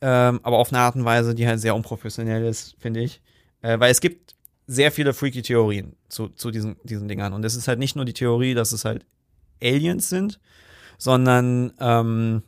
[0.00, 3.20] ähm, aber auf eine Art und Weise, die halt sehr unprofessionell ist, finde ich.
[3.62, 4.34] Äh, weil es gibt
[4.66, 7.32] sehr viele freaky Theorien zu, zu diesen, diesen Dingern.
[7.32, 9.04] Und es ist halt nicht nur die Theorie, dass es halt
[9.62, 10.38] Aliens sind,
[10.98, 12.42] sondern ähm,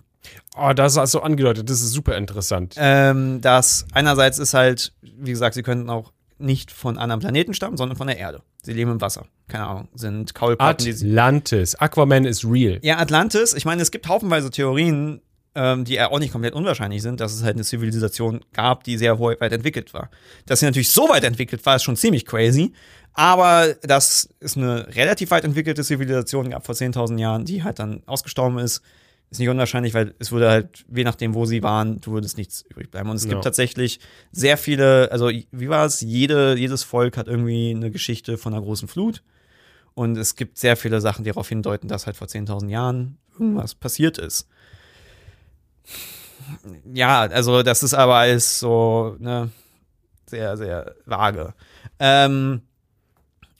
[0.54, 2.74] Oh, das hast du angedeutet, das ist super interessant.
[2.76, 7.78] ähm, dass einerseits ist halt, wie gesagt, sie könnten auch nicht von anderen Planeten stammen,
[7.78, 8.42] sondern von der Erde.
[8.62, 9.26] Sie leben im Wasser.
[9.48, 11.74] Keine Ahnung, sind Kaulquappen, Atlantis.
[11.74, 12.78] Aquaman ist real.
[12.82, 15.22] Ja, Atlantis, ich meine, es gibt haufenweise Theorien,
[15.54, 18.96] ähm, die ja auch nicht komplett unwahrscheinlich sind, dass es halt eine Zivilisation gab, die
[18.96, 20.10] sehr weit entwickelt war.
[20.46, 22.72] Dass sie natürlich so weit entwickelt war, ist schon ziemlich crazy.
[23.12, 28.02] Aber dass es eine relativ weit entwickelte Zivilisation gab vor 10.000 Jahren, die halt dann
[28.06, 28.82] ausgestorben ist,
[29.30, 32.62] ist nicht unwahrscheinlich, weil es würde halt, je nachdem, wo sie waren, du würdest nichts
[32.68, 33.10] übrig bleiben.
[33.10, 33.30] Und es Ja.
[33.30, 34.00] gibt tatsächlich
[34.32, 36.00] sehr viele, also wie war es?
[36.00, 39.22] Jede, jedes Volk hat irgendwie eine Geschichte von einer großen Flut.
[39.94, 43.74] Und es gibt sehr viele Sachen, die darauf hindeuten, dass halt vor 10.000 Jahren irgendwas
[43.74, 44.48] passiert ist.
[46.92, 49.50] Ja, also das ist aber alles so, ne,
[50.26, 51.54] sehr, sehr vage.
[51.98, 52.62] Ähm,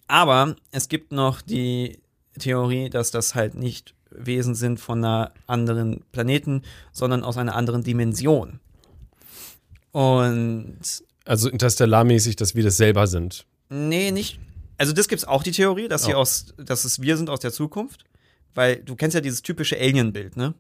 [0.09, 2.01] aber es gibt noch die
[2.39, 6.63] Theorie, dass das halt nicht Wesen sind von einer anderen Planeten,
[6.93, 8.59] sondern aus einer anderen Dimension.
[9.93, 10.79] Und
[11.25, 13.47] Also interstellarmäßig, dass wir das selber sind.
[13.69, 14.39] Nee, nicht.
[14.79, 16.19] Also das gibt's auch die Theorie, dass sie Oh.
[16.19, 18.05] aus, dass es wir sind aus der Zukunft.
[18.55, 20.55] Weil du kennst ja dieses typische Alien-Bild, ne?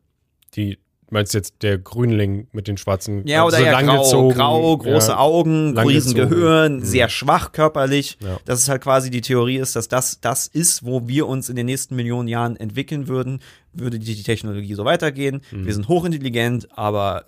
[0.54, 0.78] Die,
[1.10, 4.76] meinst du jetzt der Grünling mit den schwarzen Ja, oder so ja, grau, langgezogen, grau,
[4.76, 5.18] große ja.
[5.18, 6.14] Augen, riesen.
[6.14, 6.84] Gehirn, Mhm.
[6.84, 8.18] sehr schwach körperlich.
[8.22, 8.38] Ja.
[8.44, 11.56] Dass es halt quasi die Theorie ist, dass das das ist, wo wir uns in
[11.56, 13.40] den nächsten Millionen Jahren entwickeln würden,
[13.72, 15.42] würde die, die Technologie so weitergehen.
[15.50, 15.66] Mhm.
[15.66, 17.26] Wir sind hochintelligent, aber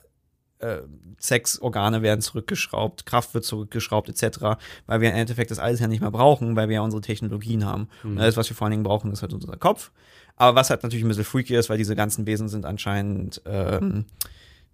[0.59, 0.79] äh,
[1.21, 4.39] Sexorgane werden zurückgeschraubt, Kraft wird zurückgeschraubt, etc.,
[4.87, 7.65] weil wir im Endeffekt das alles ja nicht mehr brauchen, weil wir ja unsere Technologien
[7.65, 7.89] haben.
[8.03, 8.13] Mhm.
[8.13, 9.93] Und alles, was wir vor allen Dingen brauchen, ist halt unser Kopf.
[10.37, 14.07] Aber was halt natürlich ein bisschen freaky ist, weil diese ganzen Wesen sind anscheinend, ähm,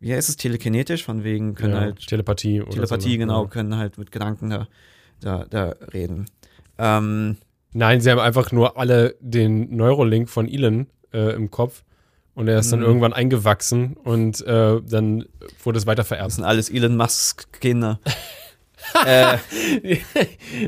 [0.00, 3.18] wie heißt es, telekinetisch, von wegen können ja, halt Telepathie oder Telepathie, so, ne?
[3.18, 3.48] genau, Ja.
[3.50, 4.68] können halt mit Gedanken da,
[5.20, 6.26] da, da reden.
[6.78, 7.36] Ähm,
[7.74, 11.84] Nein, sie haben einfach nur alle den Neurolink von Elon äh, im Kopf
[12.34, 12.86] Und er ist dann Mhm.
[12.86, 15.24] irgendwann eingewachsen und äh, dann
[15.64, 16.32] wurde es weiter Das vererbt.
[16.32, 17.98] sind alles Elon Musk Kinder.
[19.06, 19.36] äh,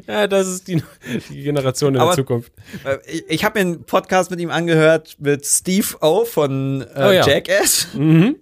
[0.07, 0.83] ja, das ist die,
[1.29, 2.53] die Generation in der Zukunft.
[3.07, 7.11] ich ich habe mir einen Podcast mit ihm angehört mit Steve O von äh, Oh
[7.11, 7.27] ja.
[7.27, 7.89] Jackass.
[7.95, 8.37] Mhm.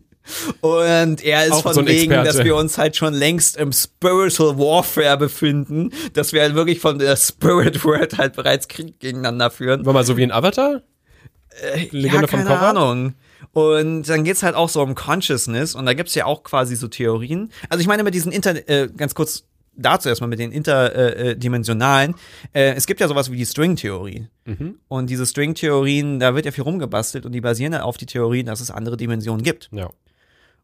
[0.61, 2.27] Und er ist Auch von so wegen, Experte.
[2.37, 6.99] dass wir uns halt schon längst im Spiritual Warfare befinden, dass wir halt wirklich von
[6.99, 9.87] der Spirit World halt bereits Krieg gegeneinander führen.
[9.87, 10.83] War mal so wie ein Avatar?
[11.91, 12.71] Legende ja, keine Korra?
[12.71, 13.15] Ahnung.
[13.53, 16.89] Und dann geht's halt auch so um Consciousness und da gibt's ja auch quasi so
[16.89, 17.51] Theorien.
[17.69, 19.45] Also ich meine mit diesen Inter, äh, ganz kurz
[19.79, 22.15] dazu erstmal mit den interdimensionalen.
[22.53, 24.27] Äh, es gibt ja sowas wie die String-Theorie.
[24.45, 24.77] Mhm.
[24.89, 28.47] Und diese String-Theorien, da wird ja viel rumgebastelt und die basieren ja auf die Theorien,
[28.47, 29.71] dass es andere Dimensionen gibt.
[29.73, 29.91] Ja.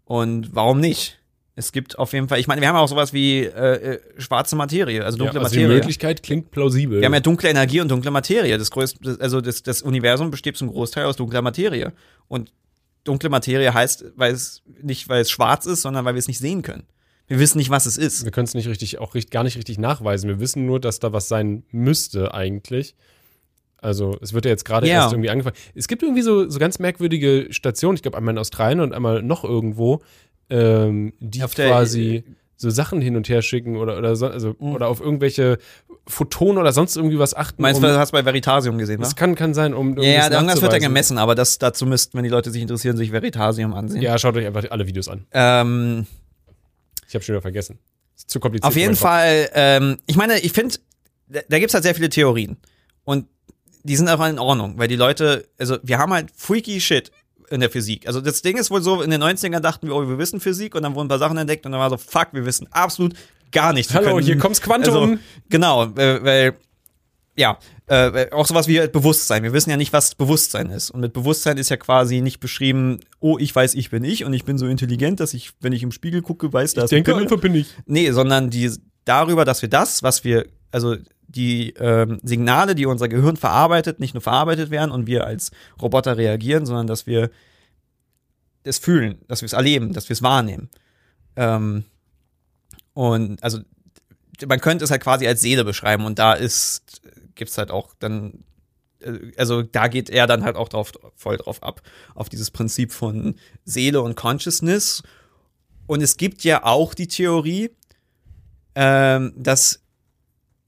[0.04, 1.18] Und warum nicht?
[1.56, 4.56] Es gibt auf jeden Fall, ich meine, wir haben auch sowas wie äh, äh, schwarze
[4.56, 5.78] Materie, also ja dunkle also die Materie.
[5.78, 6.98] Möglichkeit klingt plausibel.
[6.98, 8.58] Wir haben ja dunkle Energie und dunkle Materie.
[8.58, 11.92] Das größte, also das, das Universum besteht zum Großteil aus dunkler Materie.
[12.26, 12.52] Und
[13.04, 16.38] dunkle Materie heißt, weil es nicht, weil es schwarz ist, sondern weil wir es nicht
[16.38, 16.84] sehen können.
[17.26, 18.24] Wir wissen nicht, was es ist.
[18.24, 20.28] wir können es nicht richtig, auch gar nicht richtig nachweisen.
[20.28, 22.94] Wir wissen nur, dass da was sein müsste eigentlich.
[23.78, 25.02] Also es wird ja jetzt gerade Ja.
[25.02, 25.56] erst irgendwie angefangen.
[25.74, 29.22] Es gibt irgendwie so, so ganz merkwürdige Stationen, ich glaube einmal in Australien und einmal
[29.22, 30.00] noch irgendwo,
[30.50, 32.24] ähm, die Auf quasi
[32.56, 34.72] so Sachen hin und her schicken oder, oder, so, also, Mhm.
[34.74, 35.58] oder auf irgendwelche
[36.06, 37.60] Photonen oder sonst irgendwie was achten.
[37.60, 39.08] Meinst um, du, du hast bei Veritasium gesehen, was?
[39.08, 40.80] das kann, kann sein, um Ja, ja, irgendwas wird nachzuweisen.
[40.80, 44.02] gemessen, aber das, dazu müssten, wenn die Leute sich interessieren, sich Veritasium ansehen.
[44.02, 45.26] Ja, schaut euch einfach alle Videos an.
[45.32, 46.06] Ähm,
[47.14, 47.78] Ich habe schon wieder vergessen.
[48.16, 48.68] Ist zu kompliziert.
[48.68, 48.96] Auf jeden.
[48.96, 50.74] Fall, ähm, ich meine, ich finde,
[51.28, 52.56] da, da gibt's halt sehr viele Theorien.
[53.04, 53.28] Und
[53.84, 57.12] die sind auch in Ordnung, weil die Leute, also wir haben halt freaky Shit
[57.50, 58.08] in der Physik.
[58.08, 60.74] Also das Ding ist wohl so, in den 90ern dachten wir, oh, wir wissen Physik
[60.74, 63.14] und dann wurden ein paar Sachen entdeckt und dann war so, fuck, wir wissen absolut
[63.52, 63.94] gar nichts.
[63.94, 65.10] Hallo, können- hier kommt's Quantum.
[65.12, 65.18] Also,
[65.50, 66.54] genau, äh, weil,
[67.36, 69.42] ja, äh, auch sowas wie Bewusstsein.
[69.42, 70.90] Wir wissen ja nicht, was Bewusstsein ist.
[70.90, 74.32] Und mit Bewusstsein ist ja quasi nicht beschrieben, oh, ich weiß, ich bin ich und
[74.32, 77.14] ich bin so intelligent, dass ich, wenn ich im Spiegel gucke, weiß, da ich denke,
[77.16, 77.68] einfach bin ich.
[77.86, 78.70] Nee, sondern die
[79.04, 84.14] darüber, dass wir das, was wir, also die ähm, Signale, die unser Gehirn verarbeitet, nicht
[84.14, 85.50] nur verarbeitet werden und wir als
[85.82, 87.30] Roboter reagieren, sondern dass wir
[88.62, 90.70] es fühlen, dass wir es erleben, dass wir es wahrnehmen.
[91.36, 91.84] Ähm,
[92.94, 93.58] und also
[94.46, 97.02] man könnte es halt quasi als Seele beschreiben und da ist,
[97.34, 98.44] gibt's halt auch dann,
[99.00, 101.82] äh, also da geht er dann halt auch drauf, voll drauf ab,
[102.14, 105.02] auf dieses Prinzip von Seele und Consciousness.
[105.86, 107.70] Und es gibt ja auch die Theorie,
[108.74, 109.82] ähm, dass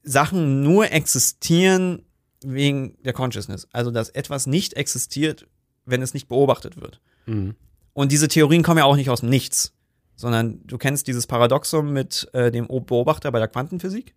[0.03, 2.03] Sachen nur existieren
[2.43, 3.67] wegen der Consciousness.
[3.71, 5.47] Also, dass etwas nicht existiert,
[5.85, 7.01] wenn es nicht beobachtet wird.
[7.25, 7.55] Mhm.
[7.93, 9.73] Und diese Theorien kommen ja auch nicht aus dem Nichts,
[10.15, 14.13] sondern du kennst dieses Paradoxon mit äh, dem Beobachter bei der Quantenphysik?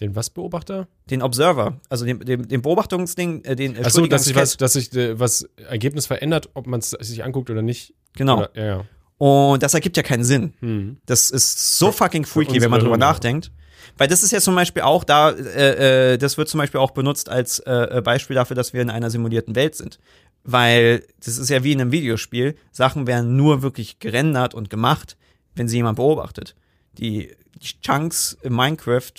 [0.00, 0.88] Den was Beobachter?
[1.10, 4.72] Den Observer, also dem, dem, dem Beobachtungsding, äh, den äh, Achso, dass sich was, dass
[4.72, 7.94] sich äh, was Ergebnis verändert, ob man es sich anguckt oder nicht.
[8.14, 8.38] Genau.
[8.38, 8.84] Oder, ja, ja.
[9.18, 10.54] Und das ergibt ja keinen Sinn.
[10.60, 10.96] Hm.
[11.04, 13.52] Das ist so fucking freaky, wenn man drüber nachdenkt.
[13.98, 16.92] Weil das ist ja zum Beispiel auch da, äh, äh, das wird zum Beispiel auch
[16.92, 19.98] benutzt als äh, äh, Beispiel dafür, dass wir in einer simulierten Welt sind.
[20.42, 25.18] Weil das ist ja wie in einem Videospiel, Sachen werden nur wirklich gerendert und gemacht,
[25.54, 26.56] wenn sie jemand beobachtet.
[26.96, 27.36] Die
[27.82, 29.12] Chunks in Minecraft,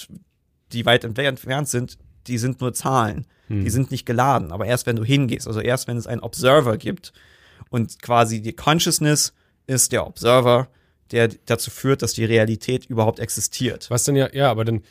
[0.74, 1.98] die weit entfernt sind,
[2.28, 3.26] die sind nur Zahlen.
[3.50, 4.54] Die sind nicht geladen.
[4.54, 7.12] Aber erst wenn du hingehst, also erst wenn es einen Observer gibt
[7.70, 9.34] und quasi die Consciousness
[9.68, 10.70] ist der Observer,
[11.12, 13.90] der dazu führt, dass die Realität überhaupt existiert.
[13.90, 14.84] Was denn ja, ja, aber dann,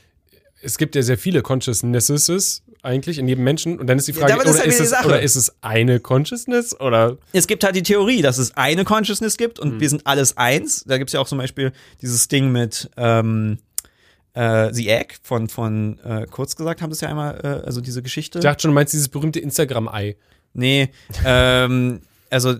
[0.60, 4.20] es gibt ja sehr viele Consciousnesses eigentlich in jedem Menschen und dann ist die Ja,
[4.28, 7.64] Frage, das ist oder, halt ist es, oder ist es eine Consciousness oder Es gibt
[7.64, 9.80] halt die Theorie, dass es eine Consciousness gibt und Mhm.
[9.80, 10.84] wir sind alles eins.
[10.86, 11.72] Da gibt's ja auch zum Beispiel
[12.02, 13.58] dieses Ding mit ähm,
[14.34, 18.02] äh, The Egg von, von äh, kurz gesagt haben das ja einmal, äh, also diese
[18.02, 18.38] Geschichte.
[18.38, 20.16] ich dachte schon, du meinst dieses berühmte Instagram-Ei.
[20.52, 20.90] Nee,
[21.24, 22.56] ähm, also,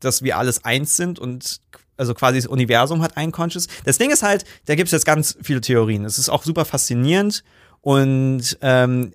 [0.00, 1.60] dass wir alles eins sind und
[1.96, 3.68] also quasi das Universum hat ein Conscious.
[3.84, 6.04] Das Ding ist halt, da gibt es jetzt ganz viele Theorien.
[6.04, 7.44] Es ist auch super faszinierend
[7.80, 9.12] und ähm,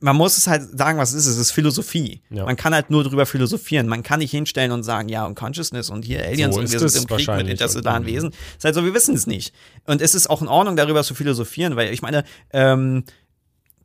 [0.00, 1.32] man muss es halt sagen, was es ist.
[1.32, 2.20] Es ist Philosophie.
[2.30, 2.44] Ja.
[2.44, 3.86] Man kann halt nur drüber philosophieren.
[3.88, 6.78] Man kann nicht hinstellen und sagen, ja, und Consciousness und hier Aliens So und wir
[6.78, 8.28] sind es im Krieg mit interstellaren Und- Wesen.
[8.30, 9.54] Es ist halt so, wir wissen es nicht.
[9.86, 13.04] Und es ist auch in Ordnung, darüber zu philosophieren, weil ich meine, ähm,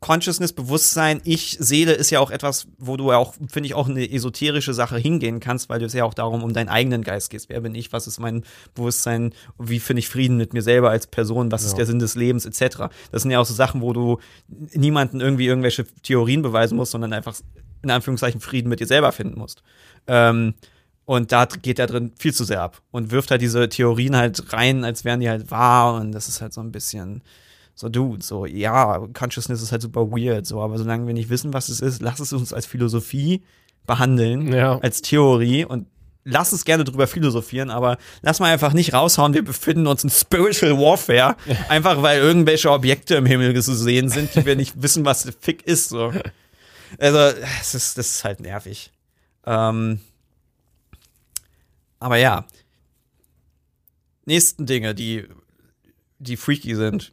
[0.02, 3.88] Consciousness, Bewusstsein, Ich, Seele ist ja auch etwas, wo du ja auch, finde ich, auch
[3.88, 7.30] eine esoterische Sache hingehen kannst, weil du es ja auch darum um deinen eigenen Geist
[7.30, 7.48] gehst.
[7.48, 7.92] Wer bin ich?
[7.94, 8.44] Was ist mein
[8.74, 9.32] Bewusstsein?
[9.58, 11.50] Wie finde ich Frieden mit mir selber als Person?
[11.50, 11.76] Was ist Ja.
[11.78, 12.44] der Sinn des Lebens?
[12.44, 12.76] Etc.
[13.10, 14.18] Das sind ja auch so Sachen, wo du
[14.74, 17.34] niemanden irgendwie irgendwelche Theorien beweisen musst, sondern einfach
[17.82, 19.62] in Anführungszeichen Frieden mit dir selber finden musst.
[20.06, 20.54] Ähm,
[21.04, 24.52] und da geht er drin viel zu sehr ab und wirft halt diese Theorien halt
[24.52, 27.22] rein, als wären die halt wahr und das ist halt so ein bisschen
[27.74, 31.52] so, dude, so, ja, Consciousness ist halt super weird, so, aber solange wir nicht wissen,
[31.52, 33.42] was es ist, lass es uns als Philosophie
[33.86, 34.78] behandeln, Ja.
[34.78, 35.86] als Theorie und
[36.24, 40.10] lass uns gerne drüber philosophieren, aber lass mal einfach nicht raushauen, wir befinden uns in
[40.10, 41.36] Spiritual Warfare,
[41.68, 45.32] einfach weil irgendwelche Objekte im Himmel zu sehen sind, die wir nicht wissen, was der
[45.32, 45.88] Fick ist.
[45.88, 46.12] So.
[46.98, 47.18] Also,
[47.60, 48.92] es ist, das ist halt nervig.
[49.46, 49.98] Ähm,
[51.98, 52.44] aber ja.
[54.24, 55.26] Nächsten Dinge, die,
[56.20, 57.12] die freaky sind.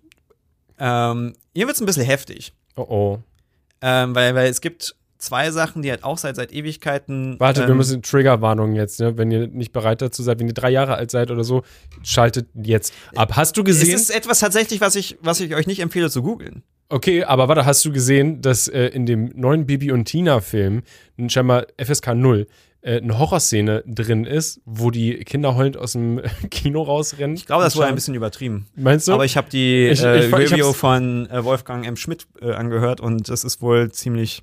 [0.80, 2.54] Ähm, hier wird's ein bisschen heftig.
[2.76, 3.20] Oh oh.
[3.82, 7.36] Ähm, weil, weil es gibt zwei Sachen, die halt auch seit, seit Ewigkeiten.
[7.40, 9.18] Warte, ähm, wir müssen Triggerwarnung jetzt, ne?
[9.18, 11.64] Wenn ihr nicht bereit dazu seid, wenn ihr drei Jahre alt seid oder so,
[12.04, 13.36] schaltet jetzt ab.
[13.36, 13.96] Hast du Es gesehen?
[13.96, 16.64] ist etwas tatsächlich, was ich, was ich euch nicht empfehle zu googeln.
[16.88, 20.82] Okay, aber warte, hast du gesehen, dass äh, in dem neuen Bibi und Tina-Film,
[21.28, 22.46] scheinbar FSK 0, äh,
[22.82, 27.36] eine Horrorszene drin ist, wo die Kinder heulend aus dem Kino rausrennen?
[27.36, 28.68] Ich glaube, das wurde ein bisschen übertrieben.
[28.76, 29.14] Meinst du?
[29.14, 31.96] Aber ich habe die Ich- äh, ich- Review von äh, Wolfgang M.
[31.98, 34.42] Schmidt äh, angehört und das ist wohl ziemlich.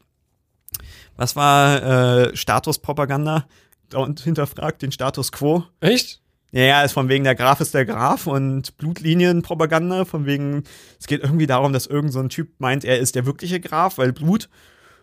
[1.16, 3.46] Was war äh, Statuspropaganda?
[3.94, 5.62] Und hinterfragt den Status quo.
[5.80, 6.20] Echt?
[6.52, 10.64] Ja, ja, ist von wegen der Graf ist der Graf und Blutlinienpropaganda, von wegen,
[10.98, 13.98] es geht irgendwie darum, dass irgend so ein Typ meint, er ist der wirkliche Graf,
[13.98, 14.48] weil Blut.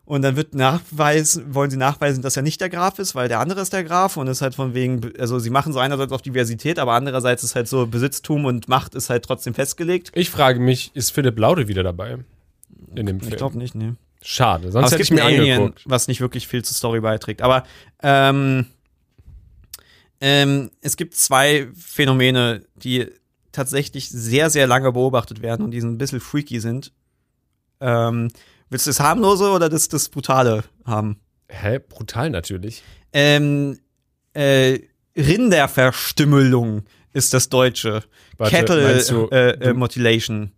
[0.05, 3.39] Und dann wird nachweisen, wollen sie nachweisen, dass er nicht der Graf ist, weil der
[3.39, 6.21] andere ist der Graf und ist halt von wegen, also sie machen so einerseits auf
[6.21, 10.11] Diversität, aber andererseits ist halt so Besitztum und Macht ist halt trotzdem festgelegt.
[10.13, 12.17] Ich frage mich, ist Philipp Laude wieder dabei?
[12.95, 13.37] In dem Ich Film.
[13.37, 13.93] glaube nicht, nee.
[14.21, 15.83] Schade, Aber sonst es hätte gibt ich mir Alien, angeguckt.
[15.85, 17.41] was nicht wirklich viel zur Story beiträgt.
[17.41, 17.63] Aber
[18.01, 18.65] ähm,
[20.21, 23.07] ähm, es gibt zwei Phänomene, die
[23.51, 26.91] tatsächlich sehr, sehr lange beobachtet werden und die so ein bisschen freaky sind.
[27.79, 28.29] Ähm,
[28.73, 31.17] willst du das harmlose oder das, das brutale haben?
[31.47, 31.79] Hä?
[31.79, 32.83] Brutal natürlich.
[33.13, 33.79] Ähm,
[34.33, 34.79] äh,
[35.15, 38.03] Rinderverstümmelung ist das Deutsche.
[38.37, 40.51] Warte, Cattle du, äh, äh, Mutilation.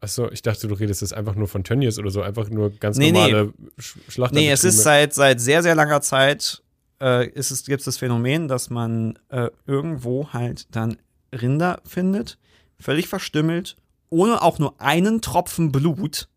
[0.00, 2.96] Achso, ich dachte, du redest jetzt einfach nur von Tönnies oder so, einfach nur ganz
[2.96, 3.32] Nee, nee.
[3.32, 4.36] normale Sch Schlachter.
[4.36, 6.62] Nee, es ist seit, seit sehr, sehr langer Zeit
[7.00, 10.98] äh, es, gibt es das Phänomen, dass man äh, irgendwo halt dann
[11.32, 12.38] Rinder findet,
[12.78, 13.76] völlig verstümmelt,
[14.10, 16.28] ohne auch nur einen Tropfen Blut,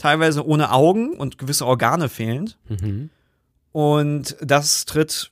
[0.00, 2.58] teilweise ohne Augen und gewisse Organe fehlend.
[2.68, 3.10] Mhm.
[3.72, 5.30] Und das tritt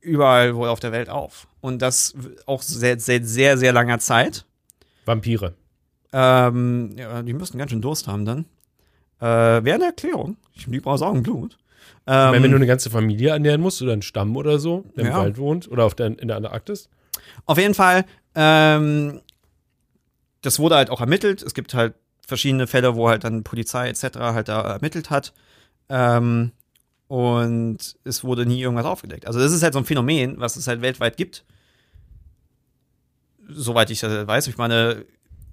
[0.00, 1.46] überall wohl auf der Welt auf.
[1.60, 2.14] Und das
[2.46, 4.44] auch seit, seit sehr, sehr langer Zeit.
[5.04, 5.54] Vampire.
[6.12, 8.44] Ähm, ja, die müssten ganz schön Durst haben dann.
[9.20, 9.24] Äh,
[9.64, 10.36] Wäre eine Erklärung.
[10.66, 11.58] Die brauchen Augenblut.
[12.06, 15.10] Ähm, wenn du eine ganze Familie ernähren musst oder einen Stamm oder so, der im
[15.10, 15.18] Ja.
[15.18, 16.88] Wald wohnt oder auf der, in der Antarktis.
[17.46, 18.04] Auf jeden Fall,
[18.34, 19.20] ähm,
[20.42, 21.42] das wurde halt auch ermittelt.
[21.42, 21.94] Es gibt halt
[22.26, 24.18] verschiedene Fälle, wo halt dann Polizei etc.
[24.18, 25.32] halt da ermittelt hat.
[25.88, 26.52] Ähm,
[27.08, 29.26] und es wurde nie irgendwas aufgedeckt.
[29.26, 31.44] Also das ist halt so ein Phänomen, was es halt weltweit gibt.
[33.48, 34.48] Soweit ich das weiß.
[34.48, 35.04] Ich meine,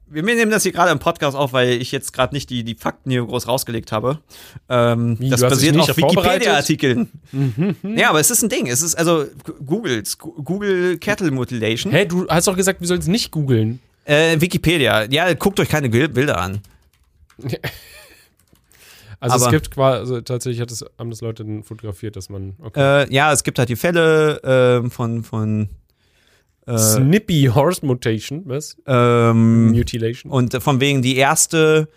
[0.07, 2.73] wir nehmen das hier gerade im Podcast auf, weil ich jetzt gerade nicht die, die
[2.73, 4.19] Fakten hier groß rausgelegt habe.
[4.67, 5.97] Ähm, Wie, das basiert nicht auf?
[5.97, 7.09] Wikipedia-Artikeln.
[7.83, 8.67] Ja, aber es ist ein Ding.
[8.67, 9.25] Es ist also
[9.63, 11.93] Googles, Google Cattle Mutilation.
[11.93, 13.79] Hä, du hast doch gesagt, wir sollen es nicht googeln.
[14.05, 15.05] Äh, Wikipedia.
[15.09, 16.59] Ja, guckt euch keine Bilder an.
[19.19, 22.27] Also es Aber- gibt quasi, also tatsächlich hat es, haben das Leute dann fotografiert, dass
[22.29, 23.03] man, okay.
[23.05, 25.69] Äh, ja, es gibt halt die Fälle ähm, von, von
[26.67, 28.75] äh, Snippy Horse Mutation, was?
[28.85, 30.29] ähm, Mutilation.
[30.29, 31.87] und von wegen die erste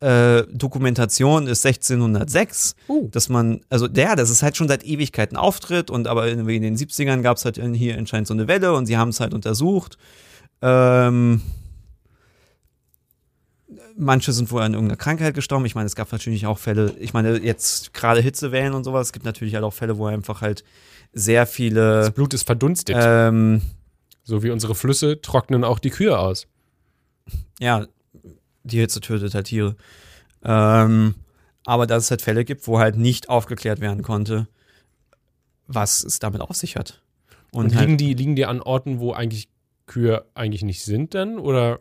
[0.00, 3.08] äh, Dokumentation ist 1606, Oh.
[3.12, 6.62] dass man, also der, das ist halt schon seit Ewigkeiten Auftritt und aber in, in
[6.62, 9.20] den 70ern gab es halt in- hier anscheinend so eine Welle und sie haben es
[9.20, 9.96] halt untersucht.
[10.62, 11.42] Ähm,
[13.96, 15.66] manche sind wohl an irgendeiner Krankheit gestorben.
[15.66, 19.12] Ich meine, es gab natürlich auch Fälle, ich meine, jetzt gerade Hitzewellen und sowas, es
[19.12, 20.64] gibt natürlich halt auch Fälle, wo einfach halt
[21.12, 22.96] sehr Das viele Blut ist verdunstet.
[22.98, 23.62] ähm,
[24.22, 26.46] so wie unsere Flüsse trocknen auch die Kühe aus.
[27.58, 27.86] ja,
[28.64, 29.76] die Hitze tötet halt Tiere.
[30.44, 31.14] Ähm,
[31.64, 34.46] aber dass es halt Fälle gibt, wo halt nicht aufgeklärt werden konnte,
[35.66, 37.02] was es damit auf sich hat.
[37.50, 39.48] Und, Und, halt, liegen, die, liegen die an Orten, wo eigentlich
[39.88, 41.38] Kühe eigentlich nicht sind dann?
[41.38, 41.80] Oder,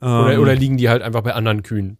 [0.00, 1.96] oder, ähm, oder liegen die halt einfach bei anderen Kühen?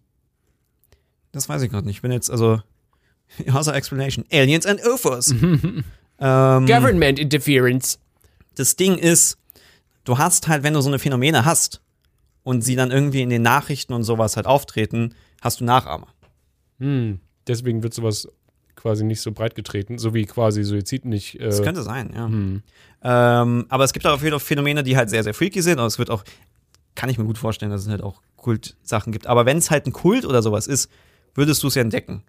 [1.32, 1.96] das weiß ich gerade nicht.
[1.96, 2.60] Ich bin jetzt, also,
[3.52, 4.24] außer Explanation.
[4.30, 5.34] Aliens and UFOs.
[6.22, 7.98] Ähm, Government Interference.
[8.54, 9.38] das Ding ist,
[10.04, 11.80] du hast halt, wenn du so eine Phänomene hast
[12.42, 16.08] und sie dann irgendwie in den Nachrichten und sowas halt auftreten, hast du Nachahmer.
[16.78, 17.20] Hm.
[17.46, 18.28] Deswegen wird sowas
[18.80, 21.38] quasi nicht so breit getreten, so wie quasi Suizid nicht.
[21.38, 22.26] Äh, Das könnte sein, ja.
[22.26, 22.62] hm.
[23.02, 25.78] Ähm, aber es gibt auch viele Phänomene, die halt sehr, sehr freaky sind.
[25.78, 26.24] Und es wird auch,
[26.94, 29.26] kann ich mir gut vorstellen, dass es halt auch Kultsachen gibt.
[29.26, 30.90] Aber wenn es halt ein Kult oder sowas ist,
[31.34, 32.22] würdest du es ja entdecken.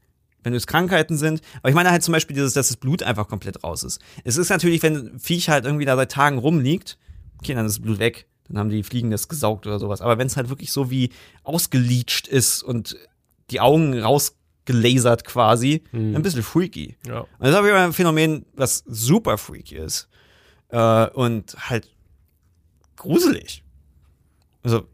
[0.43, 1.41] Wenn es Krankheiten sind.
[1.59, 4.01] Aber ich meine halt zum Beispiel dieses, dass das Blut einfach komplett raus ist.
[4.23, 6.97] Es ist natürlich, wenn ein Viech halt irgendwie da seit Tagen rumliegt,
[7.39, 8.27] okay, dann ist das Blut weg.
[8.47, 10.01] Dann haben die Fliegen das gesaugt oder sowas.
[10.01, 11.11] Aber wenn es halt wirklich so wie
[11.43, 12.97] ausgeleacht ist und
[13.51, 13.93] die Augen
[14.65, 15.83] gelasert quasi.
[15.91, 16.15] Hm.
[16.15, 16.95] Ein bisschen freaky.
[17.07, 17.21] Ja.
[17.21, 20.07] Und das ist auf jeden Fall ein Phänomen, was super freaky ist.
[20.69, 21.89] Äh, und halt
[22.95, 23.63] gruselig.
[24.63, 24.87] Also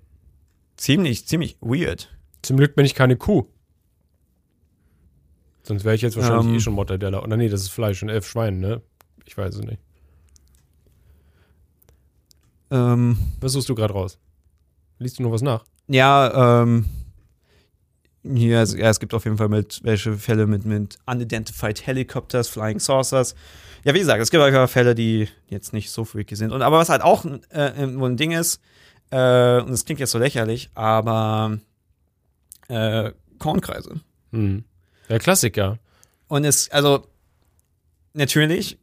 [0.77, 2.09] ziemlich, ziemlich weird.
[2.41, 3.45] Zum Glück bin ich keine Kuh.
[5.63, 6.55] Sonst wäre ich jetzt wahrscheinlich Ähm.
[6.55, 7.21] eh schon Mortadella.
[7.23, 8.81] Oder nee, das ist Fleisch und elf Schweine, ne?
[9.25, 9.81] Ich weiß es nicht.
[12.71, 14.17] Ähm, Was suchst du gerade raus?
[14.99, 15.63] Liest du noch was nach?
[15.87, 16.85] ja, ähm,
[18.35, 22.47] hier, es- ja, es gibt auf jeden Fall mit welche Fälle mit, mit Unidentified Helicopters,
[22.49, 23.35] Flying Saucers.
[23.83, 26.51] Ja, wie gesagt, es gibt Fall Fälle, die jetzt nicht so freaky sind.
[26.51, 28.59] Und aber was halt auch äh, ein Ding ist,
[29.11, 31.57] äh, und es klingt jetzt so lächerlich, aber
[32.67, 34.01] äh, Kornkreise.
[34.31, 34.63] Hm.
[35.09, 35.79] Der Klassiker.
[36.27, 37.07] Und es, also,
[38.13, 38.77] natürlich,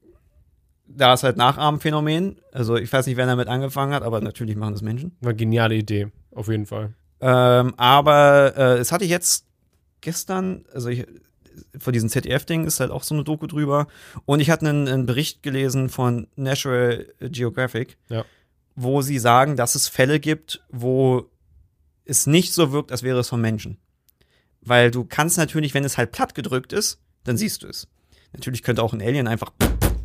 [0.86, 2.36] da ist halt Nachahmenphänomen.
[2.52, 5.16] Also, ich weiß nicht, wer damit angefangen hat, aber natürlich machen das Menschen.
[5.20, 6.94] War eine geniale Idee, auf jeden Fall.
[7.26, 9.46] Ähm, aber äh, es hatte ich jetzt
[10.02, 11.06] gestern, also ich,
[11.78, 13.86] vor diesem ZDF-Ding ist halt auch so eine Doku drüber.
[14.26, 18.26] Und ich hatte einen, einen Bericht gelesen von National Geographic, Ja.
[18.74, 21.30] wo sie sagen, dass es Fälle gibt, wo
[22.04, 23.78] es nicht so wirkt, als wäre es von Menschen.
[24.60, 27.88] Weil du kannst natürlich, wenn es halt platt gedrückt ist, dann siehst du es.
[28.34, 29.52] Natürlich könnte auch ein Alien einfach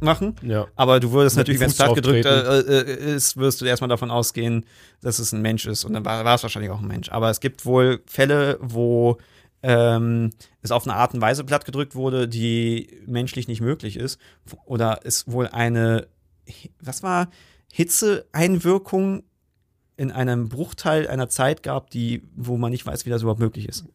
[0.02, 0.68] machen, Ja.
[0.76, 3.90] aber du würdest Mit natürlich, wenn es platt gedrückt äh, äh, ist, wirst du erstmal
[3.90, 4.66] davon ausgehen,
[5.02, 5.86] dass es ein Mensch ist.
[5.86, 7.10] Und dann war, es wahrscheinlich auch ein Mensch.
[7.10, 9.18] Aber es gibt wohl Fälle, wo
[9.62, 10.32] ähm,
[10.62, 14.20] es auf eine Art und Weise platt gedrückt wurde, die menschlich nicht möglich ist.
[14.66, 16.08] Oder es wohl eine,
[16.82, 17.30] was war,
[17.72, 19.24] Hitzeeinwirkung
[19.98, 23.68] in einem Bruchteil einer Zeit gab, die, wo man nicht weiß, wie das überhaupt möglich
[23.68, 23.86] ist.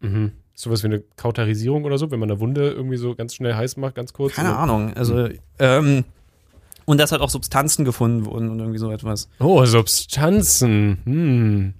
[0.00, 0.32] Mhm.
[0.56, 3.76] Sowas wie eine Kauterisierung oder so, wenn man eine Wunde irgendwie so ganz schnell heiß
[3.76, 4.34] macht, ganz kurz.
[4.34, 4.92] Keine Ahnung.
[4.94, 5.28] Also,
[5.60, 6.04] ähm,
[6.84, 9.28] und dass halt auch Substanzen gefunden wurden und irgendwie so etwas.
[9.38, 10.98] Oh, Substanzen.
[11.04, 11.74] Hm.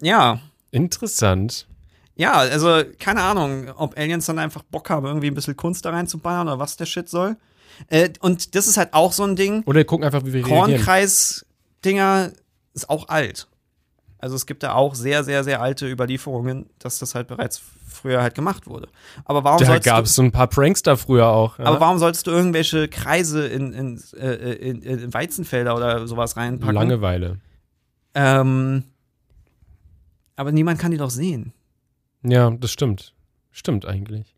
[0.00, 0.40] Ja,
[0.74, 1.68] Interessant.
[2.16, 5.90] Ja, also keine Ahnung, ob Aliens dann einfach Bock haben, irgendwie ein bisschen Kunst da
[5.90, 7.36] reinzuballern oder was der Shit soll.
[7.88, 9.62] Äh, und das ist halt auch so ein Ding.
[9.66, 10.42] Oder gucken einfach, wie wir.
[10.42, 12.32] Kornkreis-Dinger
[12.72, 13.46] ist auch alt.
[14.24, 18.22] Also es gibt da auch sehr, sehr, sehr alte Überlieferungen, dass das halt bereits früher
[18.22, 18.88] halt gemacht wurde.
[19.26, 21.58] Aber warum Da gab es so ein paar Prankster früher auch.
[21.58, 21.66] Ja?
[21.66, 26.74] aber warum solltest du irgendwelche Kreise in, in, äh, in, in Weizenfelder oder sowas reinpacken?
[26.74, 27.38] Langeweile.
[28.14, 28.84] Ähm,
[30.36, 31.52] aber niemand kann die doch sehen.
[32.22, 33.12] Ja, das stimmt.
[33.52, 34.34] Stimmt eigentlich.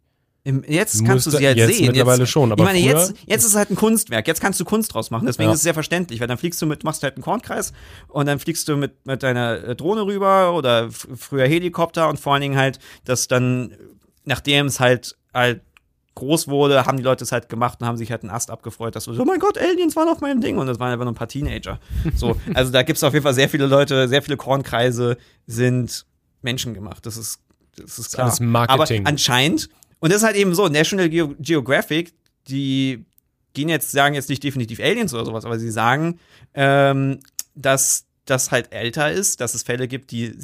[0.46, 1.86] Im, jetzt kannst du Musste- sie halt jetzt sehen.
[1.88, 4.28] mittlerweile jetzt, schon, aber ich meine, früher- jetzt, jetzt ist es halt ein Kunstwerk.
[4.28, 5.26] Jetzt kannst du Kunst draus machen.
[5.26, 5.52] Deswegen Ja.
[5.52, 7.72] ist es sehr verständlich, weil dann fliegst du mit, machst halt einen Kornkreis
[8.06, 12.34] und dann fliegst du mit, mit deiner äh, Drohne rüber oder früher Helikopter und vor
[12.34, 13.74] allen Dingen halt, dass dann,
[14.24, 15.62] nachdem es halt halt
[16.14, 18.94] groß wurde, haben die Leute es halt gemacht und haben sich halt einen Ast abgefreut,
[18.96, 21.12] dass so, oh mein Gott, Aliens waren auf meinem Ding und das waren einfach nur
[21.12, 21.78] ein paar Teenager.
[22.14, 26.06] So, also da gibt es auf jeden Fall sehr viele Leute, sehr viele Kornkreise sind
[26.40, 27.04] menschengemacht.
[27.04, 27.40] Das ist,
[27.76, 28.28] das ist klar.
[28.28, 29.02] alles Marketing.
[29.02, 29.68] Aber anscheinend,
[30.00, 32.12] und das ist halt eben so, National Geo Geographic,
[32.48, 33.04] die
[33.54, 36.20] gehen jetzt, sagen jetzt nicht definitiv Aliens oder sowas, aber sie sagen,
[36.54, 37.20] ähm,
[37.54, 40.34] dass das halt älter ist, dass es Fälle gibt, die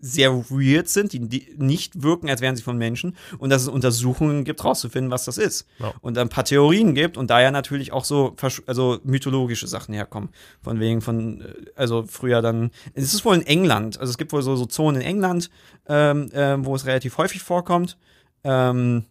[0.00, 4.44] sehr weird sind, die, nicht wirken, als wären sie von Menschen und dass es Untersuchungen
[4.44, 5.66] gibt, rauszufinden, was das ist.
[5.78, 5.92] Ja.
[6.00, 8.34] Und ein paar Theorien gibt und da ja natürlich auch so
[8.66, 10.30] also mythologische Sachen herkommen.
[10.62, 14.32] Von wegen von, äh, also früher dann, es ist wohl in England, also es gibt
[14.32, 15.50] wohl so, so Zonen in England,
[15.86, 17.98] ähm, ähm, wo es relativ häufig vorkommt.
[18.44, 19.04] Ähm,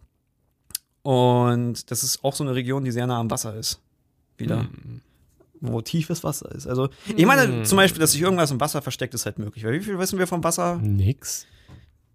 [1.02, 3.80] und das ist auch so eine Region, die sehr nah am Wasser ist.
[4.36, 4.60] Wieder.
[4.60, 5.00] Hm.
[5.62, 6.66] Wo tiefes Wasser ist.
[6.66, 7.64] Also, ich meine Hm.
[7.64, 9.64] zum Beispiel, dass sich irgendwas im Wasser versteckt, ist halt möglich.
[9.64, 10.76] Weil wie viel wissen wir vom Wasser?
[10.76, 11.46] Nix.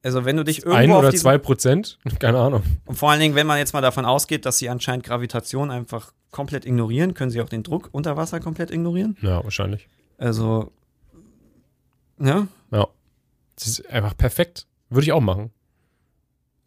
[0.04, 1.98] Also, wenn du dich irgendwo Ein oder zwei Prozent?
[2.20, 2.64] Keine Ahnung.
[2.86, 6.12] Und vor allen Dingen, wenn man jetzt mal davon ausgeht, dass sie anscheinend Gravitation einfach
[6.32, 9.16] komplett ignorieren, können sie auch den Druck unter Wasser komplett ignorieren.
[9.22, 9.88] Ja, wahrscheinlich.
[10.18, 10.72] Also,
[12.20, 12.48] ja.
[12.72, 12.88] Ja.
[13.56, 14.68] Das ist einfach perfekt.
[14.90, 15.52] Würde ich auch machen.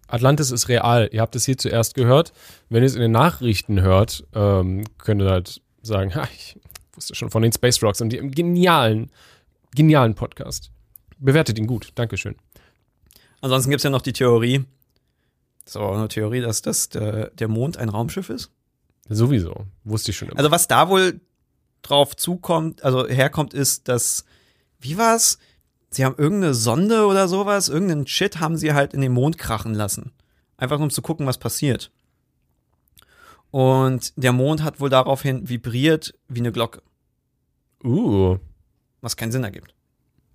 [0.08, 1.08] Atlantis ist real.
[1.12, 2.32] Ihr habt es hier zuerst gehört.
[2.68, 6.58] Wenn ihr es in den Nachrichten hört, ähm, könnt ihr halt sagen, ha, ich
[6.92, 9.10] wusste schon von den Space Rocks und dem genialen,
[9.74, 10.70] genialen Podcast.
[11.18, 11.92] Bewertet ihn gut.
[11.94, 12.36] Dankeschön.
[13.40, 14.64] Ansonsten gibt es ja noch die Theorie,
[15.68, 18.50] das ist aber auch eine Theorie, dass das der, der Mond ein Raumschiff ist.
[19.10, 19.66] Sowieso.
[19.84, 20.38] Wusste ich schon immer.
[20.38, 21.20] Also was da wohl
[21.82, 24.24] drauf zukommt, also herkommt, ist, dass,
[24.80, 25.38] wie war's?
[25.90, 29.74] Sie haben irgendeine Sonde oder sowas, irgendeinen Shit haben sie halt in den Mond krachen
[29.74, 30.12] lassen.
[30.56, 31.90] Einfach um zu gucken, was passiert.
[33.50, 36.82] Und der Mond hat wohl daraufhin vibriert wie eine Glocke,
[37.82, 38.36] uh.
[39.00, 39.74] was keinen Sinn ergibt.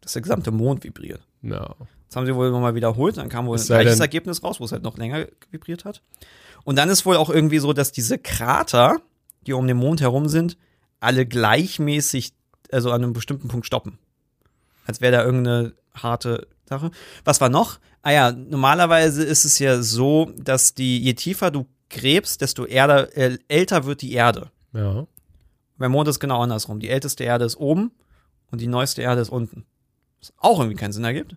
[0.01, 1.21] Dass der gesamte Mond vibriert.
[1.43, 1.75] Ja.
[2.07, 4.71] Das haben sie wohl nochmal wiederholt, dann kam wohl ein gleiches Ergebnis raus, wo es
[4.71, 6.01] halt noch länger vibriert hat.
[6.63, 9.01] Und dann ist wohl auch irgendwie so, dass diese Krater,
[9.45, 10.57] die um den Mond herum sind,
[10.99, 12.33] alle gleichmäßig,
[12.71, 13.99] also an einem bestimmten Punkt stoppen.
[14.85, 16.91] Als wäre da irgendeine harte Sache.
[17.23, 17.79] Was war noch?
[18.01, 23.15] Ah ja, normalerweise ist es ja so, dass die, je tiefer du gräbst, desto Erde,
[23.15, 24.51] äh, älter wird die Erde.
[24.73, 25.07] Ja.
[25.77, 26.79] Beim Mond ist es genau andersrum.
[26.79, 27.91] Die älteste Erde ist oben
[28.51, 29.65] und die neueste Erde ist unten.
[30.19, 31.35] Was auch irgendwie keinen Sinn ergibt.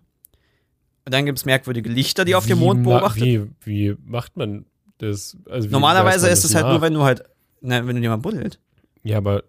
[1.05, 3.23] Und dann gibt es merkwürdige Lichter, die auf dem Wie Mond ma- beobachtet.
[3.23, 4.65] Wie, wie macht man
[4.97, 5.37] das?
[5.49, 6.71] Also Normalerweise man ist es halt nach?
[6.73, 7.23] nur, wenn du halt,
[7.61, 8.59] na, wenn du dir mal buddelt.
[9.03, 9.43] Ja, aber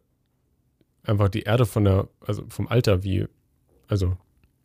[1.03, 3.27] einfach die Erde von der, also vom Alter, wie,
[3.89, 4.16] also,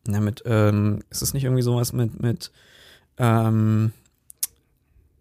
[0.06, 2.52] Na, mit, ähm, ist es nicht irgendwie sowas mit, mit,
[3.18, 3.92] ähm,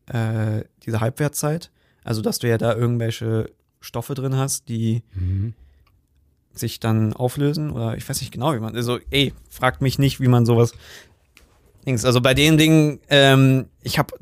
[0.08, 1.72] äh, dieser Halbwertzeit?
[2.04, 3.50] Also, dass du ja da irgendwelche
[3.80, 5.54] Stoffe drin hast, die mhm.
[6.54, 10.20] sich dann auflösen oder ich weiß nicht genau, wie man, also, ey, fragt mich nicht,
[10.20, 10.74] wie man sowas,
[11.86, 14.14] Dings, also bei den Dingen, ähm, ich habe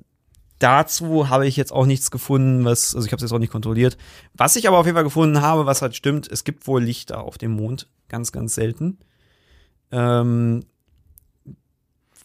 [0.61, 3.51] dazu habe ich jetzt auch nichts gefunden, was, also ich habe es jetzt auch nicht
[3.51, 3.97] kontrolliert.
[4.33, 7.23] Was ich aber auf jeden Fall gefunden habe, was halt stimmt, es gibt wohl Lichter
[7.23, 8.99] auf dem Mond, ganz, ganz selten.
[9.91, 10.63] Ähm,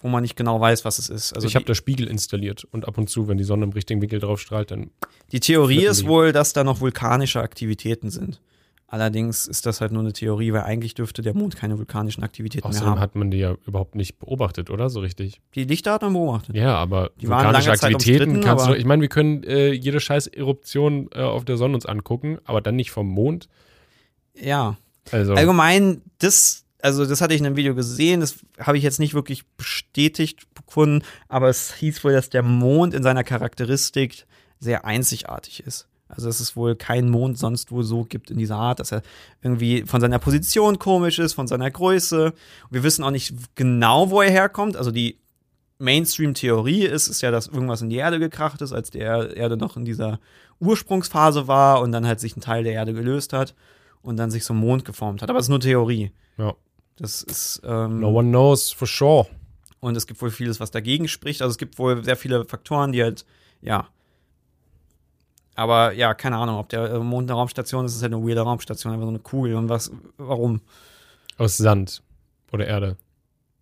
[0.02, 1.32] wo man nicht genau weiß, was es ist.
[1.32, 4.00] Also ich habe da Spiegel installiert und ab und zu, wenn die Sonne im richtigen
[4.02, 4.90] Winkel drauf strahlt, dann
[5.32, 6.06] die Theorie ist die.
[6.06, 8.40] wohl, dass da noch vulkanische Aktivitäten sind.
[8.88, 12.68] Allerdings ist das halt nur eine Theorie, weil eigentlich dürfte der Mond keine vulkanischen Aktivitäten
[12.68, 13.00] mehr außerdem haben.
[13.00, 14.90] hat man die ja überhaupt nicht beobachtet, oder?
[14.90, 15.40] So richtig.
[15.56, 16.54] Die Lichter hat man beobachtet.
[16.54, 21.08] Ja, aber Die vulkanische Aktivitäten kannst du, ich meine, wir können äh, jede scheiß Eruption
[21.12, 23.48] äh, auf der Sonne uns angucken, aber dann nicht vom Mond.
[24.34, 24.76] Ja.
[25.10, 29.00] Also, Allgemein, das, also das hatte ich in einem Video gesehen, das habe ich jetzt
[29.00, 34.26] nicht wirklich bestätigt gefunden, aber es hieß wohl, dass der Mond in seiner Charakteristik
[34.60, 35.88] sehr einzigartig ist.
[36.08, 39.02] Also dass es wohl keinen Mond sonst wo so gibt in dieser Art, dass er
[39.42, 42.32] irgendwie von seiner Position komisch ist, von seiner Größe.
[42.70, 44.76] Wir wissen auch nicht genau, wo er herkommt.
[44.76, 45.18] Also die
[45.78, 49.56] Mainstream-Theorie ist, ist ja, dass irgendwas in die Erde gekracht ist, als die Er- Erde
[49.56, 50.20] noch in dieser
[50.60, 53.54] Ursprungsphase war und dann halt sich ein Teil der Erde gelöst hat
[54.02, 55.30] und dann sich so ein Mond geformt hat.
[55.30, 56.12] Aber es ist nur Theorie.
[56.38, 56.54] ja.
[56.96, 59.26] Das ist ähm, No one knows for sure.
[59.80, 61.42] und es gibt wohl vieles, was dagegen spricht.
[61.42, 63.24] Also es gibt wohl sehr viele Faktoren, die halt,
[63.60, 63.88] ja.
[65.54, 68.42] Aber ja, keine Ahnung, ob der äh, Mond eine Raumstation ist, ist halt eine weirde
[68.42, 69.54] Raumstation, einfach so eine Kugel.
[69.54, 70.60] Und was, warum?
[71.38, 72.02] Aus Sand
[72.52, 72.96] oder Erde.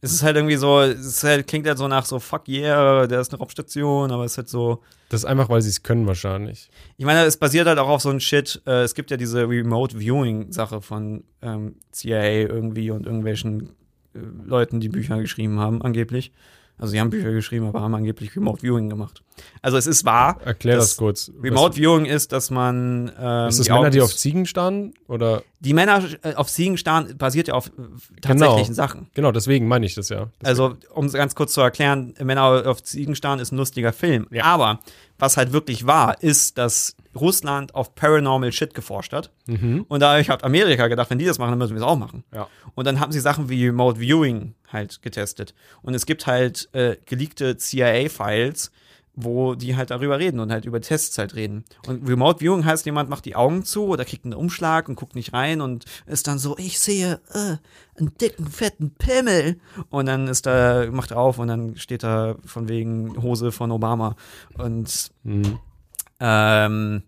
[0.04, 3.20] Es ist halt irgendwie so, es halt, klingt halt so nach so, fuck yeah, der
[3.20, 4.82] ist eine Raumstation, aber es ist halt so.
[5.08, 6.68] Das ist einfach, weil sie es können wahrscheinlich.
[6.98, 8.60] Ich meine, es basiert halt auch auf so ein Shit.
[8.66, 13.70] Äh, es gibt ja diese Remote Viewing-Sache von ähm, CIA irgendwie und irgendwelchen
[14.14, 16.32] äh, Leuten, die Bücher geschrieben haben, angeblich.
[16.76, 19.22] Also sie haben Bücher geschrieben, aber haben angeblich Remote Viewing gemacht.
[19.62, 20.38] Also es ist wahr.
[20.44, 21.30] Erklär das, kurz.
[21.40, 24.92] Remote Viewing ist, dass man ähm, ist das die Männer, Augen die auf Ziegen starren?
[25.06, 25.42] Oder?
[25.60, 28.74] die Männer äh, auf Ziegen starren, basiert ja auf äh, tatsächlichen Genau.
[28.74, 29.10] Sachen.
[29.14, 30.28] Genau, deswegen meine ich das ja.
[30.40, 30.46] Deswegen.
[30.46, 34.26] Also, um es ganz kurz zu erklären, Männer auf Ziegen starren ist ein lustiger Film.
[34.30, 34.44] Ja.
[34.44, 34.80] Aber
[35.18, 39.30] was halt wirklich war, ist, dass Russland auf Paranormal Shit geforscht hat.
[39.46, 39.84] Mhm.
[39.88, 42.24] Und dadurch hat Amerika gedacht, wenn die das machen, dann müssen wir es auch machen.
[42.32, 42.48] Ja.
[42.74, 45.54] Und dann haben sie Sachen wie Remote Viewing halt getestet.
[45.82, 48.72] Und es gibt halt äh, geleakte CIA-Files,
[49.16, 51.64] wo die halt darüber reden und halt über Tests halt reden.
[51.86, 55.14] Und Remote Viewing heißt, jemand macht die Augen zu oder kriegt einen Umschlag und guckt
[55.14, 57.56] nicht rein und ist dann so, ich sehe äh,
[57.96, 59.60] einen dicken, fetten Pimmel.
[59.88, 63.70] Und dann ist da, macht er auf und dann steht da von wegen Hose von
[63.70, 64.16] Obama.
[64.58, 65.60] Und Mhm.
[66.20, 67.02] Ähm,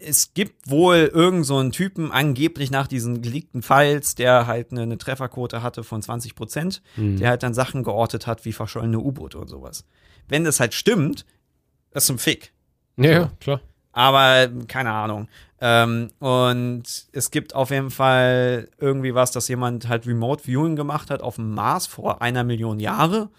[0.00, 4.82] es gibt wohl irgend so einen Typen, angeblich nach diesen geleakten Files, der halt eine,
[4.82, 7.16] eine Trefferquote hatte von 20 Prozent, Mhm.
[7.16, 9.84] der halt dann Sachen geortet hat wie verschollene U-Boote und sowas.
[10.28, 11.26] Wenn das halt stimmt,
[11.90, 12.52] das ist ein Fick.
[12.96, 13.60] Ja, ja, klar.
[13.92, 15.28] Aber keine Ahnung.
[15.60, 21.10] Ähm, und es gibt auf jeden Fall irgendwie was, dass jemand halt Remote Viewing gemacht
[21.10, 23.30] hat auf dem Mars vor einer Million Jahre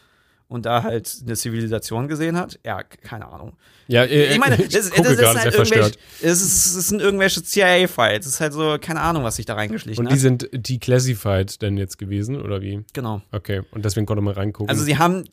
[0.49, 2.59] und da halt eine Zivilisation gesehen hat.
[2.65, 3.53] Ja, keine Ahnung.
[3.87, 5.91] Ja, äh, Ich meine, das, ich das, ist halt irgendwelche,
[6.21, 8.25] es, ist, es sind irgendwelche CIA-Files.
[8.25, 10.19] Es ist halt so, keine Ahnung, was sich da reingeschlichen Und die hat.
[10.21, 12.83] sind declassified denn jetzt gewesen, oder wie?
[12.93, 13.21] Genau.
[13.31, 14.69] Okay, und deswegen konnte man reingucken.
[14.69, 15.23] Also sie haben,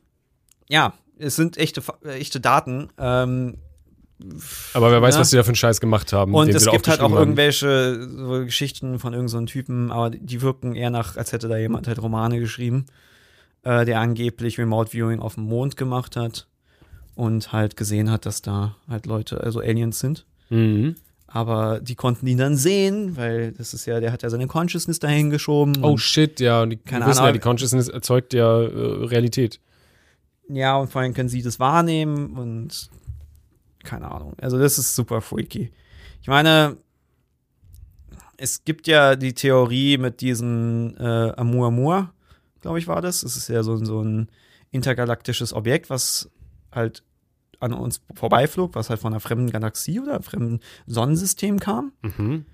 [0.69, 2.89] ja, es sind echte, echte Daten.
[2.99, 3.57] Ähm,
[4.73, 5.21] Aber wer weiß, Ja.
[5.21, 6.33] was die da für einen Scheiß gemacht haben.
[6.35, 7.17] und es sie gibt halt auch haben.
[7.17, 11.47] irgendwelche so Geschichten von irgendeinem so einem Typen, aber die wirken eher nach, als hätte
[11.47, 12.85] da jemand halt Romane geschrieben,
[13.67, 16.47] äh, der angeblich Remote Viewing auf dem Mond gemacht hat
[17.15, 20.25] und halt gesehen hat, dass da halt Leute, also Aliens sind.
[20.49, 20.95] Mhm.
[21.27, 24.99] Aber die konnten ihn dann sehen, weil das ist ja, der hat ja seine Consciousness
[24.99, 25.83] dahin geschoben.
[25.83, 29.59] Oh shit, ja, und die Keine wissen Ahnung, ja, die Consciousness erzeugt ja äh, Realität.
[30.47, 32.89] Ja, und vor allem können sie das wahrnehmen und
[33.83, 34.33] keine Ahnung.
[34.39, 35.71] Also das ist super freaky.
[36.21, 36.77] Ich meine,
[38.37, 42.13] es gibt ja die Theorie mit diesem äh, Amuamua,
[42.61, 43.23] glaube ich, war das.
[43.23, 44.29] Es ist ja so, so ein
[44.71, 46.29] intergalaktisches Objekt, was
[46.71, 47.03] halt
[47.59, 51.91] an uns vorbeiflog, was halt von einer fremden Galaxie oder einem fremden Sonnensystem kam.
[52.01, 52.45] Mhm.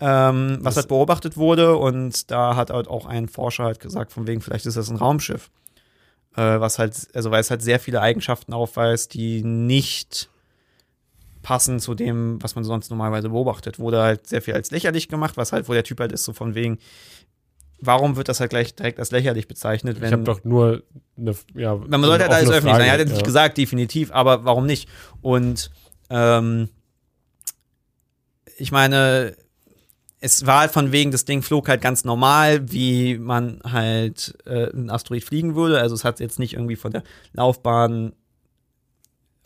[0.00, 1.76] ähm, was halt beobachtet wurde.
[1.76, 4.96] Und da hat halt auch ein Forscher halt gesagt, von wegen, vielleicht ist das ein
[4.96, 5.50] Raumschiff.
[6.36, 10.30] Äh, was halt, also weil es halt sehr viele Eigenschaften aufweist, die nicht
[11.42, 13.78] passen zu dem, was man sonst normalerweise beobachtet.
[13.78, 16.32] Wurde halt sehr viel als lächerlich gemacht, was halt, wo der Typ halt ist, so
[16.32, 16.78] von wegen,
[17.82, 20.82] warum wird das halt gleich direkt als lächerlich bezeichnet, wenn ich habe doch nur
[21.18, 22.86] eine, ja, man sollte halt alles öffentlich sein.
[22.86, 23.26] Er hat jetzt nicht ja.
[23.26, 24.88] gesagt, definitiv, aber warum nicht?
[25.20, 25.70] Und
[26.08, 26.68] ähm,
[28.56, 29.36] ich meine,
[30.20, 34.70] es war halt von wegen, das Ding flog halt ganz normal, wie man halt äh,
[34.72, 35.80] ein Asteroid fliegen würde.
[35.80, 37.02] Also es hat jetzt nicht irgendwie von der
[37.32, 38.12] Laufbahn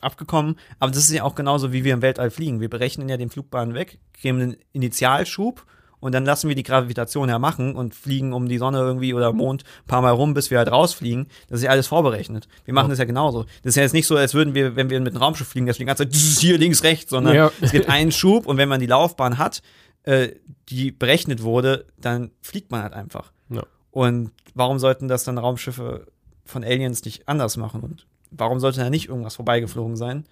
[0.00, 0.58] abgekommen.
[0.78, 2.60] Aber das ist ja auch genauso, wie wir im Weltall fliegen.
[2.60, 5.64] Wir berechnen ja den Flugbahn weg, geben einen Initialschub
[6.06, 9.32] und dann lassen wir die Gravitation ja machen und fliegen um die Sonne irgendwie oder
[9.32, 11.26] Mond ein paar Mal rum, bis wir halt rausfliegen.
[11.48, 12.48] Das ist ja alles vorberechnet.
[12.64, 12.90] Wir machen Ja.
[12.92, 13.42] das ja genauso.
[13.62, 15.66] Das ist ja jetzt nicht so, als würden wir, wenn wir mit einem Raumschiff fliegen,
[15.66, 17.50] dass wir die ganze Zeit hier links, rechts, sondern Ja.
[17.60, 19.60] es gibt einen Schub und wenn man die Laufbahn hat,
[20.04, 20.28] äh,
[20.70, 23.32] die berechnet wurde, dann fliegt man halt einfach.
[23.50, 23.64] Ja.
[23.90, 26.06] Und warum sollten das dann Raumschiffe
[26.44, 27.80] von Aliens nicht anders machen?
[27.82, 30.24] Und warum sollte da nicht irgendwas vorbeigeflogen sein?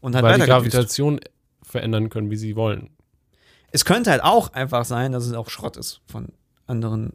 [0.00, 0.46] Und halt Weil die?
[0.46, 1.20] Gravitation
[1.62, 2.90] verändern können, wie sie wollen.
[3.72, 6.28] Es könnte halt auch einfach sein, dass es auch Schrott ist von
[6.66, 7.12] anderen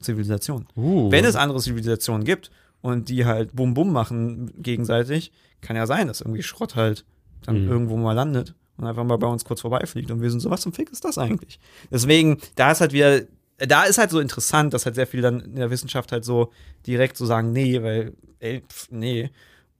[0.00, 0.66] Zivilisationen.
[0.76, 1.10] Uh.
[1.10, 2.50] Wenn es andere Zivilisationen gibt
[2.80, 7.04] und die halt Bum Bum machen gegenseitig, kann ja sein, dass irgendwie Schrott halt
[7.44, 7.68] dann Mhm.
[7.70, 10.60] irgendwo mal landet und einfach mal bei uns kurz vorbeifliegt und wir sind so, was
[10.60, 11.58] zum Fick ist das eigentlich?
[11.90, 13.22] Deswegen, da ist halt wieder,
[13.58, 16.52] da ist halt so interessant, dass halt sehr viel dann in der Wissenschaft halt so
[16.86, 19.30] direkt so sagen, nee, weil, ey, pf, nee.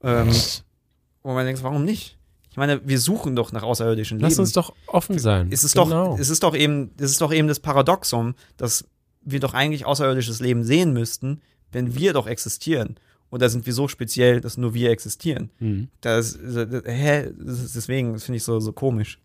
[0.03, 0.31] Ähm,
[1.23, 2.18] wo man denkt, warum nicht?
[2.59, 5.47] Ich meine, wir suchen doch nach außerirdischen Lass Leben uns doch offen sein.
[5.53, 6.17] es ist Genau.
[6.17, 8.85] doch, es ist doch eben, es ist doch eben das Paradoxum, dass
[9.23, 11.41] wir doch eigentlich außerirdisches Leben sehen müssten,
[11.71, 12.97] wenn wir doch existieren.
[13.31, 15.51] Und da sind wir so speziell, dass nur wir existieren.
[15.61, 15.87] Mhm.
[16.01, 17.31] Das, das, hä?
[17.39, 19.21] Deswegen, finde ich so, so komisch.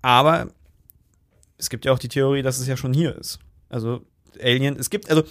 [0.00, 0.52] Aber
[1.56, 3.40] es gibt ja auch die Theorie, dass es ja schon hier ist.
[3.70, 4.02] Also
[4.40, 5.24] Alien, es gibt, also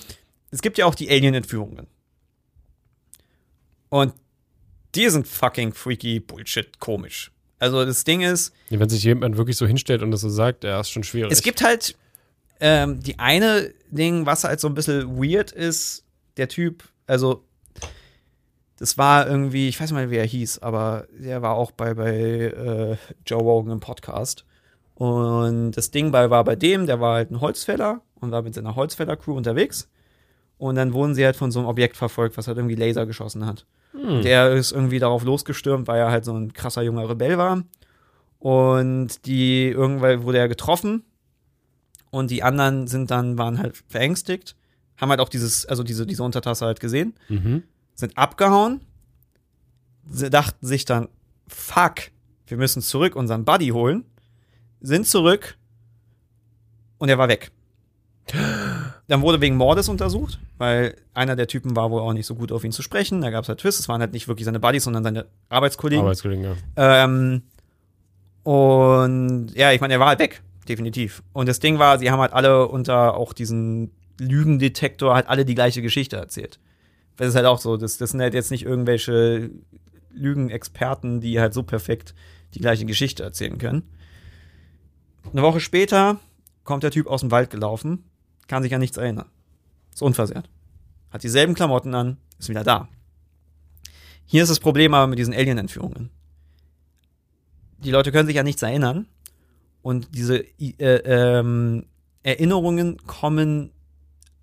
[0.51, 1.88] es gibt ja auch die Alien-Entführungen.
[3.88, 4.11] Und
[4.96, 7.32] die sind fucking freaky Bullshit komisch.
[7.60, 10.80] Also das Ding ist, Wenn sich jemand wirklich so hinstellt und das so sagt, ja,
[10.80, 11.32] ist schon schwierig.
[11.32, 11.96] es gibt halt
[12.60, 16.04] ähm, die eine Ding, was halt so ein bisschen weird ist,
[16.38, 17.44] der Typ, also
[18.80, 21.94] das war irgendwie, ich weiß nicht mal, wie er hieß, aber der war auch bei,
[21.96, 24.46] bei äh, Joe Rogan im Podcast.
[24.94, 28.54] Und das Ding bei, war bei dem, der war halt ein Holzfäller und war mit
[28.54, 29.90] seiner Holzfäller-Crew unterwegs.
[30.58, 33.46] Und dann wurden sie halt von so einem Objekt verfolgt, was halt irgendwie Laser geschossen
[33.46, 33.66] hat.
[33.92, 34.22] Hm.
[34.22, 37.64] Der ist irgendwie darauf losgestürmt, weil er halt so ein krasser junger Rebell war.
[38.40, 41.04] Und die irgendwann wurde er getroffen.
[42.10, 44.56] Und die anderen sind dann, waren halt verängstigt.
[44.98, 47.16] Haben halt auch dieses, also diese, diese Untertasse halt gesehen.
[47.30, 47.64] Mhm.
[47.96, 48.82] Sind abgehauen.
[50.10, 51.10] Sie dachten sich dann,
[51.48, 51.96] fuck,
[52.48, 54.06] wir müssen zurück unseren Buddy holen.
[54.80, 55.58] Sind zurück.
[56.98, 57.52] Und er war weg.
[59.08, 62.51] Dann wurde wegen Mordes untersucht, weil einer der Typen war wohl auch nicht so gut
[62.51, 63.22] auf ihn zu sprechen.
[63.22, 63.80] Da gab es halt Twists.
[63.80, 66.03] Es waren halt nicht wirklich seine Buddies, sondern seine Arbeitskollegen.
[66.03, 66.55] Arbeitskollegen, ja.
[66.76, 67.43] Ähm,
[68.43, 71.24] und ja, ich meine, er war halt weg, definitiv.
[71.32, 75.55] Und das Ding war, sie haben halt alle unter auch diesen Lügendetektor halt alle die
[75.55, 76.60] gleiche Geschichte erzählt.
[77.16, 79.51] Das ist halt auch so, das, das sind halt jetzt nicht irgendwelche
[80.12, 82.14] Lügenexperten, die halt so perfekt
[82.53, 83.84] die gleiche Geschichte erzählen können.
[85.32, 86.20] Eine Woche später
[86.64, 88.03] kommt der Typ aus dem Wald gelaufen,
[88.48, 89.30] kann sich an nichts erinnern.
[89.93, 90.50] Ist unversehrt.
[91.12, 92.88] Hat dieselben Klamotten an, ist wieder da.
[94.26, 96.10] Hier ist das Problem aber mit diesen Alien-Entführungen
[97.80, 99.08] die Leute können sich an nichts erinnern.
[99.82, 101.86] Und diese äh, ähm,
[102.24, 103.72] Erinnerungen kommen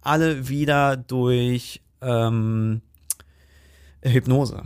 [0.01, 2.81] alle wieder durch ähm,
[4.03, 4.63] Hypnose.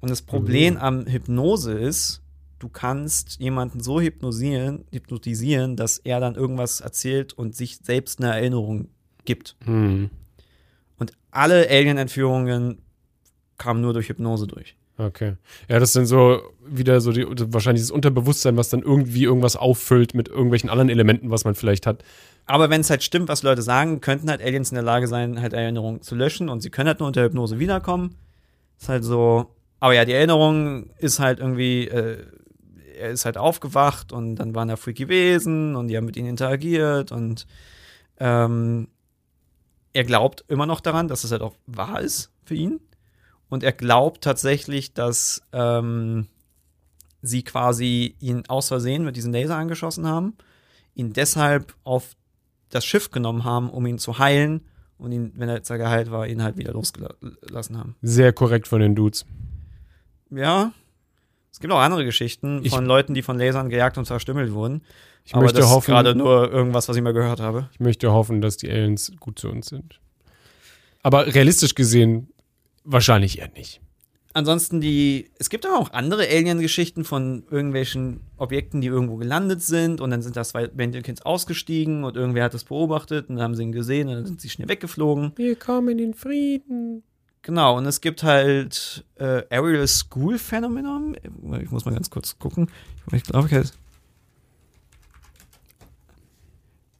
[0.00, 0.80] Und das Problem Mhm.
[0.80, 2.21] am Hypnose ist,
[2.62, 8.32] du kannst jemanden so hypnosieren, hypnotisieren, dass er dann irgendwas erzählt und sich selbst eine
[8.32, 8.88] Erinnerung
[9.24, 9.56] gibt.
[9.64, 10.10] Hm.
[10.98, 12.78] Und alle Alien-Entführungen
[13.58, 14.76] kamen nur durch Hypnose durch.
[14.96, 15.34] Okay.
[15.68, 20.14] Ja, das sind so wieder so die, wahrscheinlich das Unterbewusstsein, was dann irgendwie irgendwas auffüllt
[20.14, 22.04] mit irgendwelchen anderen Elementen, was man vielleicht hat.
[22.46, 25.40] Aber wenn es halt stimmt, was Leute sagen, könnten halt Aliens in der Lage sein,
[25.40, 28.14] halt Erinnerungen zu löschen und sie können halt nur unter Hypnose wiederkommen.
[28.78, 29.46] Ist halt so.
[29.80, 32.18] Aber ja, die Erinnerung ist halt irgendwie, äh,
[32.98, 36.28] er ist halt aufgewacht und dann waren da freaky Wesen und die haben mit ihnen
[36.28, 37.46] interagiert und
[38.18, 38.88] ähm,
[39.92, 42.80] er glaubt immer noch daran, dass es halt auch wahr ist für ihn.
[43.48, 46.28] Und er glaubt tatsächlich, dass ähm,
[47.20, 50.34] sie quasi ihn aus Versehen mit diesen Laser angeschossen haben,
[50.94, 52.16] ihn deshalb auf
[52.70, 54.62] das Schiff genommen haben, um ihn zu heilen
[54.96, 57.96] und ihn, wenn er jetzt geheilt war, ihn halt wieder losgelassen haben.
[58.00, 59.26] Sehr korrekt von den Dudes.
[60.30, 60.72] Ja,
[61.52, 64.82] Es gibt auch andere Geschichten Ich- von Leuten, die von Lasern gejagt und verstümmelt wurden.
[65.24, 67.68] Ich Aber möchte das ist hoffen, gerade nur irgendwas, was ich mal gehört habe.
[67.72, 70.00] ich möchte hoffen, dass die Aliens gut zu uns sind.
[71.02, 72.28] Aber realistisch gesehen
[72.84, 73.80] wahrscheinlich eher nicht.
[74.34, 80.00] Ansonsten die, es gibt aber auch andere Alien-Geschichten von irgendwelchen Objekten, die irgendwo gelandet sind
[80.00, 83.54] und dann sind da zwei Bendelkins ausgestiegen und irgendwer hat das beobachtet und dann haben
[83.54, 85.32] sie ihn gesehen und dann sind sie schnell weggeflogen.
[85.36, 87.02] Wir kommen in Frieden.
[87.42, 91.16] Genau, und es gibt halt äh, Aerial School Phenomenon.
[91.60, 92.70] Ich muss mal ganz kurz gucken.
[93.10, 93.76] Ich glaube, ich heißt.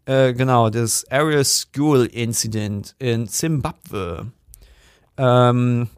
[0.05, 4.33] Äh, genau, das Aerial School Incident in Zimbabwe.
[5.17, 5.89] Ähm,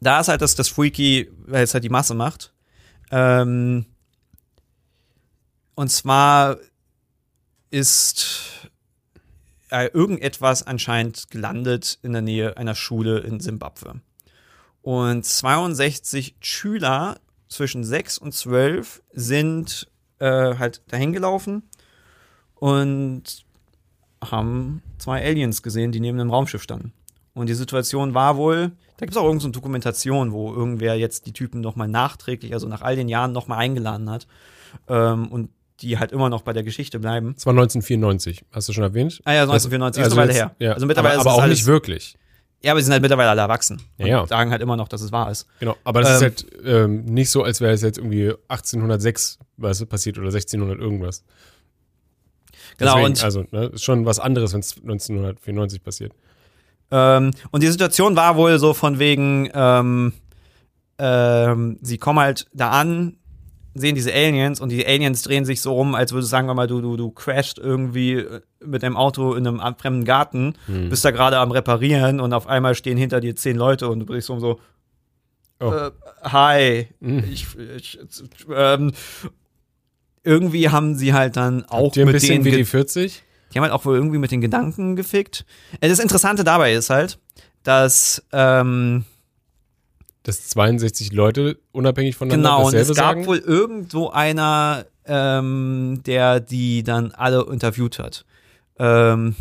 [0.00, 2.52] da ist halt das, das Freaky, weil es halt die Masse macht.
[3.10, 3.86] Ähm,
[5.74, 6.58] und zwar
[7.70, 8.70] ist
[9.70, 14.00] äh, irgendetwas anscheinend gelandet in der Nähe einer Schule in Simbabwe.
[14.82, 17.18] Und 62 Schüler
[17.48, 19.88] zwischen 6 und 12 sind
[20.18, 21.64] äh, halt dahin gelaufen
[22.54, 23.44] und
[24.24, 26.92] haben zwei Aliens gesehen, die neben einem Raumschiff standen.
[27.34, 30.94] Und die Situation war wohl, da gibt es auch irgendeine so eine Dokumentation, wo irgendwer
[30.94, 34.26] jetzt die Typen nochmal nachträglich, also nach all den Jahren nochmal eingeladen hat
[34.88, 35.50] ähm, und
[35.80, 37.34] die halt immer noch bei der Geschichte bleiben.
[37.34, 39.20] Das war 1994, hast du schon erwähnt?
[39.24, 40.56] Ah ja, Das- 1994, ist eine Weile jetzt- her.
[40.58, 40.72] Ja.
[40.72, 42.16] Also mittlerweile aber, aber auch alles- nicht wirklich.
[42.62, 43.80] Ja, aber sie sind halt mittlerweile alle erwachsen.
[43.98, 44.26] Ja, ja.
[44.26, 45.46] sagen halt immer noch, dass es wahr ist.
[45.60, 49.38] Genau, aber das Ähm, ist halt ähm, nicht so, als wäre es jetzt irgendwie 1806
[49.58, 51.22] weißt du, passiert oder 1600 irgendwas.
[52.78, 56.12] Genau, Deswegen, und- also, ne, ist schon was anderes, wenn es 1994 passiert.
[56.90, 60.12] Ähm, und die Situation war wohl so von wegen, ähm,
[60.98, 63.16] ähm, sie kommen halt da an,
[63.78, 66.54] sehen diese Aliens und die Aliens drehen sich so um, als würdest du sagen wir
[66.54, 70.88] mal, du, du, du crasht irgendwie äh, mit deinem Auto in einem fremden Garten, Hm.
[70.88, 74.06] bist da gerade am Reparieren und auf einmal stehen hinter dir zehn Leute und du
[74.06, 74.60] bist so, so
[75.58, 75.72] Oh.
[75.72, 75.90] äh,
[76.22, 77.24] hi, Mhm.
[77.32, 77.46] ich,
[77.76, 77.98] ich
[78.54, 78.92] ähm,
[80.22, 83.22] irgendwie haben sie halt dann auch Habt ihr ein mit bisschen denen wie die 40?
[83.52, 85.46] die haben halt auch wohl irgendwie mit den Gedanken gefickt.
[85.80, 87.18] Das Interessante dabei ist halt,
[87.62, 89.04] dass ähm,
[90.26, 93.26] Dass 62 Leute unabhängig voneinander genau und dasselbe es gab sagen?
[93.26, 98.24] wohl irgendwo einer, ähm, der die dann alle interviewt hat.
[98.76, 99.36] Ähm,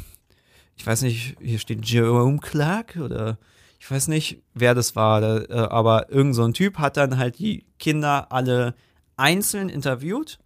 [0.76, 3.40] ich weiß nicht, hier steht Jerome Clark oder
[3.80, 7.40] ich weiß nicht, wer das war, äh, aber irgend so ein Typ hat dann halt
[7.40, 8.76] die Kinder alle
[9.18, 10.38] einzeln interviewt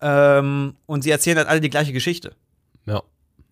[0.00, 2.36] ähm, und sie erzählen halt alle die gleiche Geschichte.
[2.84, 3.02] ja.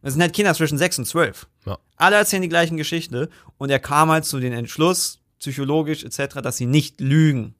[0.03, 1.49] Das sind halt Kinder zwischen 6 und 12.
[1.65, 1.79] Ja.
[1.97, 6.57] Alle erzählen die gleichen Geschichte und er kam halt zu dem Entschluss, psychologisch etc., dass
[6.57, 7.55] sie nicht lügen.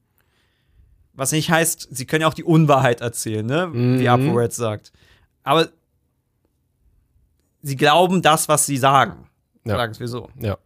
[1.13, 3.69] Was nicht heißt, sie können ja auch die Unwahrheit erzählen, ne?
[3.71, 4.07] Wie Mhm.
[4.07, 4.91] ApoRed sagt.
[5.43, 5.69] Aber
[7.61, 9.27] sie glauben das, was sie sagen.
[9.65, 9.75] Ja.
[9.77, 10.29] Sagen wir so.
[10.39, 10.57] Ja.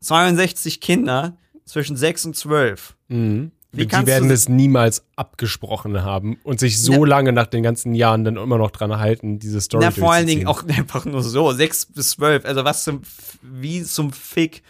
[0.00, 2.96] 62 Kinder zwischen 6 und 12.
[3.08, 3.52] Mhm.
[3.70, 8.24] Wie die werden es niemals abgesprochen haben und sich so lange nach den ganzen Jahren
[8.24, 11.52] dann immer noch dran halten, diese Story Na, vor allen Dingen auch einfach nur so,
[11.52, 12.46] 6 bis 12.
[12.46, 13.02] Also was zum,
[13.42, 14.62] wie zum Fick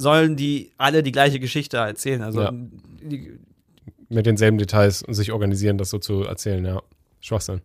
[0.00, 2.22] sollen die alle die gleiche Geschichte erzählen?
[2.22, 2.52] Also Ja.
[2.52, 3.38] die,
[4.08, 6.82] mit denselben Details und sich organisieren, das so zu erzählen, ja.
[7.20, 7.60] Schwachsinn.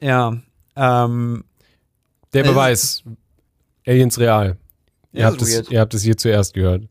[0.00, 0.36] ja,
[0.76, 1.44] ähm,
[2.34, 3.02] Der Es Beweis.
[3.86, 4.56] Aliens real.
[5.12, 6.84] Ihr habt, es, ihr habt es hier zuerst gehört.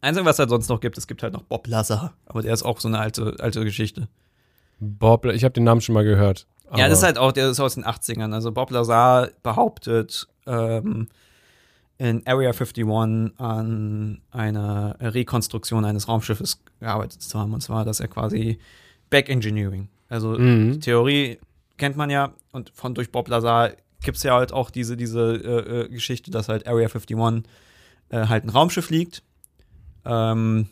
[0.00, 2.14] Einzige, was halt sonst noch gibt, es gibt halt noch Bob Lazar.
[2.26, 4.08] Aber der ist auch so eine alte, alte Geschichte.
[4.80, 6.46] Bob, ich habe den Namen schon mal gehört.
[6.76, 8.32] ja, das ist halt auch, der ist aus den 80ern.
[8.32, 11.08] Also Bob Lazar behauptet, ähm,
[11.98, 12.84] in Area 51
[13.38, 17.54] an einer Rekonstruktion eines Raumschiffes gearbeitet zu haben.
[17.54, 18.58] Und zwar, dass er quasi
[19.10, 19.88] Back-Engineering.
[20.08, 20.72] Also Mhm.
[20.72, 21.38] die Theorie
[21.76, 23.72] kennt man ja und von durch Bob Lazar
[24.02, 27.44] gibt es ja halt auch diese, diese äh, äh, Geschichte, dass halt Area 51
[28.10, 29.22] äh, halt ein Raumschiff liegt.
[30.04, 30.68] Ähm,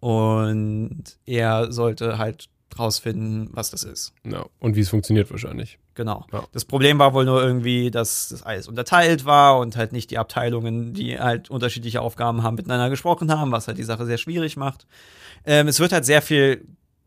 [0.00, 4.12] und er sollte halt rausfinden, was das ist.
[4.24, 5.78] Ja, und wie es funktioniert wahrscheinlich.
[5.98, 6.24] Genau.
[6.32, 6.44] Ja.
[6.52, 10.18] Das Problem war wohl nur irgendwie, dass das alles unterteilt war und halt nicht die
[10.18, 14.56] Abteilungen, die halt unterschiedliche Aufgaben haben, miteinander gesprochen haben, was halt die Sache sehr schwierig
[14.56, 14.86] macht.
[15.44, 16.64] Ähm, es wird halt sehr viel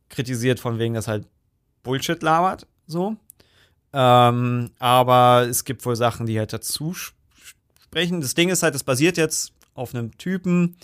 [0.09, 1.25] kritisiert von wegen, dass halt
[1.83, 3.15] Bullshit labert, so.
[3.93, 8.19] Ähm, aber es gibt wohl Sachen, die halt dazu sprechen.
[8.19, 10.75] Das Ding ist halt, es basiert jetzt auf einem Typen,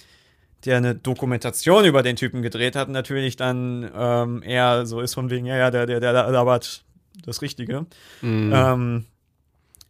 [0.64, 5.14] der eine Dokumentation über den Typen gedreht hat und natürlich dann ähm, eher so ist
[5.14, 6.86] von wegen, ja, ja, der, der, der labert
[7.24, 7.86] das Richtige.
[8.22, 8.52] Mhm.
[8.54, 9.06] Ähm,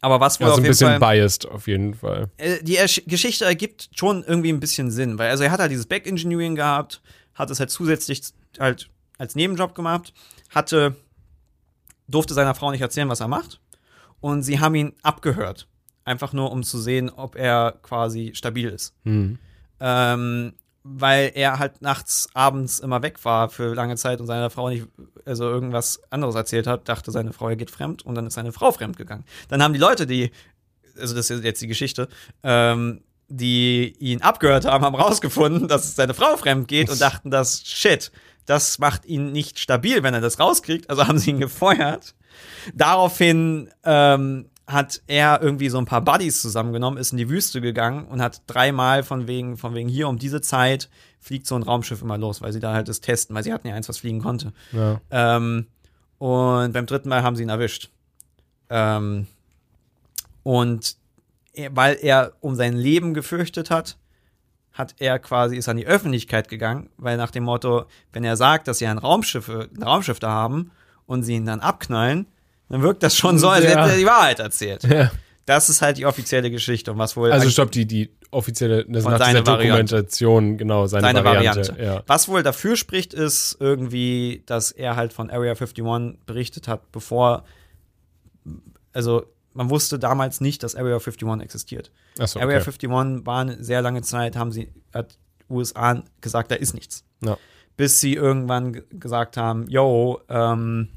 [0.02, 2.30] aber was wohl also auf ein jeden bisschen Fall, biased auf jeden Fall.
[2.38, 2.78] äh, die
[3.08, 7.02] Geschichte ergibt schon irgendwie ein bisschen Sinn, weil also er hat halt dieses Back-Engineering gehabt,
[7.34, 8.22] hat es halt zusätzlich
[8.60, 10.14] halt als Nebenjob gemacht,
[10.50, 10.96] hatte,
[12.08, 13.60] durfte seiner Frau nicht erzählen, was er macht
[14.20, 15.68] und sie haben ihn abgehört,
[16.06, 18.94] einfach nur um zu sehen, ob er quasi stabil ist.
[19.04, 19.40] Mhm.
[19.80, 20.54] Ähm,
[20.96, 24.88] weil er halt nachts, abends immer weg war für lange Zeit und seiner Frau nicht,
[25.26, 28.52] also irgendwas anderes erzählt hat, dachte seine Frau, er geht fremd und dann ist seine
[28.52, 29.26] Frau fremd gegangen.
[29.50, 30.32] Dann haben die Leute, die,
[31.00, 32.08] also das ist jetzt die Geschichte,
[32.44, 37.64] ähm, die ihn abgehört haben, haben rausgefunden, dass seine Frau fremd geht und dachten, dass
[37.66, 38.12] shit,
[38.46, 40.90] das macht ihn nicht stabil, wenn er das rauskriegt.
[40.90, 42.16] Also haben sie ihn gefeuert.
[42.74, 48.06] Daraufhin ähm, hat er irgendwie so ein paar Buddies zusammengenommen, ist in die Wüste gegangen
[48.06, 50.90] und hat dreimal von wegen, von wegen hier um diese Zeit
[51.22, 53.68] fliegt so ein Raumschiff immer los, weil sie da halt das testen, weil sie hatten
[53.68, 54.52] ja eins, was fliegen konnte.
[54.74, 55.00] Ja.
[55.10, 55.68] Ähm,
[56.18, 57.90] und beim dritten Mal haben sie ihn erwischt.
[58.70, 59.28] Ähm,
[60.44, 60.98] und
[61.54, 63.98] er, weil er um sein Leben gefürchtet hat,
[64.74, 68.68] hat er quasi ist an die Öffentlichkeit gegangen, weil nach dem Motto, wenn er sagt,
[68.68, 70.72] dass sie ein Raumschiff, ein Raumschiff da haben
[71.06, 72.28] und sie ihn dann abknallen,
[72.70, 73.70] dann wirkt das schon so, als Ja.
[73.72, 74.84] hätte er die Wahrheit erzählt.
[74.84, 75.12] ja.
[75.46, 79.06] Das ist halt die offizielle Geschichte und was wohl Also stopp, die, die offizielle, das
[79.06, 79.86] nach dieser seiner Variante.
[79.96, 81.62] Dokumentation, genau, seine, seine Variante.
[81.70, 81.82] Variante.
[81.82, 82.04] Ja.
[82.06, 87.46] Was wohl dafür spricht, ist irgendwie, dass er halt von Area 51 berichtet hat, bevor,
[88.92, 91.92] also man wusste damals nicht, dass Area 51 existiert.
[92.20, 92.70] Achso, Area okay.
[92.70, 95.18] 51 war eine sehr lange Zeit, haben sie, hat
[95.50, 97.06] USA gesagt, da ist nichts.
[97.24, 97.38] Ja.
[97.78, 100.90] Bis sie irgendwann gesagt haben, yo, ähm,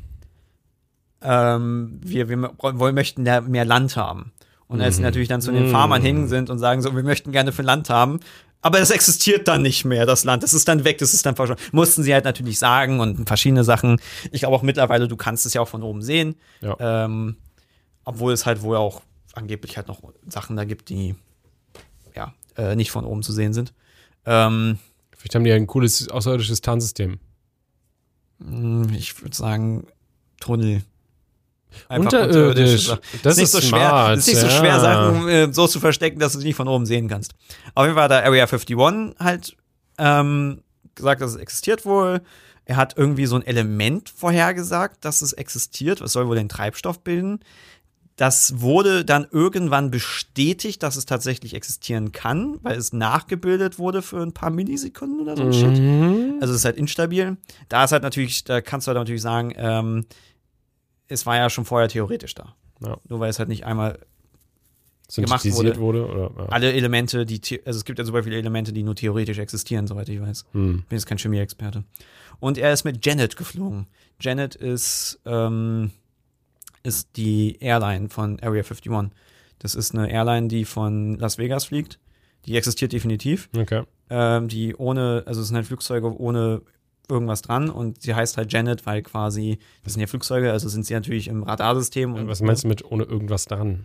[1.23, 4.33] ähm, wir, wir wollen, möchten da mehr Land haben.
[4.67, 5.71] Und als sie natürlich dann zu den Mhm.
[5.71, 8.21] Farmern hin sind und sagen so, wir möchten gerne für Land haben,
[8.63, 10.43] aber es existiert dann nicht mehr, das Land.
[10.45, 11.63] Das ist dann weg, das ist dann verschwunden.
[11.73, 14.01] Mussten sie halt natürlich sagen und verschiedene Sachen.
[14.31, 16.37] Ich glaube auch mittlerweile, du kannst es ja auch von oben sehen.
[16.61, 16.77] Ja.
[16.79, 17.37] Ähm,
[18.05, 19.03] obwohl es halt wohl auch
[19.35, 21.15] angeblich halt noch Sachen da gibt, die
[22.15, 23.73] ja äh, nicht von oben zu sehen sind.
[24.25, 24.79] Ähm,
[25.17, 27.19] Vielleicht haben die ja ein cooles außerirdisches Tarnsystem.
[28.39, 29.87] mh, ich würde sagen,
[30.39, 30.83] Tunnel.
[31.89, 32.89] Unterirdisch.
[32.89, 33.01] Sachen.
[33.23, 34.53] Das nicht ist so schwer, smart, ist nicht so ja.
[34.53, 37.35] schwer, Sachen äh, so zu verstecken, dass du sie nicht von oben sehen kannst.
[37.75, 38.77] Auf jeden Fall hat der Area 51
[39.19, 39.57] halt
[39.99, 40.63] ähm,
[40.95, 42.23] gesagt, dass es existiert wohl.
[42.65, 46.01] Er hat irgendwie so ein Element vorhergesagt, dass es existiert.
[46.01, 47.41] Was soll wohl den Treibstoff bilden?
[48.21, 54.21] Das wurde dann irgendwann bestätigt, dass es tatsächlich existieren kann, weil es nachgebildet wurde für
[54.21, 55.79] ein paar Millisekunden oder so ein Shit.
[55.79, 56.35] Mhm.
[56.39, 57.39] Also es ist halt instabil.
[57.71, 60.05] Da ist halt natürlich, da kannst du halt natürlich sagen, ähm,
[61.11, 62.55] es war ja schon vorher theoretisch da.
[62.81, 62.97] Ja.
[63.09, 63.99] Nur weil es halt nicht einmal
[65.09, 66.07] Synthetisiert wurde.
[66.07, 66.31] oder?
[66.39, 66.47] Ja.
[66.47, 70.09] alle Elemente, die, also es gibt ja super viele Elemente, die nur theoretisch existieren, soweit
[70.09, 70.45] ich weiß.
[70.53, 70.85] Hm.
[70.89, 71.85] Bin jetzt kein Chemie-Experte.
[72.39, 73.87] Und er ist mit Janet geflogen.
[74.21, 75.91] Janet ist, ähm,
[76.85, 79.11] ist die Airline von Area 51.
[79.59, 81.99] Das ist eine Airline, die von Las Vegas fliegt.
[82.47, 83.51] Die existiert definitiv.
[83.55, 83.83] Okay.
[84.09, 86.63] ähm, die ohne, also es sind halt Flugzeuge ohne
[87.11, 90.87] irgendwas dran und sie heißt halt Janet, weil quasi, das sind ja Flugzeuge, also sind
[90.87, 92.15] sie natürlich im Radarsystem.
[92.15, 93.85] Und, Was meinst du mit ohne irgendwas dran?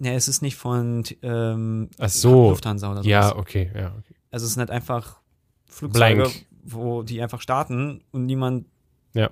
[0.00, 2.50] Ja, es ist nicht von ähm, Ach so.
[2.50, 3.08] Lufthansa oder so.
[3.08, 3.88] Ja, okay, ja.
[3.98, 4.14] Okay.
[4.30, 5.20] Also es sind halt einfach
[5.66, 6.46] Flugzeuge, Blank.
[6.64, 8.66] wo die einfach starten und niemand
[9.14, 9.30] Ja.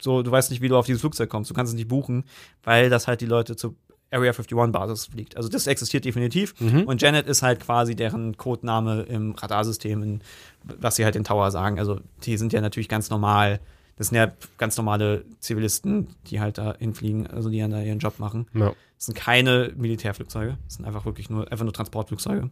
[0.00, 1.50] so, du weißt nicht, wie du auf dieses Flugzeug kommst.
[1.50, 2.24] Du kannst es nicht buchen,
[2.62, 3.74] weil das halt die Leute zur
[4.10, 5.36] Area 51 Basis fliegt.
[5.36, 6.58] Also das existiert definitiv.
[6.60, 6.84] Mhm.
[6.84, 10.20] Und Janet ist halt quasi deren Codename im Radarsystem, in,
[10.62, 11.78] was sie halt den Tower sagen.
[11.78, 13.60] Also die sind ja natürlich ganz normal.
[13.96, 17.98] Das sind ja ganz normale Zivilisten, die halt da hinfliegen, also die dann da ihren
[17.98, 18.46] Job machen.
[18.54, 18.72] Ja.
[18.96, 20.58] Das sind keine Militärflugzeuge.
[20.64, 22.50] Das sind einfach wirklich nur, einfach nur Transportflugzeuge.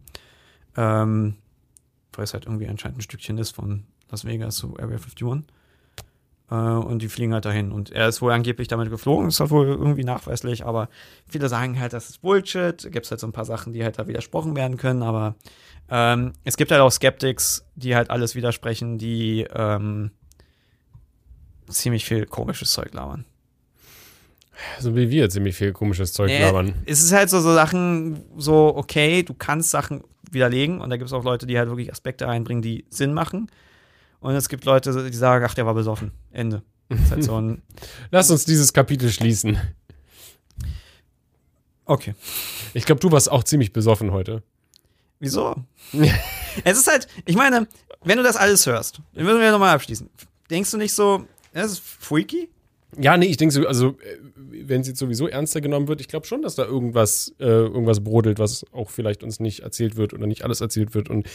[0.75, 1.35] Ähm,
[2.13, 5.43] weil es halt irgendwie anscheinend ein Stückchen ist von Las Vegas zu Area 51.
[6.49, 7.71] Äh, und die fliegen halt dahin.
[7.71, 10.89] Und er ist wohl angeblich damit geflogen, ist halt wohl irgendwie nachweislich, aber
[11.27, 12.81] viele sagen halt, das ist Bullshit.
[12.91, 15.35] Gibt es halt so ein paar Sachen, die halt da widersprochen werden können, aber
[15.89, 20.11] ähm, es gibt halt auch Skeptics, die halt alles widersprechen, die ähm,
[21.67, 23.25] ziemlich viel komisches Zeug labern.
[24.79, 26.75] So wie wir ziemlich viel komisches Zeug labern.
[26.85, 31.07] Es ist halt so, so Sachen, so, okay, du kannst Sachen widerlegen und da gibt
[31.07, 33.49] es auch Leute, die halt wirklich Aspekte einbringen, die Sinn machen.
[34.23, 36.11] Und es gibt Leute, die sagen, ach, der war besoffen.
[36.31, 36.63] Ende.
[37.09, 37.57] Halt so
[38.11, 39.57] Lass uns dieses Kapitel schließen.
[41.83, 42.15] okay.
[42.73, 44.41] Ich glaube, du warst auch ziemlich besoffen heute.
[45.19, 45.55] Wieso?
[46.63, 47.67] es ist halt, ich meine,
[48.05, 50.09] wenn du das alles hörst, dann müssen wir nochmal abschließen.
[50.49, 52.49] Denkst du nicht so, das ist freaky?
[52.97, 56.07] Ja, nee, ich denke so, also, äh, wenn sie jetzt sowieso ernster genommen wird, ich
[56.07, 60.13] glaube schon, dass da irgendwas, äh, irgendwas brodelt, was auch vielleicht uns nicht erzählt wird
[60.13, 61.09] oder nicht alles erzählt wird.
[61.09, 61.27] Und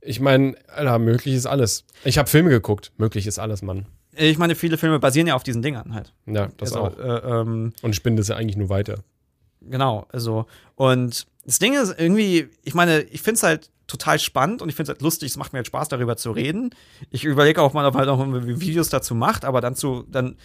[0.00, 1.84] ich meine, Alter, möglich ist alles.
[2.04, 2.92] Ich habe Filme geguckt.
[2.96, 3.86] Möglich ist alles, Mann.
[4.16, 6.12] Ich meine, viele Filme basieren ja auf diesen Dingern halt.
[6.26, 6.98] Ja, das also, auch.
[6.98, 8.98] Äh, ähm, Und spinnt es ja eigentlich nur weiter.
[9.62, 14.62] Genau, also und das Ding ist irgendwie, ich meine, ich finde es halt total spannend
[14.62, 16.70] und ich finde es halt lustig, es macht mir halt Spaß, darüber zu reden.
[17.10, 20.36] Ich überlege auch mal, ob man halt irgendwie Videos dazu macht, aber dann zu, dann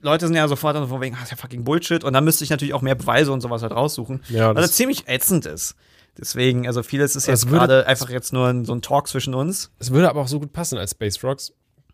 [0.00, 2.44] Leute sind ja sofort dann von wegen, ah, ist ja fucking Bullshit und dann müsste
[2.44, 4.22] ich natürlich auch mehr Beweise und sowas halt raussuchen.
[4.28, 5.74] Ja, Was das, halt ziemlich ätzend ist.
[6.18, 9.72] Deswegen, also vieles ist jetzt gerade einfach jetzt nur ein, so ein Talk zwischen uns.
[9.78, 11.52] Es würde aber auch so gut passen als Space Rocks,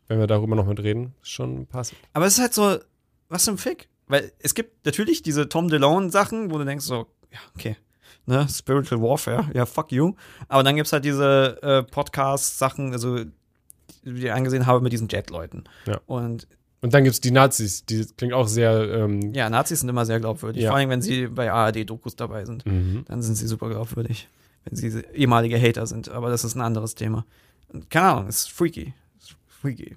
[0.09, 1.15] wenn wir darüber noch mit reden.
[1.23, 1.99] Schon passend.
[2.13, 2.79] Aber es ist halt so,
[3.29, 3.89] was zum Fick?
[4.09, 7.77] Weil es gibt natürlich diese Tom DeLonge-Sachen, wo du denkst so, ja, okay,
[8.27, 10.15] ne, Spiritual Warfare, ja, fuck you.
[10.49, 13.25] Aber dann gibt's halt diese äh, Podcast-Sachen, also,
[14.03, 15.65] die ich angesehen habe mit diesen Jet-Leuten.
[15.87, 16.01] Ja.
[16.07, 16.47] Und
[16.83, 18.91] Und dann gibt's die Nazis, die klingt auch sehr.
[18.91, 20.63] Ähm, ja, Nazis sind immer sehr glaubwürdig.
[20.63, 20.71] Ja.
[20.71, 22.65] Vor allem, wenn sie bei ARD-Dokus dabei sind.
[22.65, 23.05] mhm.
[23.07, 24.29] Dann sind sie super glaubwürdig.
[24.65, 26.09] Wenn sie ehemalige Hater sind.
[26.09, 27.27] Aber das ist ein anderes Thema.
[27.89, 28.95] Keine Ahnung, ist freaky.
[29.19, 29.97] Ist freaky.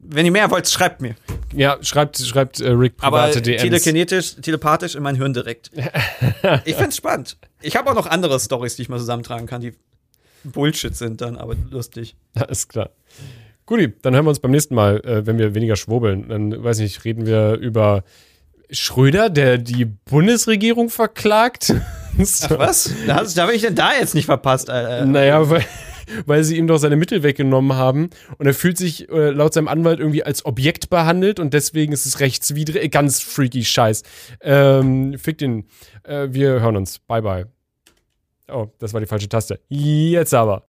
[0.00, 1.16] Wenn ihr mehr wollt, schreibt mir.
[1.52, 3.62] Ja, schreibt, schreibt äh, Rick Aber private DMs.
[3.62, 5.70] telekinetisch, telepathisch in mein Hirn direkt.
[6.64, 7.36] ich find's spannend.
[7.62, 9.74] Ich habe auch noch andere Stories, die ich mal zusammentragen kann, die
[10.44, 12.14] Bullshit sind dann, aber lustig.
[12.34, 12.90] Alles klar.
[13.68, 16.30] Guti, dann hören wir uns beim nächsten Mal, äh, wenn wir weniger schwurbeln.
[16.30, 18.02] Dann, weiß nicht, reden wir über
[18.70, 21.74] Schröder, der die Bundesregierung verklagt.
[22.20, 22.58] So.
[22.58, 22.92] Was?
[23.06, 25.04] Da, da bin ich denn da jetzt nicht verpasst, Alter.
[25.04, 25.64] Naja, weil,
[26.26, 29.68] weil sie ihm doch seine Mittel weggenommen haben und er fühlt sich äh, laut seinem
[29.68, 32.82] Anwalt irgendwie als Objekt behandelt und deswegen ist es rechtswidrig.
[32.82, 34.02] Äh, Ganz freaky Scheiß.
[34.40, 35.68] Ähm, fick den.
[36.02, 36.98] Äh, wir hören uns.
[36.98, 37.46] Bye, bye.
[38.50, 39.60] Oh, das war die falsche Taste.
[39.68, 40.66] Jetzt aber.